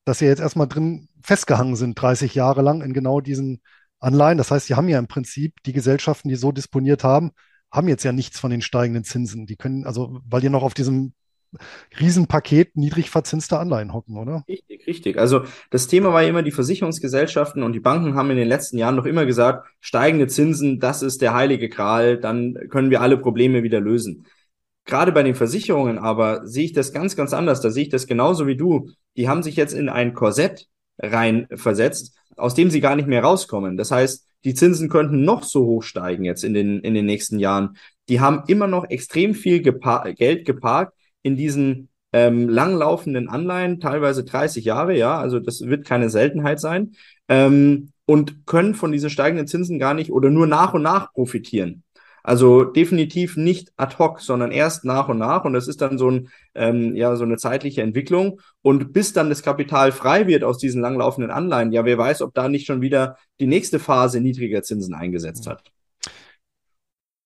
dass 0.06 0.20
sie 0.20 0.26
jetzt 0.26 0.40
erstmal 0.40 0.70
drin 0.70 1.10
festgehangen 1.22 1.76
sind, 1.76 2.02
30 2.02 2.34
Jahre 2.34 2.62
lang 2.62 2.82
in 2.82 2.94
genau 2.94 3.20
diesen 3.20 3.62
Anleihen. 4.00 4.38
Das 4.38 4.52
heißt, 4.52 4.68
sie 4.68 4.76
haben 4.76 4.88
ja 4.88 5.00
im 5.00 5.08
Prinzip 5.08 5.62
die 5.66 5.74
Gesellschaften, 5.74 6.30
die 6.30 6.36
so 6.36 6.54
disponiert 6.54 7.04
haben, 7.04 7.32
haben 7.74 7.90
jetzt 7.90 8.06
ja 8.06 8.14
nichts 8.14 8.40
von 8.40 8.52
den 8.52 8.62
steigenden 8.62 9.04
Zinsen. 9.04 9.46
Die 9.48 9.58
können, 9.58 9.86
also, 9.86 10.22
weil 10.24 10.40
die 10.40 10.48
noch 10.48 10.64
auf 10.64 10.76
diesem 10.76 11.14
Riesenpaket 12.00 12.76
niedrig 12.76 13.10
verzinster 13.10 13.60
Anleihen 13.60 13.94
hocken, 13.94 14.18
oder? 14.18 14.44
Richtig, 14.48 14.88
richtig. 14.88 15.18
Also 15.18 15.44
das 15.70 15.88
Thema 15.88 16.14
war 16.14 16.24
ja 16.24 16.30
immer, 16.30 16.44
die 16.44 16.52
Versicherungsgesellschaften 16.52 17.64
und 17.64 17.74
die 17.74 17.80
Banken 17.80 18.16
haben 18.16 18.32
in 18.32 18.38
den 18.38 18.48
letzten 18.48 18.78
Jahren 18.78 18.96
noch 18.96 19.06
immer 19.06 19.26
gesagt, 19.26 19.68
steigende 19.80 20.28
Zinsen, 20.28 20.80
das 20.80 21.02
ist 21.02 21.22
der 21.22 21.34
heilige 21.34 21.70
Gral, 21.70 22.18
dann 22.18 22.56
können 22.70 22.90
wir 22.90 23.02
alle 23.02 23.18
Probleme 23.18 23.64
wieder 23.64 23.80
lösen. 23.80 24.26
Gerade 24.86 25.12
bei 25.12 25.24
den 25.24 25.36
Versicherungen 25.36 25.98
aber 25.98 26.46
sehe 26.46 26.66
ich 26.66 26.74
das 26.74 26.94
ganz, 26.94 27.16
ganz 27.16 27.34
anders. 27.34 27.60
Da 27.62 27.72
sehe 27.72 27.84
ich 27.84 27.90
das 27.90 28.06
genauso 28.06 28.46
wie 28.46 28.56
du. 28.56 28.90
Die 29.18 29.28
haben 29.28 29.42
sich 29.42 29.56
jetzt 29.56 29.74
in 29.74 29.90
ein 29.90 30.14
Korsett 30.14 30.68
rein 31.00 31.48
versetzt, 31.54 32.16
aus 32.38 32.54
dem 32.54 32.70
sie 32.70 32.82
gar 32.82 32.96
nicht 32.96 33.08
mehr 33.08 33.24
rauskommen. 33.24 33.78
Das 33.78 33.92
heißt, 33.92 34.28
die 34.44 34.54
Zinsen 34.54 34.90
könnten 34.90 35.26
noch 35.26 35.44
so 35.44 35.66
hoch 35.66 35.82
steigen 35.82 36.24
jetzt 36.24 36.44
in 36.44 36.54
den, 36.54 36.80
in 36.82 36.94
den 36.94 37.08
nächsten 37.08 37.40
Jahren. 37.40 37.78
Die 38.10 38.20
haben 38.20 38.44
immer 38.48 38.68
noch 38.68 38.86
extrem 38.88 39.34
viel 39.34 39.62
gepa 39.62 40.12
Geld 40.12 40.46
geparkt 40.46 40.95
in 41.26 41.36
diesen 41.36 41.90
ähm, 42.14 42.48
langlaufenden 42.48 43.30
Anleihen, 43.30 43.80
teilweise 43.80 44.24
30 44.24 44.64
Jahre, 44.64 44.96
ja, 44.96 45.18
also 45.18 45.40
das 45.40 45.62
wird 45.62 45.86
keine 45.86 46.12
Seltenheit 46.12 46.60
sein, 46.60 46.94
ähm, 47.28 47.90
und 48.06 48.46
können 48.46 48.76
von 48.76 48.92
diesen 48.92 49.10
steigenden 49.10 49.48
Zinsen 49.48 49.80
gar 49.80 49.96
nicht 49.96 50.12
oder 50.12 50.30
nur 50.30 50.46
nach 50.46 50.76
und 50.76 50.84
nach 50.84 51.12
profitieren. 51.14 51.84
Also 52.22 52.64
definitiv 52.64 53.38
nicht 53.38 53.72
ad 53.76 53.98
hoc, 53.98 54.22
sondern 54.22 54.52
erst 54.52 54.86
nach 54.86 55.10
und 55.10 55.18
nach. 55.18 55.46
Und 55.46 55.54
das 55.54 55.68
ist 55.68 55.82
dann 55.82 55.98
so, 55.98 56.10
ein, 56.10 56.30
ähm, 56.54 56.96
ja, 56.96 57.16
so 57.16 57.24
eine 57.24 57.38
zeitliche 57.38 57.82
Entwicklung. 57.82 58.40
Und 58.62 58.94
bis 58.94 59.14
dann 59.14 59.30
das 59.30 59.42
Kapital 59.42 59.92
frei 59.92 60.28
wird 60.28 60.44
aus 60.44 60.58
diesen 60.58 60.82
langlaufenden 60.82 61.32
Anleihen, 61.32 61.72
ja, 61.72 61.86
wer 61.86 61.98
weiß, 61.98 62.22
ob 62.22 62.34
da 62.34 62.50
nicht 62.50 62.66
schon 62.66 62.82
wieder 62.82 63.18
die 63.40 63.48
nächste 63.48 63.80
Phase 63.80 64.22
niedriger 64.22 64.64
Zinsen 64.64 64.94
eingesetzt 64.94 65.48
hat. 65.48 65.72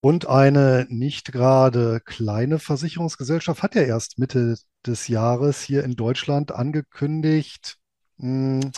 Und 0.01 0.27
eine 0.27 0.87
nicht 0.89 1.31
gerade 1.31 1.99
kleine 2.05 2.59
Versicherungsgesellschaft 2.59 3.63
hat 3.63 3.75
ja 3.75 3.81
erst 3.81 4.17
Mitte 4.17 4.55
des 4.85 5.07
Jahres 5.09 5.61
hier 5.61 5.83
in 5.83 5.95
Deutschland 5.95 6.53
angekündigt, 6.53 7.77
mh, 8.17 8.63
hm, 8.63 8.71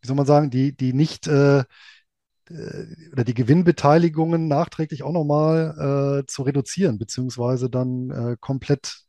wie 0.00 0.06
soll 0.06 0.16
man 0.16 0.26
sagen, 0.26 0.50
die, 0.50 0.74
die 0.74 0.92
nicht 0.92 1.26
äh, 1.26 1.64
äh, 2.50 2.86
oder 3.12 3.24
die 3.24 3.34
Gewinnbeteiligungen 3.34 4.48
nachträglich 4.48 5.02
auch 5.02 5.12
nochmal 5.12 6.20
äh, 6.20 6.26
zu 6.26 6.42
reduzieren, 6.42 6.98
beziehungsweise 6.98 7.70
dann 7.70 8.10
äh, 8.10 8.36
komplett 8.40 9.04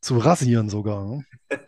zu 0.00 0.18
rasieren 0.18 0.68
sogar. 0.68 1.04
Ne? 1.04 1.24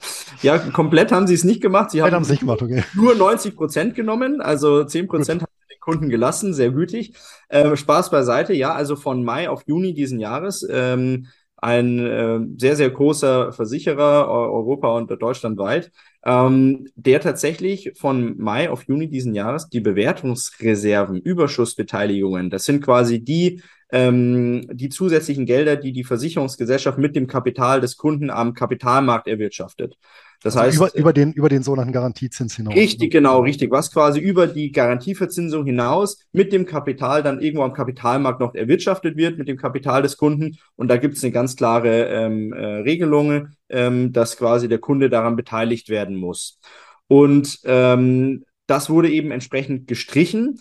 Ja, 0.42 0.58
komplett 0.58 1.10
haben 1.10 1.26
sie 1.26 1.34
es 1.34 1.42
nicht 1.42 1.60
gemacht. 1.60 1.90
Sie 1.90 2.00
haben, 2.00 2.12
haben 2.12 2.28
nicht 2.28 2.40
gemacht, 2.40 2.62
okay. 2.62 2.84
nur 2.94 3.16
90 3.16 3.56
Prozent 3.56 3.94
genommen, 3.96 4.40
also 4.40 4.84
10 4.84 5.08
Prozent 5.08 5.42
haben 5.42 5.50
sie 5.50 5.56
den 5.56 5.57
Kunden 5.88 6.10
gelassen, 6.10 6.52
sehr 6.52 6.70
gütig. 6.70 7.14
Äh, 7.48 7.74
Spaß 7.74 8.10
beiseite, 8.10 8.52
ja, 8.52 8.74
also 8.74 8.94
von 8.94 9.24
Mai 9.24 9.48
auf 9.48 9.62
Juni 9.66 9.94
diesen 9.94 10.20
Jahres 10.20 10.66
ähm, 10.70 11.28
ein 11.56 11.98
äh, 11.98 12.40
sehr, 12.58 12.76
sehr 12.76 12.90
großer 12.90 13.52
Versicherer, 13.54 14.28
Europa 14.28 14.94
und 14.94 15.10
deutschlandweit, 15.10 15.90
ähm, 16.26 16.88
der 16.94 17.20
tatsächlich 17.22 17.92
von 17.96 18.36
Mai 18.36 18.68
auf 18.68 18.84
Juni 18.84 19.08
diesen 19.08 19.34
Jahres 19.34 19.70
die 19.70 19.80
Bewertungsreserven, 19.80 21.22
Überschussbeteiligungen, 21.22 22.50
das 22.50 22.66
sind 22.66 22.84
quasi 22.84 23.24
die, 23.24 23.62
ähm, 23.90 24.68
die 24.70 24.90
zusätzlichen 24.90 25.46
Gelder, 25.46 25.76
die 25.76 25.92
die 25.92 26.04
Versicherungsgesellschaft 26.04 26.98
mit 26.98 27.16
dem 27.16 27.26
Kapital 27.26 27.80
des 27.80 27.96
Kunden 27.96 28.28
am 28.28 28.52
Kapitalmarkt 28.52 29.26
erwirtschaftet. 29.26 29.96
Das 30.42 30.56
also 30.56 30.84
heißt, 30.84 30.94
über, 30.94 31.00
über, 31.00 31.12
den, 31.12 31.32
über 31.32 31.48
den 31.48 31.62
sogenannten 31.62 31.92
Garantiezins 31.92 32.54
hinaus. 32.54 32.74
Richtig, 32.74 33.10
genau, 33.10 33.40
richtig. 33.40 33.72
Was 33.72 33.92
quasi 33.92 34.20
über 34.20 34.46
die 34.46 34.70
Garantieverzinsung 34.70 35.66
hinaus 35.66 36.20
mit 36.32 36.52
dem 36.52 36.64
Kapital 36.64 37.24
dann 37.24 37.40
irgendwo 37.40 37.64
am 37.64 37.72
Kapitalmarkt 37.72 38.38
noch 38.38 38.54
erwirtschaftet 38.54 39.16
wird, 39.16 39.36
mit 39.36 39.48
dem 39.48 39.56
Kapital 39.56 40.02
des 40.02 40.16
Kunden. 40.16 40.58
Und 40.76 40.88
da 40.88 40.96
gibt 40.96 41.16
es 41.16 41.24
eine 41.24 41.32
ganz 41.32 41.56
klare 41.56 42.04
ähm, 42.04 42.52
äh, 42.52 42.64
Regelung, 42.64 43.48
ähm, 43.68 44.12
dass 44.12 44.36
quasi 44.36 44.68
der 44.68 44.78
Kunde 44.78 45.10
daran 45.10 45.34
beteiligt 45.34 45.88
werden 45.88 46.16
muss. 46.16 46.60
Und 47.08 47.58
ähm, 47.64 48.44
das 48.68 48.90
wurde 48.90 49.10
eben 49.10 49.32
entsprechend 49.32 49.88
gestrichen. 49.88 50.60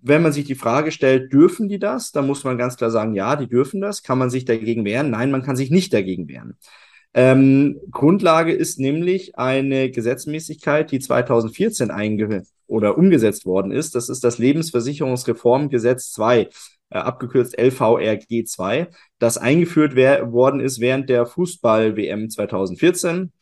Wenn 0.00 0.22
man 0.22 0.32
sich 0.32 0.46
die 0.46 0.54
Frage 0.54 0.90
stellt, 0.90 1.32
dürfen 1.32 1.68
die 1.68 1.80
das? 1.80 2.12
Dann 2.12 2.26
muss 2.26 2.44
man 2.44 2.56
ganz 2.56 2.76
klar 2.76 2.90
sagen, 2.90 3.14
ja, 3.14 3.36
die 3.36 3.48
dürfen 3.48 3.80
das. 3.82 4.02
Kann 4.02 4.16
man 4.16 4.30
sich 4.30 4.46
dagegen 4.46 4.84
wehren? 4.86 5.10
Nein, 5.10 5.30
man 5.30 5.42
kann 5.42 5.56
sich 5.56 5.70
nicht 5.70 5.92
dagegen 5.92 6.28
wehren. 6.28 6.56
Ähm, 7.14 7.80
Grundlage 7.90 8.52
ist 8.52 8.78
nämlich 8.78 9.38
eine 9.38 9.90
Gesetzmäßigkeit, 9.90 10.90
die 10.90 10.98
2014 10.98 11.90
einge 11.90 12.42
oder 12.66 12.98
umgesetzt 12.98 13.46
worden 13.46 13.72
ist. 13.72 13.94
Das 13.94 14.08
ist 14.08 14.22
das 14.24 14.38
Lebensversicherungsreformgesetz 14.38 16.12
2, 16.12 16.40
äh, 16.40 16.48
abgekürzt 16.90 17.58
LVRG 17.58 18.44
2, 18.44 18.88
das 19.18 19.38
eingeführt 19.38 19.96
worden 19.96 20.60
ist 20.60 20.80
während 20.80 21.08
der 21.08 21.26
Fußball-WM 21.26 22.30
2014 22.30 23.32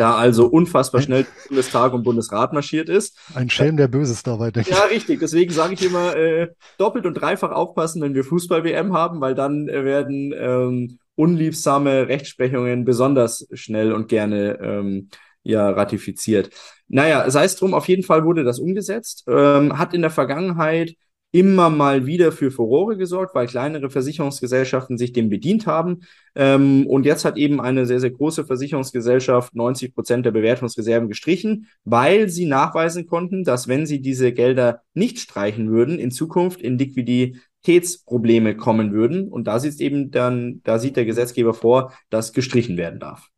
da 0.00 0.16
also 0.16 0.46
unfassbar 0.46 1.02
schnell 1.02 1.26
Bundestag 1.48 1.92
und 1.92 2.04
Bundesrat 2.04 2.54
marschiert 2.54 2.88
ist. 2.88 3.18
Ein 3.34 3.50
Schelm, 3.50 3.76
der 3.76 3.86
Böses 3.86 4.22
dabei 4.22 4.50
denkt. 4.50 4.70
Ja, 4.70 4.84
richtig. 4.84 5.20
Deswegen 5.20 5.52
sage 5.52 5.74
ich 5.74 5.84
immer, 5.84 6.16
äh, 6.16 6.48
doppelt 6.78 7.04
und 7.04 7.14
dreifach 7.14 7.50
aufpassen, 7.50 8.00
wenn 8.00 8.14
wir 8.14 8.24
Fußball-WM 8.24 8.94
haben, 8.94 9.20
weil 9.20 9.34
dann 9.34 9.68
äh, 9.68 9.84
werden 9.84 10.32
ähm, 10.34 10.98
unliebsame 11.16 12.08
Rechtsprechungen 12.08 12.86
besonders 12.86 13.46
schnell 13.52 13.92
und 13.92 14.08
gerne 14.08 14.58
ähm, 14.62 15.10
ja 15.42 15.68
ratifiziert. 15.68 16.48
Naja, 16.88 17.30
sei 17.30 17.44
es 17.44 17.56
drum, 17.56 17.74
auf 17.74 17.86
jeden 17.86 18.02
Fall 18.02 18.24
wurde 18.24 18.42
das 18.42 18.58
umgesetzt, 18.58 19.24
ähm, 19.28 19.78
hat 19.78 19.92
in 19.92 20.00
der 20.00 20.10
Vergangenheit 20.10 20.94
immer 21.32 21.70
mal 21.70 22.06
wieder 22.06 22.32
für 22.32 22.50
Furore 22.50 22.96
gesorgt, 22.96 23.34
weil 23.34 23.46
kleinere 23.46 23.90
Versicherungsgesellschaften 23.90 24.98
sich 24.98 25.12
dem 25.12 25.28
bedient 25.28 25.66
haben. 25.66 26.00
Ähm, 26.34 26.86
und 26.86 27.06
jetzt 27.06 27.24
hat 27.24 27.36
eben 27.36 27.60
eine 27.60 27.86
sehr, 27.86 28.00
sehr 28.00 28.10
große 28.10 28.44
Versicherungsgesellschaft 28.44 29.54
90 29.54 29.94
Prozent 29.94 30.26
der 30.26 30.32
Bewertungsreserven 30.32 31.08
gestrichen, 31.08 31.68
weil 31.84 32.28
sie 32.28 32.46
nachweisen 32.46 33.06
konnten, 33.06 33.44
dass 33.44 33.68
wenn 33.68 33.86
sie 33.86 34.00
diese 34.00 34.32
Gelder 34.32 34.82
nicht 34.92 35.20
streichen 35.20 35.70
würden, 35.70 35.98
in 35.98 36.10
Zukunft 36.10 36.60
in 36.60 36.78
Liquiditätsprobleme 36.78 38.56
kommen 38.56 38.92
würden. 38.92 39.28
Und 39.28 39.44
da 39.44 39.60
sieht 39.60 39.80
eben 39.80 40.10
dann, 40.10 40.60
da 40.64 40.78
sieht 40.80 40.96
der 40.96 41.04
Gesetzgeber 41.04 41.54
vor, 41.54 41.92
dass 42.10 42.32
gestrichen 42.32 42.76
werden 42.76 42.98
darf. 42.98 43.28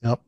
Ja, 0.00 0.18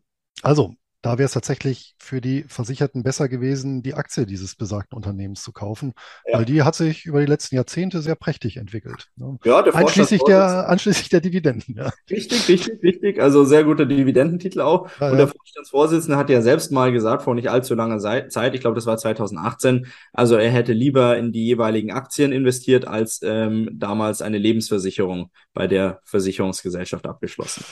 also 0.43 0.75
da 1.03 1.19
wäre 1.19 1.27
es 1.27 1.33
tatsächlich 1.33 1.97
für 1.99 2.21
die 2.21 2.45
Versicherten 2.47 3.03
besser 3.03 3.29
gewesen, 3.29 3.83
die 3.83 3.95
Aktie 3.95 4.25
dieses 4.25 4.55
besagten 4.55 4.97
Unternehmens 4.97 5.43
zu 5.43 5.53
kaufen, 5.53 5.95
ja. 6.27 6.39
weil 6.39 6.45
die 6.45 6.63
hat 6.63 6.77
sich 6.77 7.05
über 7.07 7.21
die 7.21 7.27
letzten 7.27 7.57
Jahrzehnte 7.57 8.01
sehr 8.01 8.15
prächtig 8.15 8.57
entwickelt. 8.57 9.09
Ne? 9.17 9.37
Ja, 9.45 9.63
der 9.63 9.75
einschließlich 9.75 10.23
der, 10.23 10.69
einschließlich 10.69 11.09
der 11.09 11.21
Dividenden. 11.21 11.77
Ja. 11.77 11.91
Richtig, 12.09 12.49
richtig, 12.49 12.83
richtig. 12.83 13.21
Also 13.21 13.45
sehr 13.45 13.65
guter 13.65 13.85
Dividendentitel 13.85 14.61
auch. 14.61 14.89
Ja, 15.01 15.11
Und 15.11 15.19
der 15.19 15.29
Vorstandsvorsitzende 15.29 16.17
hat 16.17 16.31
ja 16.31 16.41
selbst 16.41 16.71
mal 16.71 16.93
gesagt, 16.93 17.23
vor 17.23 17.35
nicht 17.35 17.51
allzu 17.51 17.75
langer 17.75 17.99
Zeit, 17.99 18.55
ich 18.55 18.61
glaube, 18.61 18.77
das 18.77 18.87
war 18.87 18.97
2018, 18.97 19.87
also 20.13 20.37
er 20.37 20.51
hätte 20.51 20.73
lieber 20.73 21.19
in 21.19 21.33
die 21.33 21.47
jeweiligen 21.47 21.91
Aktien 21.91 22.31
investiert, 22.31 22.87
als 22.87 23.21
ähm, 23.25 23.69
damals 23.73 24.23
eine 24.23 24.39
Lebensversicherung 24.39 25.31
bei 25.53 25.67
der 25.67 26.01
Versicherungsgesellschaft 26.05 27.07
abgeschlossen. 27.07 27.65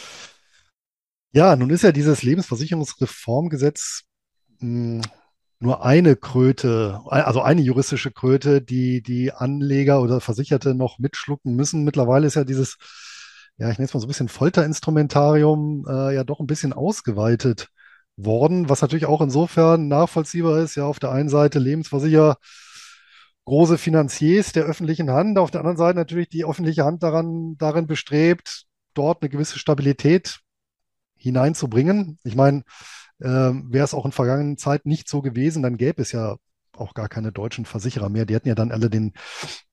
Ja, 1.32 1.54
nun 1.54 1.70
ist 1.70 1.82
ja 1.82 1.92
dieses 1.92 2.22
Lebensversicherungsreformgesetz 2.22 4.02
mh, 4.58 5.02
hm, 5.02 5.10
nur 5.60 5.84
eine 5.84 6.16
Kröte, 6.16 7.00
also 7.06 7.42
eine 7.42 7.60
juristische 7.60 8.10
Kröte, 8.10 8.62
die 8.62 9.02
die 9.02 9.32
Anleger 9.32 10.00
oder 10.02 10.20
Versicherte 10.20 10.74
noch 10.74 10.98
mitschlucken 10.98 11.54
müssen. 11.54 11.84
Mittlerweile 11.84 12.26
ist 12.26 12.34
ja 12.34 12.44
dieses, 12.44 12.78
ja, 13.58 13.70
ich 13.70 13.78
nenne 13.78 13.86
es 13.86 13.94
mal 13.94 14.00
so 14.00 14.06
ein 14.06 14.08
bisschen 14.08 14.28
Folterinstrumentarium, 14.28 15.86
äh, 15.88 16.14
ja 16.14 16.24
doch 16.24 16.40
ein 16.40 16.46
bisschen 16.46 16.72
ausgeweitet 16.72 17.68
worden, 18.16 18.68
was 18.68 18.82
natürlich 18.82 19.06
auch 19.06 19.20
insofern 19.20 19.88
nachvollziehbar 19.88 20.60
ist. 20.60 20.76
Ja, 20.76 20.84
auf 20.86 20.98
der 20.98 21.12
einen 21.12 21.28
Seite 21.28 21.58
Lebensversicherer, 21.58 22.38
große 23.44 23.78
Finanziers 23.78 24.52
der 24.52 24.64
öffentlichen 24.64 25.10
Hand, 25.10 25.38
auf 25.38 25.50
der 25.50 25.60
anderen 25.60 25.76
Seite 25.78 25.98
natürlich 25.98 26.28
die 26.30 26.44
öffentliche 26.44 26.84
Hand 26.84 27.02
daran, 27.02 27.56
darin 27.58 27.86
bestrebt, 27.86 28.64
dort 28.94 29.22
eine 29.22 29.28
gewisse 29.30 29.58
Stabilität 29.58 30.40
hineinzubringen. 31.20 32.18
Ich 32.24 32.34
meine, 32.34 32.62
äh, 33.20 33.26
wäre 33.28 33.84
es 33.84 33.94
auch 33.94 34.06
in 34.06 34.12
vergangenen 34.12 34.58
Zeiten 34.58 34.88
nicht 34.88 35.08
so 35.08 35.22
gewesen, 35.22 35.62
dann 35.62 35.76
gäbe 35.76 36.02
es 36.02 36.12
ja 36.12 36.36
auch 36.80 36.94
gar 36.94 37.08
keine 37.08 37.30
deutschen 37.30 37.66
Versicherer 37.66 38.08
mehr. 38.08 38.24
Die 38.24 38.34
hätten 38.34 38.48
ja 38.48 38.54
dann 38.54 38.72
alle 38.72 38.90
den, 38.90 39.12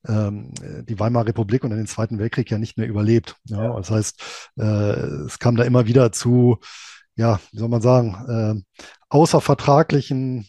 ähm, 0.07 0.53
die 0.87 0.99
Weimarer 0.99 1.27
Republik 1.27 1.63
und 1.63 1.71
den 1.71 1.87
Zweiten 1.87 2.19
Weltkrieg 2.19 2.51
ja 2.51 2.57
nicht 2.57 2.77
mehr 2.77 2.87
überlebt. 2.87 3.37
Ja, 3.45 3.63
ja. 3.63 3.75
Das 3.75 3.89
heißt, 3.89 4.51
äh, 4.57 4.63
es 4.63 5.39
kam 5.39 5.55
da 5.55 5.63
immer 5.63 5.87
wieder 5.87 6.11
zu, 6.11 6.59
ja, 7.15 7.39
wie 7.51 7.59
soll 7.59 7.69
man 7.69 7.81
sagen, 7.81 8.65
äh, 8.67 8.83
außervertraglichen 9.09 10.47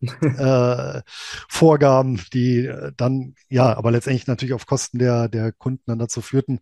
äh, 0.22 1.02
Vorgaben, 1.48 2.20
die 2.32 2.72
dann, 2.96 3.34
ja, 3.48 3.76
aber 3.76 3.90
letztendlich 3.90 4.26
natürlich 4.26 4.54
auf 4.54 4.66
Kosten 4.66 4.98
der, 4.98 5.28
der 5.28 5.52
Kunden 5.52 5.82
dann 5.86 5.98
dazu 5.98 6.22
führten, 6.22 6.60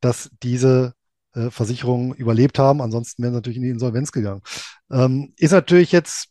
dass 0.00 0.30
diese 0.42 0.94
äh, 1.34 1.50
Versicherungen 1.50 2.14
überlebt 2.14 2.58
haben. 2.58 2.80
Ansonsten 2.80 3.22
wären 3.22 3.32
sie 3.32 3.38
natürlich 3.38 3.56
in 3.58 3.62
die 3.62 3.70
Insolvenz 3.70 4.12
gegangen. 4.12 4.42
Ähm, 4.90 5.32
ist 5.36 5.52
natürlich 5.52 5.92
jetzt 5.92 6.28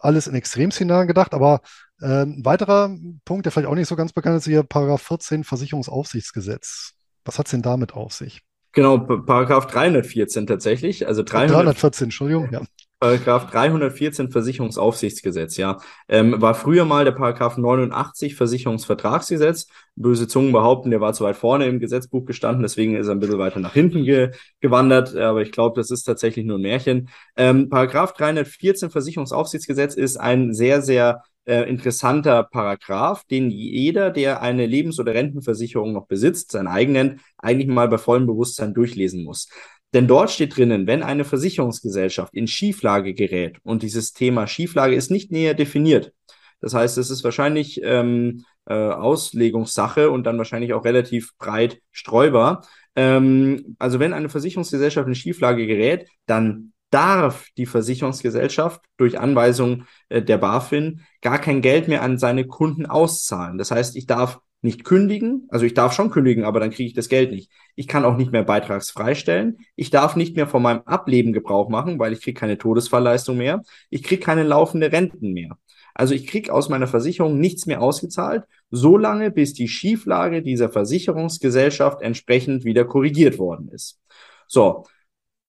alles 0.00 0.26
in 0.26 0.34
Extremszenarien 0.34 1.08
gedacht, 1.08 1.34
aber 1.34 1.60
äh, 2.00 2.22
ein 2.22 2.44
weiterer 2.44 2.96
Punkt, 3.24 3.46
der 3.46 3.52
vielleicht 3.52 3.68
auch 3.68 3.74
nicht 3.74 3.88
so 3.88 3.96
ganz 3.96 4.12
bekannt 4.12 4.36
ist, 4.36 4.44
hier 4.44 4.62
Paragraph 4.62 5.02
14 5.02 5.44
Versicherungsaufsichtsgesetz. 5.44 6.94
Was 7.24 7.38
hat 7.38 7.46
es 7.46 7.50
denn 7.50 7.62
damit 7.62 7.94
auf 7.94 8.12
sich? 8.12 8.42
Genau, 8.72 8.98
Paragraph 8.98 9.66
314 9.66 10.46
tatsächlich. 10.46 11.06
Also 11.06 11.22
300, 11.22 11.56
314, 11.56 12.04
Entschuldigung, 12.06 12.50
ja. 12.52 12.62
Paragraph 13.00 13.50
314 13.50 14.30
Versicherungsaufsichtsgesetz, 14.30 15.56
ja. 15.56 15.78
Ähm, 16.08 16.40
war 16.40 16.54
früher 16.54 16.84
mal 16.84 17.04
der 17.04 17.12
Paragraph 17.12 17.56
89 17.56 18.34
Versicherungsvertragsgesetz. 18.34 19.68
Böse 19.94 20.26
Zungen 20.26 20.52
behaupten, 20.52 20.90
der 20.90 21.00
war 21.00 21.12
zu 21.12 21.22
weit 21.22 21.36
vorne 21.36 21.66
im 21.66 21.78
Gesetzbuch 21.78 22.24
gestanden, 22.24 22.62
deswegen 22.62 22.96
ist 22.96 23.06
er 23.06 23.12
ein 23.12 23.20
bisschen 23.20 23.38
weiter 23.38 23.60
nach 23.60 23.72
hinten 23.72 24.04
ge 24.04 24.32
gewandert. 24.60 25.14
Aber 25.14 25.42
ich 25.42 25.52
glaube, 25.52 25.80
das 25.80 25.92
ist 25.92 26.04
tatsächlich 26.04 26.44
nur 26.44 26.58
ein 26.58 26.62
Märchen. 26.62 27.08
Ähm, 27.36 27.68
Paragraph 27.68 28.14
314 28.14 28.90
Versicherungsaufsichtsgesetz 28.90 29.94
ist 29.94 30.16
ein 30.16 30.52
sehr, 30.52 30.82
sehr 30.82 31.22
äh, 31.48 31.62
interessanter 31.62 32.42
Paragraph, 32.42 33.24
den 33.24 33.50
jeder, 33.50 34.10
der 34.10 34.42
eine 34.42 34.66
Lebens- 34.66 35.00
oder 35.00 35.14
Rentenversicherung 35.14 35.92
noch 35.92 36.06
besitzt, 36.06 36.52
sein 36.52 36.66
eigenen, 36.66 37.20
eigentlich 37.38 37.68
mal 37.68 37.88
bei 37.88 37.98
vollem 37.98 38.26
Bewusstsein 38.26 38.74
durchlesen 38.74 39.24
muss. 39.24 39.48
Denn 39.94 40.06
dort 40.06 40.30
steht 40.30 40.56
drinnen, 40.56 40.86
wenn 40.86 41.02
eine 41.02 41.24
Versicherungsgesellschaft 41.24 42.34
in 42.34 42.46
Schieflage 42.46 43.14
gerät 43.14 43.58
und 43.62 43.82
dieses 43.82 44.12
Thema 44.12 44.46
Schieflage 44.46 44.94
ist 44.94 45.10
nicht 45.10 45.32
näher 45.32 45.54
definiert. 45.54 46.12
Das 46.60 46.74
heißt, 46.74 46.98
es 46.98 47.10
ist 47.10 47.24
wahrscheinlich 47.24 47.80
ähm, 47.82 48.44
äh, 48.66 48.74
Auslegungssache 48.74 50.10
und 50.10 50.24
dann 50.24 50.38
wahrscheinlich 50.38 50.74
auch 50.74 50.84
relativ 50.84 51.36
breit 51.38 51.80
streubar. 51.92 52.66
Ähm, 52.96 53.76
also 53.78 54.00
wenn 54.00 54.12
eine 54.12 54.28
Versicherungsgesellschaft 54.28 55.08
in 55.08 55.14
Schieflage 55.14 55.66
gerät, 55.66 56.08
dann 56.26 56.72
darf 56.90 57.46
die 57.56 57.66
Versicherungsgesellschaft 57.66 58.80
durch 58.96 59.18
Anweisung 59.18 59.84
äh, 60.08 60.22
der 60.22 60.38
BaFin 60.38 61.02
gar 61.20 61.38
kein 61.38 61.62
Geld 61.62 61.88
mehr 61.88 62.02
an 62.02 62.18
seine 62.18 62.46
Kunden 62.46 62.86
auszahlen. 62.86 63.58
Das 63.58 63.70
heißt, 63.70 63.96
ich 63.96 64.06
darf 64.06 64.40
nicht 64.60 64.84
kündigen, 64.84 65.46
also 65.50 65.64
ich 65.64 65.74
darf 65.74 65.92
schon 65.92 66.10
kündigen, 66.10 66.44
aber 66.44 66.58
dann 66.58 66.70
kriege 66.70 66.88
ich 66.88 66.94
das 66.94 67.08
Geld 67.08 67.30
nicht. 67.30 67.50
Ich 67.76 67.86
kann 67.86 68.04
auch 68.04 68.16
nicht 68.16 68.32
mehr 68.32 68.42
beitragsfrei 68.42 69.14
stellen. 69.14 69.58
Ich 69.76 69.90
darf 69.90 70.16
nicht 70.16 70.34
mehr 70.34 70.48
von 70.48 70.62
meinem 70.62 70.82
Ableben 70.84 71.32
Gebrauch 71.32 71.68
machen, 71.68 71.98
weil 71.98 72.12
ich 72.12 72.20
kriege 72.20 72.38
keine 72.38 72.58
Todesfallleistung 72.58 73.36
mehr. 73.36 73.62
Ich 73.88 74.02
kriege 74.02 74.20
keine 74.22 74.42
laufende 74.42 74.90
Renten 74.90 75.32
mehr. 75.32 75.58
Also 75.94 76.14
ich 76.14 76.26
kriege 76.26 76.52
aus 76.52 76.68
meiner 76.68 76.88
Versicherung 76.88 77.38
nichts 77.38 77.66
mehr 77.66 77.82
ausgezahlt, 77.82 78.44
solange 78.70 79.30
bis 79.30 79.52
die 79.52 79.68
Schieflage 79.68 80.42
dieser 80.42 80.70
Versicherungsgesellschaft 80.70 82.02
entsprechend 82.02 82.64
wieder 82.64 82.84
korrigiert 82.84 83.38
worden 83.38 83.68
ist. 83.68 84.00
So. 84.46 84.84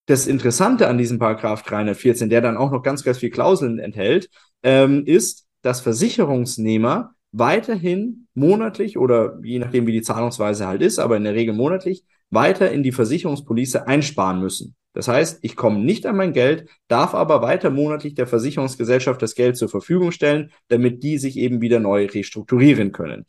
Das 0.05 0.25
Interessante 0.25 0.87
an 0.87 0.97
diesem 0.97 1.19
Paragraph 1.19 1.61
314, 1.61 2.29
der 2.29 2.41
dann 2.41 2.57
auch 2.57 2.71
noch 2.71 2.81
ganz, 2.81 3.03
ganz 3.03 3.19
viel 3.19 3.29
Klauseln 3.29 3.77
enthält, 3.77 4.31
ähm, 4.63 5.05
ist, 5.05 5.45
dass 5.61 5.81
Versicherungsnehmer 5.81 7.13
weiterhin 7.31 8.27
monatlich 8.33 8.97
oder 8.97 9.39
je 9.43 9.59
nachdem, 9.59 9.87
wie 9.87 9.91
die 9.91 10.01
Zahlungsweise 10.01 10.67
halt 10.67 10.81
ist, 10.81 10.99
aber 10.99 11.17
in 11.17 11.23
der 11.23 11.35
Regel 11.35 11.53
monatlich 11.53 12.03
weiter 12.29 12.71
in 12.71 12.83
die 12.83 12.91
Versicherungspolice 12.91 13.87
einsparen 13.87 14.39
müssen. 14.39 14.75
Das 14.93 15.07
heißt, 15.07 15.39
ich 15.43 15.55
komme 15.55 15.79
nicht 15.79 16.05
an 16.05 16.17
mein 16.17 16.33
Geld, 16.33 16.67
darf 16.87 17.13
aber 17.13 17.41
weiter 17.41 17.69
monatlich 17.69 18.15
der 18.15 18.27
Versicherungsgesellschaft 18.27 19.21
das 19.21 19.35
Geld 19.35 19.55
zur 19.55 19.69
Verfügung 19.69 20.11
stellen, 20.11 20.51
damit 20.67 21.03
die 21.03 21.17
sich 21.17 21.37
eben 21.37 21.61
wieder 21.61 21.79
neu 21.79 22.05
restrukturieren 22.05 22.91
können. 22.91 23.25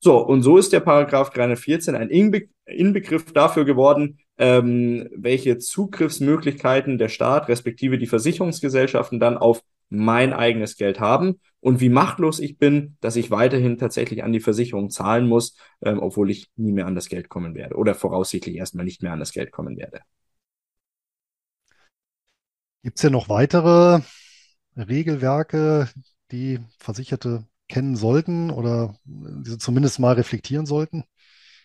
So, 0.00 0.18
und 0.18 0.42
so 0.42 0.58
ist 0.58 0.72
der 0.72 0.80
Paragraph 0.80 1.30
314 1.30 1.94
ein 1.94 2.08
Inbe 2.08 2.48
Inbegriff 2.64 3.32
dafür 3.32 3.64
geworden, 3.64 4.18
ähm, 4.38 5.08
welche 5.14 5.58
Zugriffsmöglichkeiten 5.58 6.96
der 6.96 7.08
Staat 7.08 7.48
respektive 7.48 7.98
die 7.98 8.06
Versicherungsgesellschaften 8.06 9.20
dann 9.20 9.36
auf 9.36 9.62
mein 9.92 10.32
eigenes 10.32 10.76
Geld 10.76 11.00
haben 11.00 11.40
und 11.60 11.80
wie 11.80 11.88
machtlos 11.88 12.40
ich 12.40 12.58
bin, 12.58 12.96
dass 13.00 13.16
ich 13.16 13.30
weiterhin 13.30 13.78
tatsächlich 13.78 14.24
an 14.24 14.32
die 14.32 14.40
Versicherung 14.40 14.90
zahlen 14.90 15.28
muss, 15.28 15.56
ähm, 15.82 16.00
obwohl 16.00 16.30
ich 16.30 16.50
nie 16.56 16.72
mehr 16.72 16.86
an 16.86 16.94
das 16.94 17.08
Geld 17.08 17.28
kommen 17.28 17.54
werde 17.54 17.76
oder 17.76 17.94
voraussichtlich 17.94 18.56
erstmal 18.56 18.84
nicht 18.84 19.02
mehr 19.02 19.12
an 19.12 19.20
das 19.20 19.32
Geld 19.32 19.52
kommen 19.52 19.76
werde. 19.76 20.00
Gibt 22.82 22.98
es 22.98 23.02
ja 23.02 23.10
noch 23.10 23.28
weitere 23.28 24.00
Regelwerke, 24.76 25.88
die 26.32 26.60
Versicherte 26.78 27.46
kennen 27.68 27.96
sollten 27.96 28.50
oder 28.50 28.96
diese 29.04 29.58
zumindest 29.58 29.98
mal 29.98 30.14
reflektieren 30.14 30.66
sollten? 30.66 31.04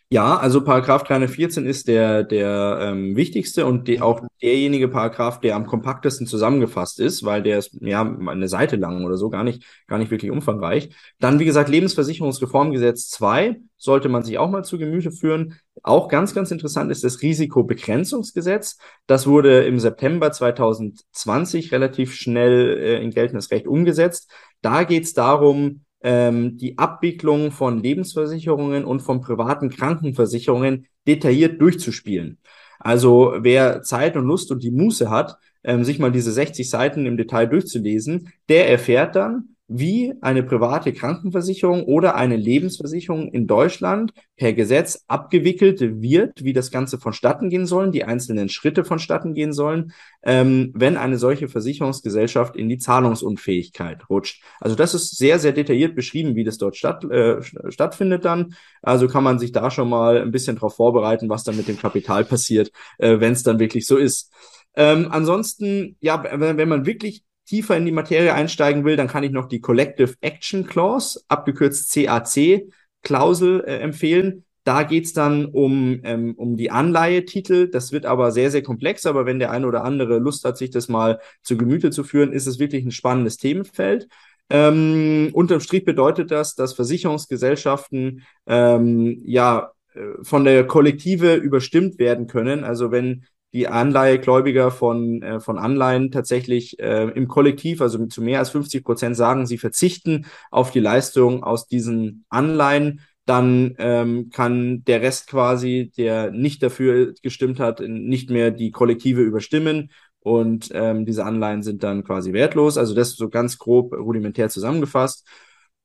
Ja, 0.10 0.38
also 0.38 0.64
Paragraph 0.64 1.04
314 1.04 1.66
ist 1.66 1.90
der, 1.90 2.24
der 2.24 2.80
ähm, 2.82 3.18
wichtigste 3.18 3.66
und 3.66 3.90
die, 3.90 4.00
auch 4.00 4.22
derjenige 4.42 4.88
Paragraph, 4.88 5.42
der 5.42 5.58
am 5.58 5.66
kompaktesten 5.66 6.26
zusammengefasst 6.26 7.02
ist, 7.02 7.26
weil 7.26 7.44
der 7.44 7.58
ist 7.58 7.78
ja 7.82 8.04
eine 8.04 8.48
Seite 8.48 8.78
lang 8.78 9.04
oder 9.04 9.18
so, 9.18 9.30
gar 9.30 9.44
nicht, 9.44 9.66
gar 9.86 9.98
nicht 9.98 10.10
wirklich 10.10 10.32
umfangreich. 10.32 10.96
Dann, 11.20 11.40
wie 11.40 11.46
gesagt, 11.46 11.68
Lebensversicherungsreformgesetz 11.68 13.10
2 13.10 13.60
sollte 13.76 14.08
man 14.08 14.24
sich 14.24 14.38
auch 14.38 14.50
mal 14.50 14.64
zu 14.64 14.78
Gemüte 14.78 15.12
führen. 15.12 15.56
Auch 15.84 16.08
ganz, 16.08 16.34
ganz 16.34 16.52
interessant 16.52 16.90
ist 16.90 17.04
das 17.04 17.22
Risikobegrenzungsgesetz. 17.22 18.78
Das 19.08 19.28
wurde 19.28 19.66
im 19.66 19.78
September 19.78 20.32
2020 20.32 21.74
relativ 21.74 22.16
schnell 22.16 22.78
äh, 22.78 23.04
in 23.04 23.12
geltendes 23.12 23.52
Recht 23.52 23.68
umgesetzt. 23.68 24.32
Da 24.62 24.86
geht 24.86 25.04
es 25.04 25.14
darum, 25.14 25.82
ähm, 26.08 26.58
die 26.58 26.78
Abwicklung 26.78 27.52
von 27.52 27.84
Lebensversicherungen 27.84 28.86
und 28.86 29.02
von 29.02 29.20
privaten 29.20 29.70
Krankenversicherungen 29.70 30.88
detailliert 31.06 31.60
durchzuspielen. 31.60 32.38
Also 32.80 33.34
wer 33.40 33.82
Zeit 33.82 34.16
und 34.16 34.26
Lust 34.26 34.50
und 34.50 34.64
die 34.64 34.72
Muße 34.72 35.10
hat, 35.10 35.38
ähm, 35.66 35.84
sich 35.84 36.00
mal 36.00 36.14
diese 36.14 36.32
60 36.32 36.70
Seiten 36.70 37.06
im 37.06 37.18
Detail 37.18 37.48
durchzulesen, 37.48 38.32
der 38.48 38.70
erfährt 38.70 39.18
dann, 39.18 39.57
wie 39.68 40.14
eine 40.22 40.44
private 40.44 40.94
Krankenversicherung 40.94 41.84
oder 41.84 42.16
eine 42.16 42.38
Lebensversicherung 42.38 43.30
in 43.32 43.48
Deutschland 43.48 44.14
per 44.38 44.54
Gesetz 44.54 45.04
abgewickelt 45.08 46.02
wird, 46.02 46.44
wie 46.44 46.54
das 46.54 46.72
Ganze 46.72 46.98
vonstatten 46.98 47.50
gehen 47.50 47.66
sollen, 47.66 47.92
die 47.92 48.06
einzelnen 48.06 48.48
Schritte 48.48 48.86
vonstatten 48.86 49.34
gehen 49.34 49.52
sollen, 49.52 49.92
ähm, 50.24 50.72
wenn 50.74 50.96
eine 50.96 51.18
solche 51.18 51.50
Versicherungsgesellschaft 51.50 52.56
in 52.56 52.70
die 52.70 52.78
Zahlungsunfähigkeit 52.78 54.10
rutscht. 54.10 54.42
Also 54.62 54.76
das 54.76 54.94
ist 54.94 55.18
sehr, 55.18 55.38
sehr 55.38 55.52
detailliert 55.52 55.96
beschrieben, 55.96 56.36
wie 56.36 56.46
das 56.46 56.58
dort 56.58 56.78
statt, 56.78 57.04
äh, 57.04 57.42
stattfindet 57.70 58.24
dann. 58.24 58.56
Also 58.82 59.08
kann 59.08 59.24
man 59.24 59.38
sich 59.38 59.52
da 59.52 59.70
schon 59.70 59.90
mal 59.90 60.22
ein 60.22 60.32
bisschen 60.32 60.56
darauf 60.56 60.76
vorbereiten, 60.76 61.28
was 61.30 61.44
dann 61.44 61.58
mit 61.58 61.68
dem 61.68 61.78
Kapital 61.78 62.24
passiert, 62.24 62.72
äh, 63.00 63.20
wenn 63.20 63.34
es 63.34 63.44
dann 63.44 63.60
wirklich 63.60 63.86
so 63.86 63.98
ist. 63.98 64.32
Ähm, 64.76 65.08
ansonsten, 65.10 65.98
ja, 66.00 66.24
wenn 66.24 66.70
man 66.70 66.86
wirklich 66.86 67.24
tiefer 67.48 67.78
in 67.78 67.86
die 67.86 67.92
Materie 67.92 68.34
einsteigen 68.34 68.86
will, 68.86 68.96
dann 68.96 69.08
kann 69.08 69.24
ich 69.24 69.32
noch 69.32 69.48
die 69.48 69.62
Collective 69.62 70.14
Action 70.22 70.68
Clause, 70.68 71.22
abgekürzt 71.28 71.92
CAC, 71.94 72.68
Klausel 73.04 73.64
äh, 73.66 73.78
empfehlen. 73.78 74.44
Da 74.64 74.84
geht's 74.84 75.14
dann 75.14 75.46
um, 75.46 76.02
ähm, 76.04 76.36
um 76.36 76.58
die 76.58 76.72
Anleihetitel. 76.72 77.70
Das 77.70 77.94
wird 77.94 78.06
aber 78.06 78.32
sehr, 78.32 78.52
sehr 78.52 78.64
komplex. 78.64 79.06
Aber 79.06 79.26
wenn 79.26 79.40
der 79.40 79.52
eine 79.52 79.66
oder 79.66 79.86
andere 79.86 80.20
Lust 80.20 80.44
hat, 80.44 80.58
sich 80.58 80.72
das 80.72 80.90
mal 80.90 81.22
zu 81.42 81.58
Gemüte 81.58 81.90
zu 81.90 82.04
führen, 82.04 82.34
ist 82.34 82.48
es 82.48 82.60
wirklich 82.60 82.84
ein 82.84 82.92
spannendes 82.92 83.38
Themenfeld. 83.38 84.10
Ähm, 84.50 85.30
unterm 85.32 85.62
Strich 85.62 85.86
bedeutet 85.86 86.32
das, 86.32 86.56
dass 86.56 86.74
Versicherungsgesellschaften 86.74 88.24
ähm, 88.46 89.22
ja 89.26 89.72
äh, 89.94 90.00
von 90.22 90.44
der 90.44 90.68
Kollektive 90.68 91.36
überstimmt 91.36 91.98
werden 91.98 92.28
können. 92.28 92.66
Also 92.66 92.92
wenn 92.92 93.26
die 93.54 93.68
Anleihegläubiger 93.68 94.72
von, 94.72 95.22
äh, 95.22 95.40
von 95.40 95.58
Anleihen 95.58 96.12
tatsächlich 96.12 96.80
äh, 96.80 97.10
im 97.10 97.28
Kollektiv, 97.28 97.82
also 97.82 98.06
zu 98.08 98.22
mehr 98.22 98.40
als 98.40 98.50
50 98.50 98.84
Prozent 98.84 99.16
sagen, 99.16 99.46
sie 99.46 99.58
verzichten 99.58 100.26
auf 100.52 100.72
die 100.72 100.80
Leistung 100.80 101.44
aus 101.44 101.68
diesen 101.68 102.26
Anleihen, 102.30 103.02
dann 103.26 103.76
ähm, 103.78 104.30
kann 104.30 104.84
der 104.86 105.02
Rest 105.02 105.28
quasi, 105.28 105.92
der 105.98 106.32
nicht 106.32 106.64
dafür 106.64 107.14
gestimmt 107.22 107.60
hat, 107.60 107.82
nicht 107.82 108.30
mehr 108.30 108.52
die 108.52 108.72
Kollektive 108.72 109.22
überstimmen 109.22 109.92
und 110.20 110.70
ähm, 110.74 111.06
diese 111.06 111.26
Anleihen 111.26 111.64
sind 111.64 111.84
dann 111.84 112.04
quasi 112.04 112.34
wertlos. 112.34 112.78
Also 112.78 112.94
das 112.94 113.16
so 113.16 113.30
ganz 113.30 113.58
grob 113.58 113.94
rudimentär 113.94 114.50
zusammengefasst. 114.50 115.26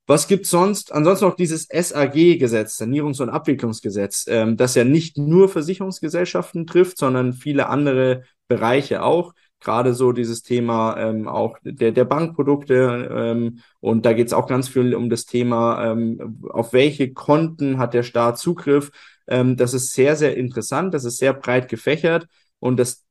Was 0.07 0.27
gibt's 0.27 0.51
sonst? 0.51 0.93
Ansonsten 0.93 1.27
noch 1.27 1.37
dieses 1.37 1.69
SAG-Gesetz, 1.69 2.81
Sanierungs- 2.81 3.23
und 3.23 3.31
Abwicklungsgesetz, 3.31 4.27
ähm, 4.29 4.57
das 4.57 4.75
ja 4.75 4.85
nicht 4.85 5.17
nur 5.17 5.49
Versicherungsgesellschaften 5.49 6.67
trifft, 6.67 6.99
sondern 6.99 7.33
viele 7.33 7.69
andere 7.69 8.25
Bereiche 8.49 9.03
auch. 9.03 9.33
Gerade 9.61 9.95
so 9.95 10.11
dieses 10.11 10.43
Thema 10.43 10.97
ähm, 10.99 11.29
auch 11.29 11.57
der, 11.63 11.93
der 11.93 12.05
Bankprodukte. 12.05 13.09
Ähm, 13.13 13.61
und 13.79 14.05
da 14.05 14.13
geht's 14.13 14.33
auch 14.33 14.49
ganz 14.49 14.69
viel 14.69 14.95
um 14.97 15.09
das 15.09 15.25
Thema, 15.25 15.93
ähm, 15.93 16.41
auf 16.51 16.73
welche 16.73 17.13
Konten 17.13 17.79
hat 17.79 17.95
der 17.95 18.03
Staat 18.03 18.39
Zugriff. 18.39 18.91
Ähm, 19.29 19.57
das 19.57 19.73
ist 19.73 19.93
sehr, 19.93 20.17
sehr 20.17 20.37
interessant, 20.37 20.95
das 20.95 21.05
ist 21.05 21.19
sehr 21.19 21.33
breit 21.33 21.69
gefächert 21.69 22.27
und 22.59 22.77
das 22.77 23.05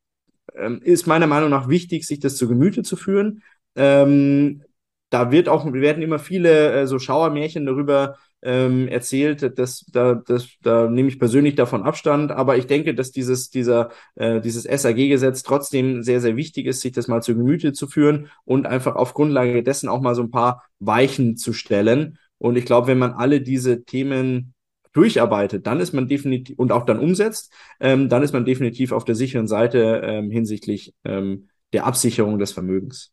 ähm, 0.55 0.81
ist 0.83 1.07
meiner 1.07 1.27
Meinung 1.27 1.49
nach 1.49 1.69
wichtig, 1.69 2.05
sich 2.05 2.19
das 2.19 2.35
zu 2.35 2.49
Gemüte 2.49 2.83
zu 2.83 2.97
führen. 2.97 3.43
Ähm, 3.75 4.63
da 5.11 5.29
wird 5.29 5.49
auch, 5.49 5.71
werden 5.71 6.01
immer 6.01 6.19
viele 6.19 6.71
äh, 6.71 6.87
so 6.87 6.97
Schauermärchen 6.97 7.65
darüber 7.65 8.17
ähm, 8.41 8.87
erzählt. 8.87 9.59
Das, 9.59 9.85
da, 9.91 10.15
das, 10.15 10.47
da 10.61 10.89
nehme 10.89 11.09
ich 11.09 11.19
persönlich 11.19 11.55
davon 11.55 11.83
Abstand. 11.83 12.31
Aber 12.31 12.57
ich 12.57 12.65
denke, 12.65 12.95
dass 12.95 13.11
dieses, 13.11 13.49
dieser, 13.49 13.89
äh, 14.15 14.39
dieses 14.39 14.63
SAG-Gesetz 14.63 15.43
trotzdem 15.43 16.01
sehr, 16.01 16.21
sehr 16.21 16.37
wichtig 16.37 16.65
ist, 16.65 16.81
sich 16.81 16.93
das 16.93 17.09
mal 17.09 17.21
zu 17.21 17.35
Gemüte 17.35 17.73
zu 17.73 17.87
führen 17.87 18.29
und 18.45 18.65
einfach 18.65 18.95
auf 18.95 19.13
Grundlage 19.13 19.63
dessen 19.63 19.89
auch 19.89 20.01
mal 20.01 20.15
so 20.15 20.23
ein 20.23 20.31
paar 20.31 20.63
Weichen 20.79 21.35
zu 21.35 21.51
stellen. 21.51 22.17
Und 22.37 22.55
ich 22.55 22.65
glaube, 22.65 22.87
wenn 22.87 22.97
man 22.97 23.11
alle 23.11 23.41
diese 23.41 23.83
Themen 23.83 24.53
durcharbeitet, 24.93 25.67
dann 25.67 25.81
ist 25.81 25.93
man 25.93 26.07
definitiv 26.07 26.57
und 26.57 26.71
auch 26.71 26.85
dann 26.85 26.99
umsetzt, 26.99 27.53
ähm, 27.81 28.07
dann 28.07 28.23
ist 28.23 28.33
man 28.33 28.45
definitiv 28.45 28.93
auf 28.93 29.03
der 29.03 29.15
sicheren 29.15 29.47
Seite 29.47 30.01
ähm, 30.05 30.31
hinsichtlich 30.31 30.93
ähm, 31.03 31.49
der 31.73 31.85
Absicherung 31.85 32.39
des 32.39 32.53
Vermögens. 32.53 33.11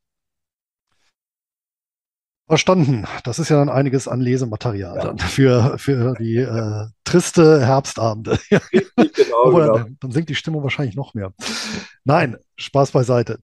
Verstanden. 2.48 3.04
Das 3.24 3.38
ist 3.38 3.50
ja 3.50 3.56
dann 3.56 3.68
einiges 3.68 4.08
an 4.08 4.20
Lesematerial 4.20 4.96
ja. 4.96 5.04
dann 5.04 5.18
für, 5.18 5.78
für 5.78 6.14
die 6.18 6.38
äh, 6.38 6.86
triste 7.04 7.64
Herbstabende. 7.64 8.38
genau, 8.96 9.50
genau. 9.52 9.78
Dann, 9.78 9.96
dann, 10.00 10.10
sinkt 10.10 10.30
die 10.30 10.34
Stimmung 10.34 10.62
wahrscheinlich 10.62 10.96
noch 10.96 11.14
mehr. 11.14 11.32
Nein, 12.04 12.38
Spaß 12.56 12.92
beiseite. 12.92 13.38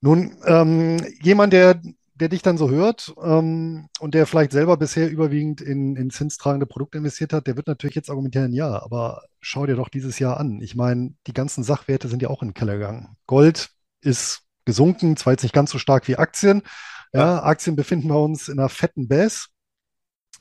Nun, 0.00 0.36
ähm, 0.46 1.04
jemand, 1.22 1.52
der 1.52 1.80
der 2.16 2.28
dich 2.28 2.42
dann 2.42 2.56
so 2.56 2.70
hört 2.70 3.12
ähm, 3.22 3.88
und 3.98 4.14
der 4.14 4.26
vielleicht 4.26 4.52
selber 4.52 4.76
bisher 4.76 5.10
überwiegend 5.10 5.60
in, 5.60 5.96
in 5.96 6.10
zinstragende 6.10 6.66
Produkte 6.66 6.98
investiert 6.98 7.32
hat, 7.32 7.46
der 7.46 7.56
wird 7.56 7.66
natürlich 7.66 7.96
jetzt 7.96 8.08
argumentieren, 8.08 8.52
ja, 8.52 8.82
aber 8.82 9.22
schau 9.40 9.66
dir 9.66 9.74
doch 9.74 9.88
dieses 9.88 10.20
Jahr 10.20 10.38
an. 10.38 10.60
Ich 10.60 10.76
meine, 10.76 11.14
die 11.26 11.32
ganzen 11.32 11.64
Sachwerte 11.64 12.08
sind 12.08 12.22
ja 12.22 12.28
auch 12.28 12.42
in 12.42 12.48
den 12.48 12.54
Keller 12.54 12.74
gegangen. 12.74 13.16
Gold 13.26 13.70
ist 14.00 14.42
gesunken, 14.64 15.16
zwar 15.16 15.32
jetzt 15.32 15.42
nicht 15.42 15.54
ganz 15.54 15.70
so 15.70 15.78
stark 15.78 16.06
wie 16.06 16.16
Aktien. 16.16 16.62
Ja, 17.14 17.42
Aktien 17.42 17.76
befinden 17.76 18.08
wir 18.08 18.18
uns 18.18 18.48
in 18.48 18.58
einer 18.58 18.68
fetten 18.68 19.08
Bass. 19.08 19.48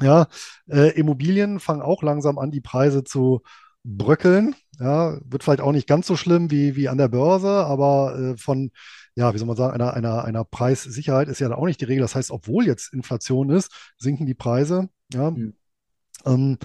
Ja, 0.02 0.28
äh, 0.68 0.90
Immobilien 0.98 1.60
fangen 1.60 1.82
auch 1.84 2.02
langsam 2.02 2.40
an, 2.40 2.50
die 2.52 2.62
Preise 2.62 3.04
zu 3.04 3.42
bröckeln. 3.84 4.56
Ja, 4.80 5.20
wird 5.24 5.44
vielleicht 5.44 5.62
auch 5.62 5.72
nicht 5.72 5.88
ganz 5.88 6.08
so 6.08 6.16
schlimm 6.16 6.50
wie, 6.50 6.76
wie 6.76 6.90
an 6.90 6.98
der 6.98 7.10
Börse, 7.10 7.48
aber 7.66 8.18
äh, 8.18 8.38
von, 8.38 8.72
ja, 9.16 9.34
wie 9.34 9.38
soll 9.38 9.48
man 9.48 9.56
sagen, 9.56 9.74
einer, 9.74 9.94
einer, 9.94 10.26
einer 10.26 10.44
Preissicherheit 10.46 11.28
ist 11.28 11.40
ja 11.40 11.54
auch 11.56 11.66
nicht 11.68 11.80
die 11.80 11.86
Regel. 11.86 12.02
Das 12.02 12.16
heißt, 12.16 12.32
obwohl 12.32 12.66
jetzt 12.66 12.92
Inflation 12.92 13.52
ist, 13.52 13.72
sinken 14.00 14.26
die 14.26 14.34
Preise. 14.34 14.90
Ja. 15.14 15.30
Mhm. 15.32 15.54
Ähm, 16.26 16.58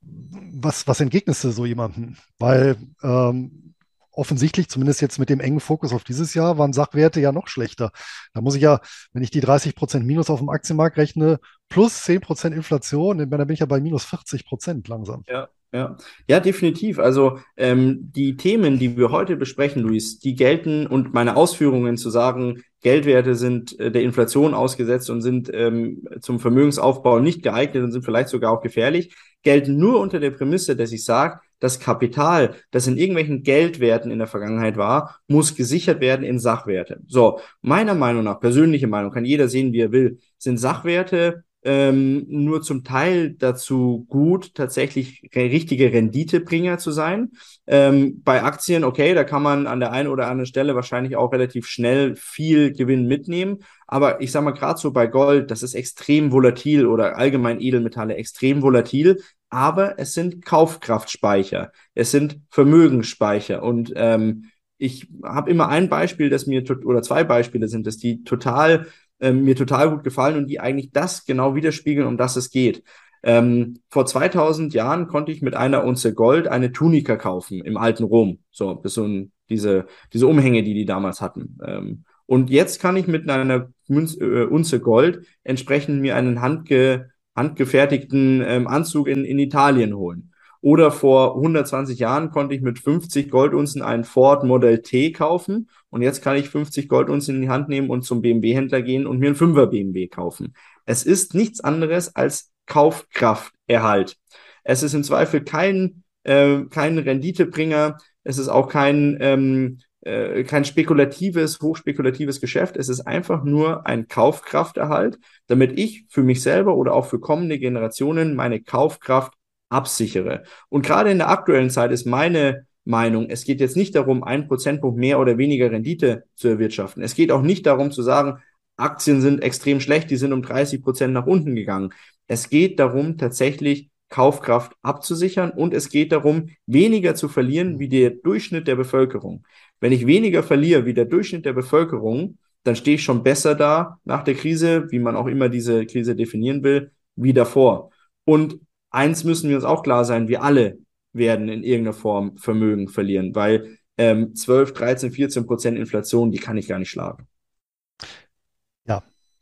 was, 0.00 0.86
was 0.86 1.00
entgegnest 1.00 1.44
du 1.44 1.50
so 1.50 1.66
jemandem? 1.66 2.16
Weil 2.38 2.76
ähm, 3.02 3.74
offensichtlich, 4.20 4.68
zumindest 4.68 5.00
jetzt 5.00 5.18
mit 5.18 5.30
dem 5.30 5.40
engen 5.40 5.60
Fokus 5.60 5.92
auf 5.92 6.04
dieses 6.04 6.34
Jahr, 6.34 6.58
waren 6.58 6.72
Sachwerte 6.72 7.20
ja 7.20 7.32
noch 7.32 7.48
schlechter. 7.48 7.90
Da 8.34 8.40
muss 8.40 8.54
ich 8.54 8.62
ja, 8.62 8.80
wenn 9.12 9.22
ich 9.22 9.30
die 9.30 9.40
30 9.40 9.74
Prozent 9.74 10.06
Minus 10.06 10.30
auf 10.30 10.38
dem 10.38 10.50
Aktienmarkt 10.50 10.98
rechne, 10.98 11.40
plus 11.68 12.04
10 12.04 12.20
Prozent 12.20 12.54
Inflation, 12.54 13.18
dann 13.18 13.30
bin 13.30 13.50
ich 13.50 13.60
ja 13.60 13.66
bei 13.66 13.80
minus 13.80 14.04
40 14.04 14.44
Prozent 14.44 14.86
langsam. 14.88 15.24
Ja. 15.26 15.48
Ja, 15.72 15.96
ja, 16.28 16.40
definitiv. 16.40 16.98
Also 16.98 17.38
ähm, 17.56 18.10
die 18.12 18.36
Themen, 18.36 18.80
die 18.80 18.96
wir 18.96 19.12
heute 19.12 19.36
besprechen, 19.36 19.82
Luis, 19.82 20.18
die 20.18 20.34
gelten 20.34 20.84
und 20.84 21.14
meine 21.14 21.36
Ausführungen 21.36 21.96
zu 21.96 22.10
sagen, 22.10 22.64
Geldwerte 22.82 23.36
sind 23.36 23.78
äh, 23.78 23.92
der 23.92 24.02
Inflation 24.02 24.52
ausgesetzt 24.52 25.10
und 25.10 25.20
sind 25.20 25.48
ähm, 25.54 26.02
zum 26.22 26.40
Vermögensaufbau 26.40 27.20
nicht 27.20 27.44
geeignet 27.44 27.84
und 27.84 27.92
sind 27.92 28.04
vielleicht 28.04 28.30
sogar 28.30 28.50
auch 28.50 28.62
gefährlich, 28.62 29.14
gelten 29.44 29.76
nur 29.76 30.00
unter 30.00 30.18
der 30.18 30.32
Prämisse, 30.32 30.74
dass 30.74 30.90
ich 30.90 31.04
sage, 31.04 31.38
das 31.60 31.78
Kapital, 31.78 32.56
das 32.70 32.86
in 32.86 32.96
irgendwelchen 32.96 33.42
Geldwerten 33.42 34.10
in 34.10 34.18
der 34.18 34.26
Vergangenheit 34.26 34.76
war, 34.76 35.20
muss 35.28 35.54
gesichert 35.54 36.00
werden 36.00 36.24
in 36.24 36.38
Sachwerte. 36.38 37.00
So, 37.06 37.40
meiner 37.62 37.94
Meinung 37.94 38.24
nach, 38.24 38.40
persönliche 38.40 38.88
Meinung, 38.88 39.12
kann 39.12 39.24
jeder 39.24 39.48
sehen, 39.48 39.72
wie 39.72 39.80
er 39.80 39.92
will, 39.92 40.18
sind 40.38 40.58
Sachwerte 40.58 41.44
ähm, 41.62 42.24
nur 42.28 42.62
zum 42.62 42.84
Teil 42.84 43.32
dazu 43.32 44.06
gut, 44.08 44.54
tatsächlich 44.54 45.28
richtige 45.34 45.92
Renditebringer 45.92 46.78
zu 46.78 46.90
sein. 46.90 47.32
Ähm, 47.66 48.22
bei 48.22 48.42
Aktien, 48.42 48.82
okay, 48.84 49.14
da 49.14 49.24
kann 49.24 49.42
man 49.42 49.66
an 49.66 49.80
der 49.80 49.92
einen 49.92 50.08
oder 50.08 50.28
anderen 50.28 50.46
Stelle 50.46 50.74
wahrscheinlich 50.74 51.16
auch 51.16 51.32
relativ 51.32 51.66
schnell 51.66 52.16
viel 52.16 52.72
Gewinn 52.72 53.06
mitnehmen. 53.06 53.58
Aber 53.92 54.20
ich 54.20 54.30
sage 54.30 54.44
mal, 54.44 54.52
gerade 54.52 54.78
so 54.78 54.92
bei 54.92 55.08
Gold, 55.08 55.50
das 55.50 55.64
ist 55.64 55.74
extrem 55.74 56.30
volatil 56.30 56.86
oder 56.86 57.18
allgemein 57.18 57.60
Edelmetalle 57.60 58.14
extrem 58.14 58.62
volatil. 58.62 59.20
Aber 59.48 59.98
es 59.98 60.14
sind 60.14 60.44
Kaufkraftspeicher, 60.44 61.72
es 61.94 62.12
sind 62.12 62.38
Vermögensspeicher 62.50 63.64
und 63.64 63.92
ähm, 63.96 64.44
ich 64.78 65.08
habe 65.24 65.50
immer 65.50 65.68
ein 65.68 65.88
Beispiel, 65.88 66.30
das 66.30 66.46
mir 66.46 66.62
oder 66.84 67.02
zwei 67.02 67.24
Beispiele 67.24 67.66
sind, 67.66 67.84
dass 67.84 67.96
die 67.96 68.22
total 68.22 68.86
ähm, 69.18 69.42
mir 69.42 69.56
total 69.56 69.90
gut 69.90 70.04
gefallen 70.04 70.36
und 70.36 70.46
die 70.46 70.60
eigentlich 70.60 70.92
das 70.92 71.24
genau 71.24 71.56
widerspiegeln, 71.56 72.06
um 72.06 72.16
das 72.16 72.36
es 72.36 72.50
geht. 72.50 72.84
Ähm, 73.24 73.80
vor 73.88 74.06
2000 74.06 74.72
Jahren 74.72 75.08
konnte 75.08 75.32
ich 75.32 75.42
mit 75.42 75.56
einer 75.56 75.84
Unze 75.84 76.14
Gold 76.14 76.46
eine 76.46 76.70
Tunika 76.70 77.16
kaufen 77.16 77.60
im 77.64 77.76
alten 77.76 78.04
Rom. 78.04 78.38
So, 78.52 78.74
das 78.74 78.94
so 78.94 79.04
ein, 79.04 79.32
diese, 79.48 79.86
diese 80.12 80.28
Umhänge, 80.28 80.62
die 80.62 80.74
die 80.74 80.86
damals 80.86 81.20
hatten. 81.20 81.58
Ähm, 81.66 82.04
und 82.30 82.48
jetzt 82.48 82.80
kann 82.80 82.96
ich 82.96 83.08
mit 83.08 83.28
einer 83.28 83.72
Münz, 83.88 84.16
äh, 84.20 84.44
Unze 84.44 84.78
Gold 84.78 85.26
entsprechend 85.42 86.00
mir 86.00 86.14
einen 86.14 86.40
handge, 86.40 87.10
handgefertigten 87.34 88.40
ähm, 88.46 88.68
Anzug 88.68 89.08
in, 89.08 89.24
in 89.24 89.40
Italien 89.40 89.96
holen. 89.96 90.32
Oder 90.60 90.92
vor 90.92 91.34
120 91.34 91.98
Jahren 91.98 92.30
konnte 92.30 92.54
ich 92.54 92.60
mit 92.60 92.78
50 92.78 93.32
Goldunzen 93.32 93.82
einen 93.82 94.04
Ford 94.04 94.44
Model 94.44 94.80
T 94.80 95.10
kaufen 95.10 95.70
und 95.88 96.02
jetzt 96.02 96.22
kann 96.22 96.36
ich 96.36 96.48
50 96.50 96.88
Goldunzen 96.88 97.34
in 97.34 97.42
die 97.42 97.48
Hand 97.48 97.68
nehmen 97.68 97.90
und 97.90 98.02
zum 98.02 98.22
BMW-Händler 98.22 98.82
gehen 98.82 99.08
und 99.08 99.18
mir 99.18 99.26
einen 99.26 99.36
5er 99.36 99.66
BMW 99.66 100.06
kaufen. 100.06 100.54
Es 100.86 101.02
ist 101.02 101.34
nichts 101.34 101.58
anderes 101.60 102.14
als 102.14 102.52
Kaufkrafterhalt. 102.66 104.18
Es 104.62 104.84
ist 104.84 104.94
im 104.94 105.02
Zweifel 105.02 105.42
kein, 105.42 106.04
äh, 106.22 106.60
kein 106.70 106.96
Renditebringer, 106.96 107.98
es 108.22 108.38
ist 108.38 108.48
auch 108.48 108.68
kein, 108.68 109.18
ähm, 109.20 109.80
äh, 110.02 110.44
kein 110.44 110.64
spekulatives, 110.64 111.60
hochspekulatives 111.60 112.40
Geschäft. 112.40 112.76
Es 112.76 112.88
ist 112.88 113.00
einfach 113.00 113.44
nur 113.44 113.86
ein 113.86 114.08
Kaufkrafterhalt, 114.08 115.18
damit 115.46 115.78
ich 115.78 116.04
für 116.08 116.22
mich 116.22 116.42
selber 116.42 116.76
oder 116.76 116.94
auch 116.94 117.06
für 117.06 117.20
kommende 117.20 117.58
Generationen 117.58 118.34
meine 118.34 118.62
Kaufkraft 118.62 119.34
absichere. 119.68 120.44
Und 120.68 120.84
gerade 120.84 121.10
in 121.10 121.18
der 121.18 121.28
aktuellen 121.28 121.70
Zeit 121.70 121.92
ist 121.92 122.06
meine 122.06 122.66
Meinung, 122.84 123.28
es 123.28 123.44
geht 123.44 123.60
jetzt 123.60 123.76
nicht 123.76 123.94
darum, 123.94 124.24
ein 124.24 124.48
Prozentpunkt 124.48 124.98
mehr 124.98 125.20
oder 125.20 125.38
weniger 125.38 125.70
Rendite 125.70 126.24
zu 126.34 126.48
erwirtschaften. 126.48 127.02
Es 127.02 127.14
geht 127.14 127.30
auch 127.30 127.42
nicht 127.42 127.66
darum 127.66 127.92
zu 127.92 128.02
sagen, 128.02 128.42
Aktien 128.76 129.20
sind 129.20 129.42
extrem 129.42 129.80
schlecht, 129.80 130.10
die 130.10 130.16
sind 130.16 130.32
um 130.32 130.42
30 130.42 130.82
Prozent 130.82 131.12
nach 131.12 131.26
unten 131.26 131.54
gegangen. 131.54 131.92
Es 132.26 132.48
geht 132.48 132.78
darum, 132.80 133.18
tatsächlich 133.18 133.89
Kaufkraft 134.10 134.72
abzusichern 134.82 135.50
und 135.50 135.72
es 135.72 135.88
geht 135.88 136.12
darum, 136.12 136.50
weniger 136.66 137.14
zu 137.14 137.28
verlieren 137.28 137.78
wie 137.78 137.88
der 137.88 138.10
Durchschnitt 138.10 138.66
der 138.66 138.76
Bevölkerung. 138.76 139.46
Wenn 139.80 139.92
ich 139.92 140.06
weniger 140.06 140.42
verliere 140.42 140.84
wie 140.84 140.94
der 140.94 141.06
Durchschnitt 141.06 141.46
der 141.46 141.52
Bevölkerung, 141.54 142.38
dann 142.64 142.76
stehe 142.76 142.96
ich 142.96 143.02
schon 143.02 143.22
besser 143.22 143.54
da 143.54 143.98
nach 144.04 144.22
der 144.24 144.34
Krise, 144.34 144.90
wie 144.90 144.98
man 144.98 145.16
auch 145.16 145.26
immer 145.26 145.48
diese 145.48 145.86
Krise 145.86 146.14
definieren 146.14 146.62
will, 146.62 146.90
wie 147.16 147.32
davor. 147.32 147.90
Und 148.24 148.60
eins 148.90 149.24
müssen 149.24 149.48
wir 149.48 149.56
uns 149.56 149.64
auch 149.64 149.82
klar 149.82 150.04
sein, 150.04 150.28
wir 150.28 150.42
alle 150.42 150.78
werden 151.12 151.48
in 151.48 151.62
irgendeiner 151.62 151.94
Form 151.96 152.36
Vermögen 152.36 152.88
verlieren, 152.88 153.34
weil 153.34 153.78
ähm, 153.96 154.34
12, 154.34 154.72
13, 154.72 155.12
14 155.12 155.46
Prozent 155.46 155.78
Inflation, 155.78 156.30
die 156.32 156.38
kann 156.38 156.56
ich 156.56 156.68
gar 156.68 156.78
nicht 156.78 156.90
schlagen. 156.90 157.26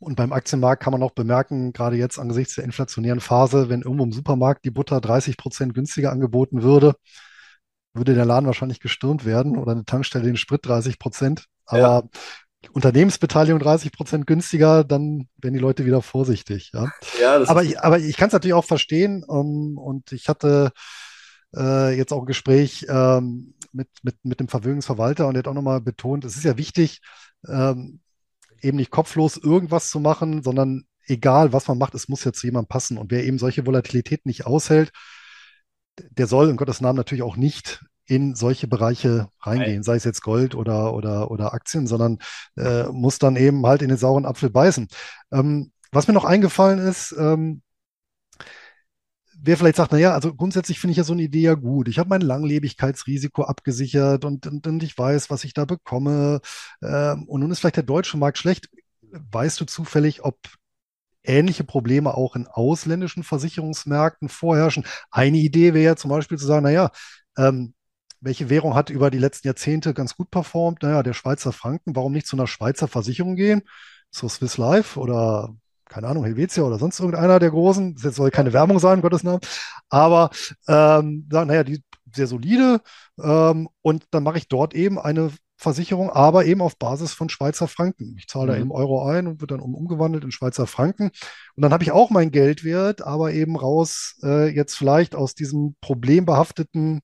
Und 0.01 0.15
beim 0.15 0.33
Aktienmarkt 0.33 0.83
kann 0.83 0.93
man 0.93 1.03
auch 1.03 1.11
bemerken, 1.11 1.73
gerade 1.73 1.97
jetzt 1.97 2.19
angesichts 2.19 2.55
der 2.55 2.65
inflationären 2.65 3.21
Phase, 3.21 3.69
wenn 3.69 3.83
irgendwo 3.83 4.05
im 4.05 4.13
Supermarkt 4.13 4.65
die 4.65 4.71
Butter 4.71 5.01
30 5.01 5.37
Prozent 5.37 5.75
günstiger 5.75 6.13
angeboten 6.13 6.63
würde, 6.63 6.95
würde 7.95 8.15
der 8.15 8.25
Laden 8.25 8.47
wahrscheinlich 8.47 8.81
gestürmt 8.81 9.25
werden 9.25 9.57
oder 9.57 9.73
eine 9.73 9.85
Tankstelle 9.85 10.25
den 10.25 10.37
Sprit 10.37 10.65
30 10.65 10.99
Prozent. 10.99 11.47
Aber 11.67 11.81
ja. 11.81 12.71
Unternehmensbeteiligung 12.73 13.61
30 13.61 13.93
Prozent 13.93 14.27
günstiger, 14.27 14.85
dann 14.85 15.29
werden 15.37 15.55
die 15.55 15.61
Leute 15.61 15.85
wieder 15.85 16.03
vorsichtig. 16.03 16.71
Ja, 16.73 16.93
ja 17.21 17.43
aber, 17.49 17.65
ich, 17.65 17.81
aber 17.81 17.99
ich 17.99 18.17
kann 18.17 18.29
es 18.29 18.33
natürlich 18.33 18.55
auch 18.55 18.65
verstehen. 18.65 19.25
Um, 19.25 19.47
ähm, 19.47 19.79
und 19.79 20.13
ich 20.13 20.29
hatte 20.29 20.73
äh, 21.57 21.97
jetzt 21.97 22.13
auch 22.13 22.21
ein 22.21 22.27
Gespräch 22.27 22.87
ähm, 22.89 23.55
mit, 23.73 23.89
mit, 24.03 24.17
mit 24.25 24.41
dem 24.41 24.49
Vermögensverwalter 24.49 25.27
und 25.27 25.35
der 25.35 25.41
hat 25.41 25.49
auch 25.49 25.55
nochmal 25.55 25.81
betont, 25.81 26.25
es 26.25 26.37
ist 26.37 26.45
ja 26.45 26.57
wichtig, 26.57 27.01
ähm, 27.47 28.01
eben 28.63 28.77
nicht 28.77 28.91
kopflos 28.91 29.37
irgendwas 29.37 29.91
zu 29.91 30.01
machen, 30.01 30.43
sondern 30.43 30.85
egal, 31.07 31.53
was 31.53 31.69
man 31.69 31.79
macht, 31.79 31.95
es 31.95 32.09
muss 32.09 32.25
ja 32.25 32.33
zu 32.33 32.47
jemandem 32.47 32.69
passen. 32.69 32.99
Und 32.99 33.11
wer 33.11 33.25
eben 33.25 33.39
solche 33.39 33.67
Volatilität 33.67 34.27
nicht 34.27 34.47
aushält, 34.47 34.93
der 36.11 36.27
soll 36.27 36.49
in 36.51 36.57
Gottes 36.57 36.81
Namen 36.81 36.97
natürlich 36.97 37.23
auch 37.23 37.37
nicht 37.37 37.85
in 38.07 38.35
solche 38.35 38.69
Bereiche 38.69 39.29
reingehen, 39.41 39.83
sei 39.83 39.97
es 39.97 40.05
jetzt 40.05 40.23
Gold 40.23 40.55
oder, 40.55 40.95
oder, 40.95 41.31
oder 41.31 41.53
Aktien, 41.53 41.87
sondern 41.87 42.19
äh, 42.57 42.85
muss 42.85 43.19
dann 43.19 43.37
eben 43.37 43.67
halt 43.67 43.83
in 43.83 43.89
den 43.89 43.99
sauren 43.99 44.25
Apfel 44.25 44.49
beißen. 44.49 44.89
Ähm, 45.31 45.73
was 45.93 46.09
mir 46.09 46.15
noch 46.15 46.25
eingefallen 46.25 46.79
ist, 46.79 47.15
ähm, 47.19 47.63
wer 49.41 49.57
vielleicht 49.57 49.77
sagt, 49.77 49.93
naja, 49.93 50.13
also 50.13 50.35
grundsätzlich 50.35 50.79
finde 50.81 50.93
ich 50.93 50.99
ja 50.99 51.05
so 51.05 51.13
eine 51.13 51.23
Idee 51.23 51.43
ja 51.43 51.55
gut. 51.55 51.89
Ich 51.89 51.99
habe 51.99 52.09
mein 52.09 52.21
Langlebigkeitsrisiko 52.21 53.43
abgesichert 53.45 54.25
und, 54.25 54.47
und, 54.47 54.67
und, 54.67 54.83
ich 54.83 54.97
weiß, 54.97 55.31
was 55.31 55.45
ich 55.45 55.55
da 55.55 55.65
bekomme. 55.65 56.41
Ähm, 56.83 57.25
und 57.29 57.41
nun 57.41 57.51
ist 57.51 57.61
vielleicht 57.61 57.77
der 57.77 57.83
deutsche 57.85 58.17
Markt 58.19 58.39
schlecht. 58.39 58.69
Weißt 59.11 59.61
du 59.61 59.65
zufällig, 59.65 60.25
ob 60.25 60.39
ähnliche 61.25 61.65
Probleme 61.65 62.15
auch 62.15 62.37
in 62.37 62.47
ausländischen 62.47 63.23
Versicherungsmärkten 63.23 64.29
vorherrschen? 64.29 64.85
Eine 65.11 65.39
Idee 65.39 65.75
wäre 65.75 65.85
ja 65.85 65.97
zum 65.97 66.11
Beispiel 66.11 66.39
zu 66.39 66.47
sagen, 66.47 66.65
naja, 66.65 66.91
ähm, 67.37 67.75
welche 68.21 68.51
Währung 68.51 68.75
hat 68.75 68.91
über 68.91 69.11
die 69.11 69.19
letzten 69.19 69.47
Jahrzehnte 69.47 69.95
ganz 69.95 70.17
gut 70.17 70.31
performt? 70.31 70.83
Naja, 70.83 71.03
der 71.03 71.13
Schweizer 71.13 71.53
Franken. 71.53 71.95
Warum 71.95 72.13
nicht 72.13 72.27
zu 72.27 72.37
einer 72.37 72.49
Schweizer 72.49 72.89
Versicherung 72.89 73.37
gehen? 73.37 73.63
Zu 74.11 74.29
Swiss 74.29 74.57
Life 74.59 74.99
oder 74.99 75.55
keine 75.89 76.09
Ahnung, 76.09 76.25
Helvetia 76.25 76.63
oder 76.63 76.79
sonst 76.79 77.01
irgendeiner 77.01 77.39
der 77.39 77.51
großen. 77.51 77.97
Das 78.03 78.17
soll 78.17 78.31
keine 78.31 78.53
Werbung 78.53 78.79
sein, 78.79 79.03
Gottes 79.03 79.25
Namen. 79.25 79.41
Aber 79.89 80.31
ähm, 80.67 81.29
sagen, 81.31 81.49
naja, 81.49 81.65
die 81.65 81.83
sehr 82.13 82.27
solide. 82.27 82.81
Ähm, 83.23 83.69
und 83.83 84.05
dann 84.11 84.23
mache 84.23 84.39
ich 84.39 84.49
dort 84.49 84.75
eben 84.75 84.99
eine 84.99 85.31
Versicherung, 85.57 86.11
aber 86.11 86.45
eben 86.45 86.63
auf 86.63 86.79
Basis 86.79 87.13
von 87.13 87.29
Schweizer 87.29 87.67
Franken. 87.67 88.15
Ich 88.17 88.29
zahle 88.29 88.47
mhm. 88.47 88.51
da 88.51 88.61
eben 88.61 88.71
Euro 88.71 89.05
ein 89.07 89.27
und 89.27 89.41
wird 89.41 89.51
dann 89.51 89.61
um, 89.61 89.75
umgewandelt 89.75 90.25
in 90.25 90.31
Schweizer 90.31 90.67
Franken. 90.67 91.11
Und 91.57 91.63
dann 91.63 91.73
habe 91.73 91.83
ich 91.83 91.91
auch 91.91 92.11
mein 92.11 92.31
Geldwert, 92.31 93.03
aber 93.03 93.33
eben 93.33 93.57
raus 93.57 94.19
äh, 94.23 94.49
jetzt 94.49 94.77
vielleicht 94.77 95.17
aus 95.17 95.35
diesem 95.35 95.75
problembehafteten 95.81 97.01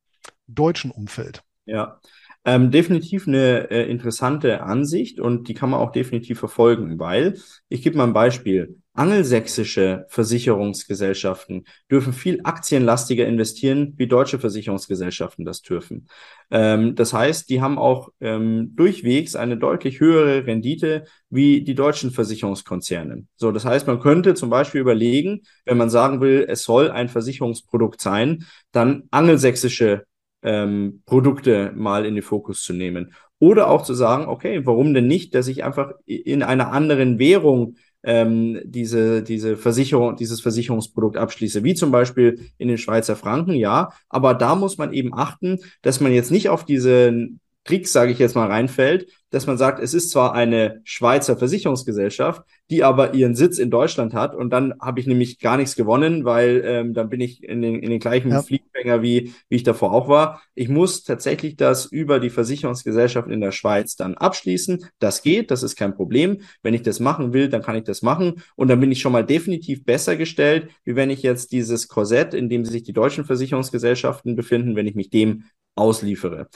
deutschen 0.47 0.93
Umfeld. 0.93 1.43
Ja, 1.67 1.99
Ähm, 2.47 2.71
definitiv 2.71 3.27
eine 3.27 3.71
äh, 3.71 3.91
interessante 3.91 4.63
Ansicht 4.63 5.19
und 5.19 5.49
die 5.49 5.55
kann 5.55 5.71
man 5.71 5.81
auch 5.81 5.93
definitiv 5.93 6.39
verfolgen, 6.39 6.99
weil 6.99 7.39
ich 7.71 7.81
gebe 7.83 7.97
mal 7.97 8.05
ein 8.05 8.13
Beispiel. 8.13 8.77
Angelsächsische 8.93 10.07
Versicherungsgesellschaften 10.09 11.65
dürfen 11.91 12.13
viel 12.13 12.41
aktienlastiger 12.45 13.27
investieren, 13.27 13.95
wie 13.97 14.07
deutsche 14.07 14.39
Versicherungsgesellschaften 14.39 15.45
das 15.45 15.63
dürfen. 15.63 16.07
Ähm, 16.51 16.95
das 16.95 17.15
heißt, 17.15 17.49
die 17.49 17.63
haben 17.63 17.79
auch 17.79 18.11
ähm, 18.21 18.73
durchwegs 18.77 19.35
eine 19.37 19.57
deutlich 19.57 19.99
höhere 19.99 20.47
Rendite 20.47 21.07
wie 21.31 21.63
die 21.63 21.75
deutschen 21.75 22.11
Versicherungskonzerne. 22.11 23.27
So, 23.37 23.53
das 23.53 23.65
heißt, 23.65 23.87
man 23.87 24.01
könnte 24.01 24.35
zum 24.35 24.51
Beispiel 24.51 24.83
überlegen, 24.83 25.41
wenn 25.65 25.79
man 25.79 25.91
sagen 25.91 26.21
will, 26.21 26.47
es 26.49 26.63
soll 26.63 26.91
ein 26.91 27.09
Versicherungsprodukt 27.09 28.03
sein, 28.03 28.45
dann 28.71 29.05
angelsächsische 29.11 30.05
ähm, 30.45 31.03
Produkte 31.07 31.73
mal 31.75 32.07
in 32.07 32.15
den 32.15 32.23
Fokus 32.23 32.63
zu 32.63 32.73
nehmen. 32.73 33.13
Oder 33.41 33.69
auch 33.69 33.83
zu 33.83 33.95
sagen, 33.95 34.27
okay, 34.27 34.65
warum 34.65 34.95
denn 34.95 35.09
nicht, 35.09 35.35
dass 35.35 35.49
ich 35.49 35.65
einfach 35.65 35.93
in 36.07 36.43
einer 36.43 36.71
anderen 36.71 37.19
Währung 37.19 37.77
ähm, 38.05 38.61
diese, 38.65 39.23
diese 39.23 39.57
Versicherung, 39.57 40.17
dieses 40.17 40.41
Versicherungsprodukt 40.41 41.17
abschließe, 41.17 41.65
wie 41.65 41.75
zum 41.75 41.91
Beispiel 41.91 42.39
in 42.59 42.69
den 42.69 42.79
Schweizer 42.79 43.17
Franken, 43.17 43.55
ja. 43.55 43.91
Aber 44.09 44.35
da 44.35 44.55
muss 44.55 44.79
man 44.79 44.93
eben 44.93 45.15
achten, 45.15 45.59
dass 45.83 46.01
man 46.01 46.13
jetzt 46.13 46.31
nicht 46.31 46.49
auf 46.49 46.65
diese 46.65 47.29
Tricks, 47.65 47.93
sage 47.93 48.13
ich 48.13 48.19
jetzt 48.19 48.35
mal, 48.35 48.49
reinfällt, 48.49 49.09
dass 49.31 49.47
man 49.47 49.59
sagt, 49.59 49.83
es 49.83 49.95
ist 49.95 50.11
zwar 50.11 50.35
eine 50.35 50.81
Schweizer 50.85 51.37
Versicherungsgesellschaft, 51.37 52.43
die 52.71 52.85
aber 52.85 53.15
ihren 53.15 53.35
Sitz 53.35 53.59
in 53.59 53.71
Deutschland 53.71 54.15
hat 54.15 54.35
und 54.35 54.51
dann 54.51 54.75
habe 54.81 55.01
ich 55.01 55.07
nämlich 55.07 55.41
gar 55.41 55.57
nichts 55.57 55.75
gewonnen, 55.75 56.25
weil 56.25 56.63
ähm, 56.65 56.95
dann 56.95 57.09
bin 57.09 57.21
ich 57.21 57.43
in 57.43 57.63
den, 57.63 57.77
in 57.81 57.91
den 57.91 57.99
gleichen 57.99 58.31
ja. 58.31 58.43
Fliegenfänger, 58.43 59.03
wie, 59.03 59.35
wie 59.49 59.57
ich 59.57 59.63
davor 59.65 59.93
auch 59.93 60.09
war. 60.09 60.43
Ich 60.55 60.69
muss 60.69 61.03
tatsächlich 61.03 61.57
das 61.57 61.87
über 61.87 62.21
die 62.21 62.31
Versicherungsgesellschaft 62.31 63.29
in 63.29 63.41
der 63.41 63.51
Schweiz 63.51 63.97
dann 63.97 64.15
abschließen. 64.15 64.87
Das 64.99 65.23
geht, 65.23 65.51
das 65.51 65.63
ist 65.63 65.75
kein 65.75 65.95
Problem. 65.95 66.43
Wenn 66.63 66.75
ich 66.75 66.83
das 66.83 67.01
machen 67.01 67.33
will, 67.33 67.49
dann 67.49 67.63
kann 67.63 67.77
ich 67.77 67.85
das 67.85 68.03
machen 68.03 68.43
und 68.57 68.69
dann 68.69 68.79
bin 68.79 68.93
ich 68.93 69.01
schon 69.01 69.13
mal 69.13 69.25
definitiv 69.25 69.85
besser 69.85 70.17
gestellt, 70.17 70.69
wie 70.85 70.97
wenn 70.97 71.11
ich 71.11 71.23
jetzt 71.23 71.51
dieses 71.51 71.89
Korsett, 71.89 72.35
in 72.35 72.49
dem 72.49 72.65
sich 72.65 72.83
die 72.83 72.93
deutschen 72.93 73.25
Versicherungsgesellschaften 73.25 74.37
befinden, 74.37 74.77
wenn 74.77 74.87
ich 74.87 74.95
mich 74.95 75.11
dem 75.11 75.45
ausliefere. 75.75 76.49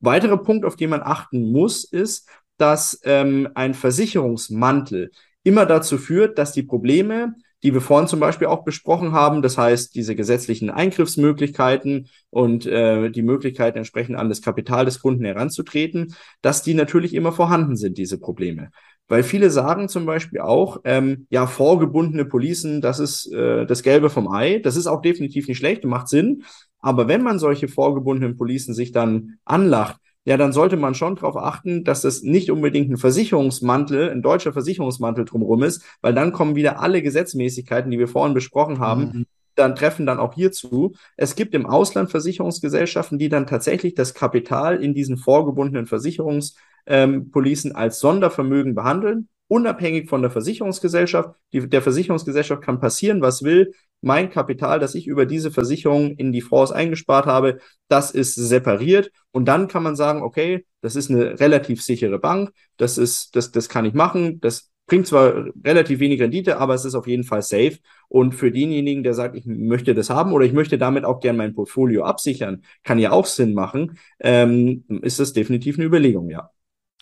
Weiterer 0.00 0.38
Punkt, 0.38 0.64
auf 0.64 0.76
den 0.76 0.90
man 0.90 1.02
achten 1.02 1.52
muss, 1.52 1.84
ist, 1.84 2.28
dass 2.58 3.00
ähm, 3.04 3.48
ein 3.54 3.74
Versicherungsmantel 3.74 5.10
immer 5.42 5.66
dazu 5.66 5.98
führt, 5.98 6.38
dass 6.38 6.52
die 6.52 6.62
Probleme, 6.62 7.34
die 7.62 7.72
wir 7.72 7.80
vorhin 7.80 8.08
zum 8.08 8.20
Beispiel 8.20 8.48
auch 8.48 8.64
besprochen 8.64 9.12
haben, 9.12 9.42
das 9.42 9.56
heißt 9.58 9.94
diese 9.94 10.14
gesetzlichen 10.14 10.70
Eingriffsmöglichkeiten 10.70 12.08
und 12.30 12.66
äh, 12.66 13.10
die 13.10 13.22
Möglichkeit 13.22 13.76
entsprechend 13.76 14.16
an 14.16 14.28
das 14.28 14.42
Kapital 14.42 14.84
des 14.84 15.00
Kunden 15.00 15.24
heranzutreten, 15.24 16.14
dass 16.42 16.62
die 16.62 16.74
natürlich 16.74 17.14
immer 17.14 17.32
vorhanden 17.32 17.76
sind, 17.76 17.98
diese 17.98 18.18
Probleme. 18.18 18.70
Weil 19.08 19.22
viele 19.22 19.50
sagen 19.50 19.88
zum 19.88 20.04
Beispiel 20.04 20.40
auch, 20.40 20.80
ähm, 20.84 21.26
ja, 21.30 21.46
vorgebundene 21.46 22.24
Policen, 22.24 22.80
das 22.80 22.98
ist 22.98 23.32
äh, 23.32 23.64
das 23.64 23.82
Gelbe 23.82 24.10
vom 24.10 24.28
Ei. 24.28 24.58
Das 24.58 24.76
ist 24.76 24.88
auch 24.88 25.00
definitiv 25.00 25.46
nicht 25.46 25.58
schlecht, 25.58 25.84
macht 25.84 26.08
Sinn. 26.08 26.42
Aber 26.80 27.08
wenn 27.08 27.22
man 27.22 27.38
solche 27.38 27.68
vorgebundenen 27.68 28.36
Policen 28.36 28.74
sich 28.74 28.92
dann 28.92 29.38
anlacht, 29.44 29.96
ja, 30.26 30.36
dann 30.36 30.52
sollte 30.52 30.76
man 30.76 30.94
schon 30.94 31.14
darauf 31.14 31.36
achten, 31.36 31.84
dass 31.84 32.02
das 32.02 32.22
nicht 32.22 32.50
unbedingt 32.50 32.90
ein 32.90 32.96
Versicherungsmantel, 32.96 34.10
ein 34.10 34.22
deutscher 34.22 34.52
Versicherungsmantel 34.52 35.24
drumherum 35.24 35.62
ist, 35.62 35.84
weil 36.02 36.14
dann 36.14 36.32
kommen 36.32 36.56
wieder 36.56 36.80
alle 36.80 37.00
Gesetzmäßigkeiten, 37.00 37.92
die 37.92 37.98
wir 37.98 38.08
vorhin 38.08 38.34
besprochen 38.34 38.80
haben, 38.80 39.02
mhm. 39.02 39.26
dann 39.54 39.76
treffen 39.76 40.04
dann 40.04 40.18
auch 40.18 40.34
hierzu. 40.34 40.96
Es 41.16 41.36
gibt 41.36 41.54
im 41.54 41.64
Ausland 41.64 42.10
Versicherungsgesellschaften, 42.10 43.20
die 43.20 43.28
dann 43.28 43.46
tatsächlich 43.46 43.94
das 43.94 44.14
Kapital 44.14 44.82
in 44.82 44.94
diesen 44.94 45.16
vorgebundenen 45.16 45.86
Versicherungspolicen 45.86 47.70
ähm, 47.70 47.76
als 47.76 48.00
Sondervermögen 48.00 48.74
behandeln 48.74 49.28
unabhängig 49.48 50.08
von 50.08 50.22
der 50.22 50.30
Versicherungsgesellschaft. 50.30 51.30
Die, 51.52 51.68
der 51.68 51.82
Versicherungsgesellschaft 51.82 52.62
kann 52.62 52.80
passieren, 52.80 53.20
was 53.20 53.42
will. 53.42 53.72
Mein 54.00 54.30
Kapital, 54.30 54.78
das 54.78 54.94
ich 54.94 55.06
über 55.06 55.26
diese 55.26 55.50
Versicherung 55.50 56.16
in 56.16 56.32
die 56.32 56.40
Fonds 56.40 56.72
eingespart 56.72 57.26
habe, 57.26 57.58
das 57.88 58.10
ist 58.10 58.34
separiert. 58.34 59.10
Und 59.32 59.46
dann 59.46 59.68
kann 59.68 59.82
man 59.82 59.96
sagen, 59.96 60.22
okay, 60.22 60.66
das 60.80 60.96
ist 60.96 61.10
eine 61.10 61.40
relativ 61.40 61.82
sichere 61.82 62.18
Bank. 62.18 62.52
Das 62.76 62.98
ist, 62.98 63.34
das, 63.36 63.50
das 63.50 63.68
kann 63.68 63.84
ich 63.84 63.94
machen. 63.94 64.40
Das 64.40 64.70
bringt 64.86 65.06
zwar 65.06 65.46
relativ 65.64 65.98
wenig 65.98 66.20
Rendite, 66.20 66.58
aber 66.58 66.74
es 66.74 66.84
ist 66.84 66.94
auf 66.94 67.06
jeden 67.06 67.24
Fall 67.24 67.42
safe. 67.42 67.78
Und 68.08 68.32
für 68.34 68.52
denjenigen, 68.52 69.02
der 69.02 69.14
sagt, 69.14 69.36
ich 69.36 69.44
möchte 69.46 69.94
das 69.94 70.10
haben 70.10 70.32
oder 70.32 70.44
ich 70.44 70.52
möchte 70.52 70.78
damit 70.78 71.04
auch 71.04 71.20
gern 71.20 71.36
mein 71.36 71.54
Portfolio 71.54 72.04
absichern, 72.04 72.62
kann 72.84 72.98
ja 72.98 73.10
auch 73.10 73.26
Sinn 73.26 73.54
machen, 73.54 73.98
ähm, 74.20 74.84
ist 75.02 75.18
das 75.18 75.32
definitiv 75.32 75.76
eine 75.76 75.86
Überlegung, 75.86 76.30
ja. 76.30 76.50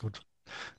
Gut. 0.01 0.23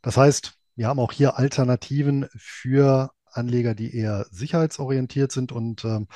Das 0.02 0.18
heißt, 0.18 0.58
wir 0.76 0.88
haben 0.88 1.00
auch 1.00 1.12
hier 1.12 1.38
Alternativen 1.38 2.28
für 2.36 3.12
Anleger, 3.36 3.76
die 3.76 3.96
eher 3.96 4.26
sicherheitsorientiert 4.32 5.32
sind. 5.32 5.52
Und 5.52 5.86
ähm, 5.86 6.08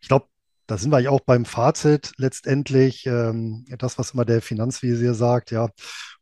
ich 0.00 0.08
glaube, 0.08 0.26
da 0.66 0.78
sind 0.78 0.90
wir 0.90 1.00
ja 1.00 1.10
auch 1.10 1.20
beim 1.20 1.44
Fazit 1.44 2.12
letztendlich. 2.16 3.06
Ähm, 3.06 3.66
das, 3.78 3.98
was 3.98 4.12
immer 4.12 4.24
der 4.24 4.40
Finanzvisier 4.40 5.14
sagt, 5.14 5.50
ja, 5.50 5.68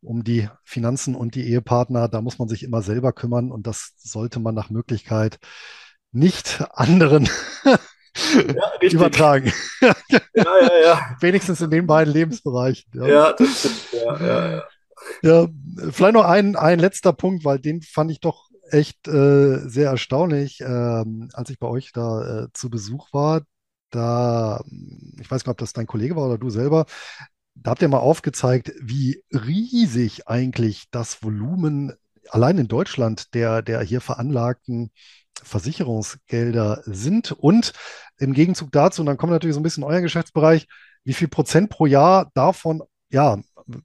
um 0.00 0.24
die 0.24 0.48
Finanzen 0.64 1.14
und 1.14 1.34
die 1.34 1.48
Ehepartner, 1.48 2.08
da 2.08 2.20
muss 2.20 2.38
man 2.38 2.48
sich 2.48 2.62
immer 2.62 2.82
selber 2.82 3.12
kümmern 3.12 3.52
und 3.52 3.66
das 3.66 3.92
sollte 3.98 4.40
man 4.40 4.54
nach 4.54 4.70
Möglichkeit 4.70 5.38
nicht 6.10 6.62
anderen 6.72 7.28
ja, 7.64 7.78
übertragen. 8.90 9.52
Ja, 9.80 9.94
ja, 10.34 10.70
ja. 10.84 11.16
Wenigstens 11.20 11.60
in 11.60 11.70
den 11.70 11.86
beiden 11.86 12.12
Lebensbereichen. 12.12 12.90
Ja, 12.94 13.32
das 13.32 13.58
stimmt. 13.60 14.20
Ja, 15.22 15.48
vielleicht 15.90 16.14
noch 16.14 16.24
ein, 16.24 16.56
ein 16.56 16.78
letzter 16.78 17.12
Punkt, 17.12 17.44
weil 17.44 17.58
den 17.58 17.82
fand 17.82 18.10
ich 18.10 18.20
doch 18.20 18.51
echt 18.72 19.08
äh, 19.08 19.58
sehr 19.68 19.90
erstaunlich, 19.90 20.60
ähm, 20.60 21.28
als 21.32 21.50
ich 21.50 21.58
bei 21.58 21.66
euch 21.68 21.92
da 21.92 22.44
äh, 22.44 22.48
zu 22.52 22.70
Besuch 22.70 23.12
war. 23.12 23.42
Da, 23.90 24.62
ich 25.20 25.30
weiß 25.30 25.42
nicht, 25.42 25.48
ob 25.48 25.58
das 25.58 25.74
dein 25.74 25.86
Kollege 25.86 26.16
war 26.16 26.26
oder 26.26 26.38
du 26.38 26.48
selber, 26.48 26.86
da 27.54 27.72
habt 27.72 27.82
ihr 27.82 27.88
mal 27.88 27.98
aufgezeigt, 27.98 28.72
wie 28.80 29.22
riesig 29.30 30.26
eigentlich 30.26 30.86
das 30.90 31.22
Volumen 31.22 31.92
allein 32.30 32.58
in 32.58 32.68
Deutschland 32.68 33.34
der, 33.34 33.62
der 33.62 33.82
hier 33.82 34.00
veranlagten 34.00 34.90
Versicherungsgelder 35.42 36.82
sind. 36.86 37.32
Und 37.32 37.72
im 38.18 38.32
Gegenzug 38.32 38.72
dazu, 38.72 39.02
und 39.02 39.06
dann 39.06 39.16
kommt 39.16 39.32
natürlich 39.32 39.54
so 39.54 39.60
ein 39.60 39.64
bisschen 39.64 39.84
euer 39.84 40.00
Geschäftsbereich, 40.00 40.66
wie 41.04 41.14
viel 41.14 41.28
Prozent 41.28 41.68
pro 41.68 41.86
Jahr 41.86 42.30
davon 42.34 42.82
ja 43.10 43.38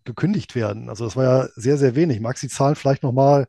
gekündigt 0.03 0.55
werden. 0.55 0.89
Also 0.89 1.05
das 1.05 1.15
war 1.15 1.23
ja 1.23 1.49
sehr, 1.55 1.77
sehr 1.77 1.95
wenig. 1.95 2.19
Magst 2.19 2.43
du 2.43 2.47
die 2.47 2.53
Zahlen 2.53 2.75
vielleicht 2.75 3.03
nochmal 3.03 3.47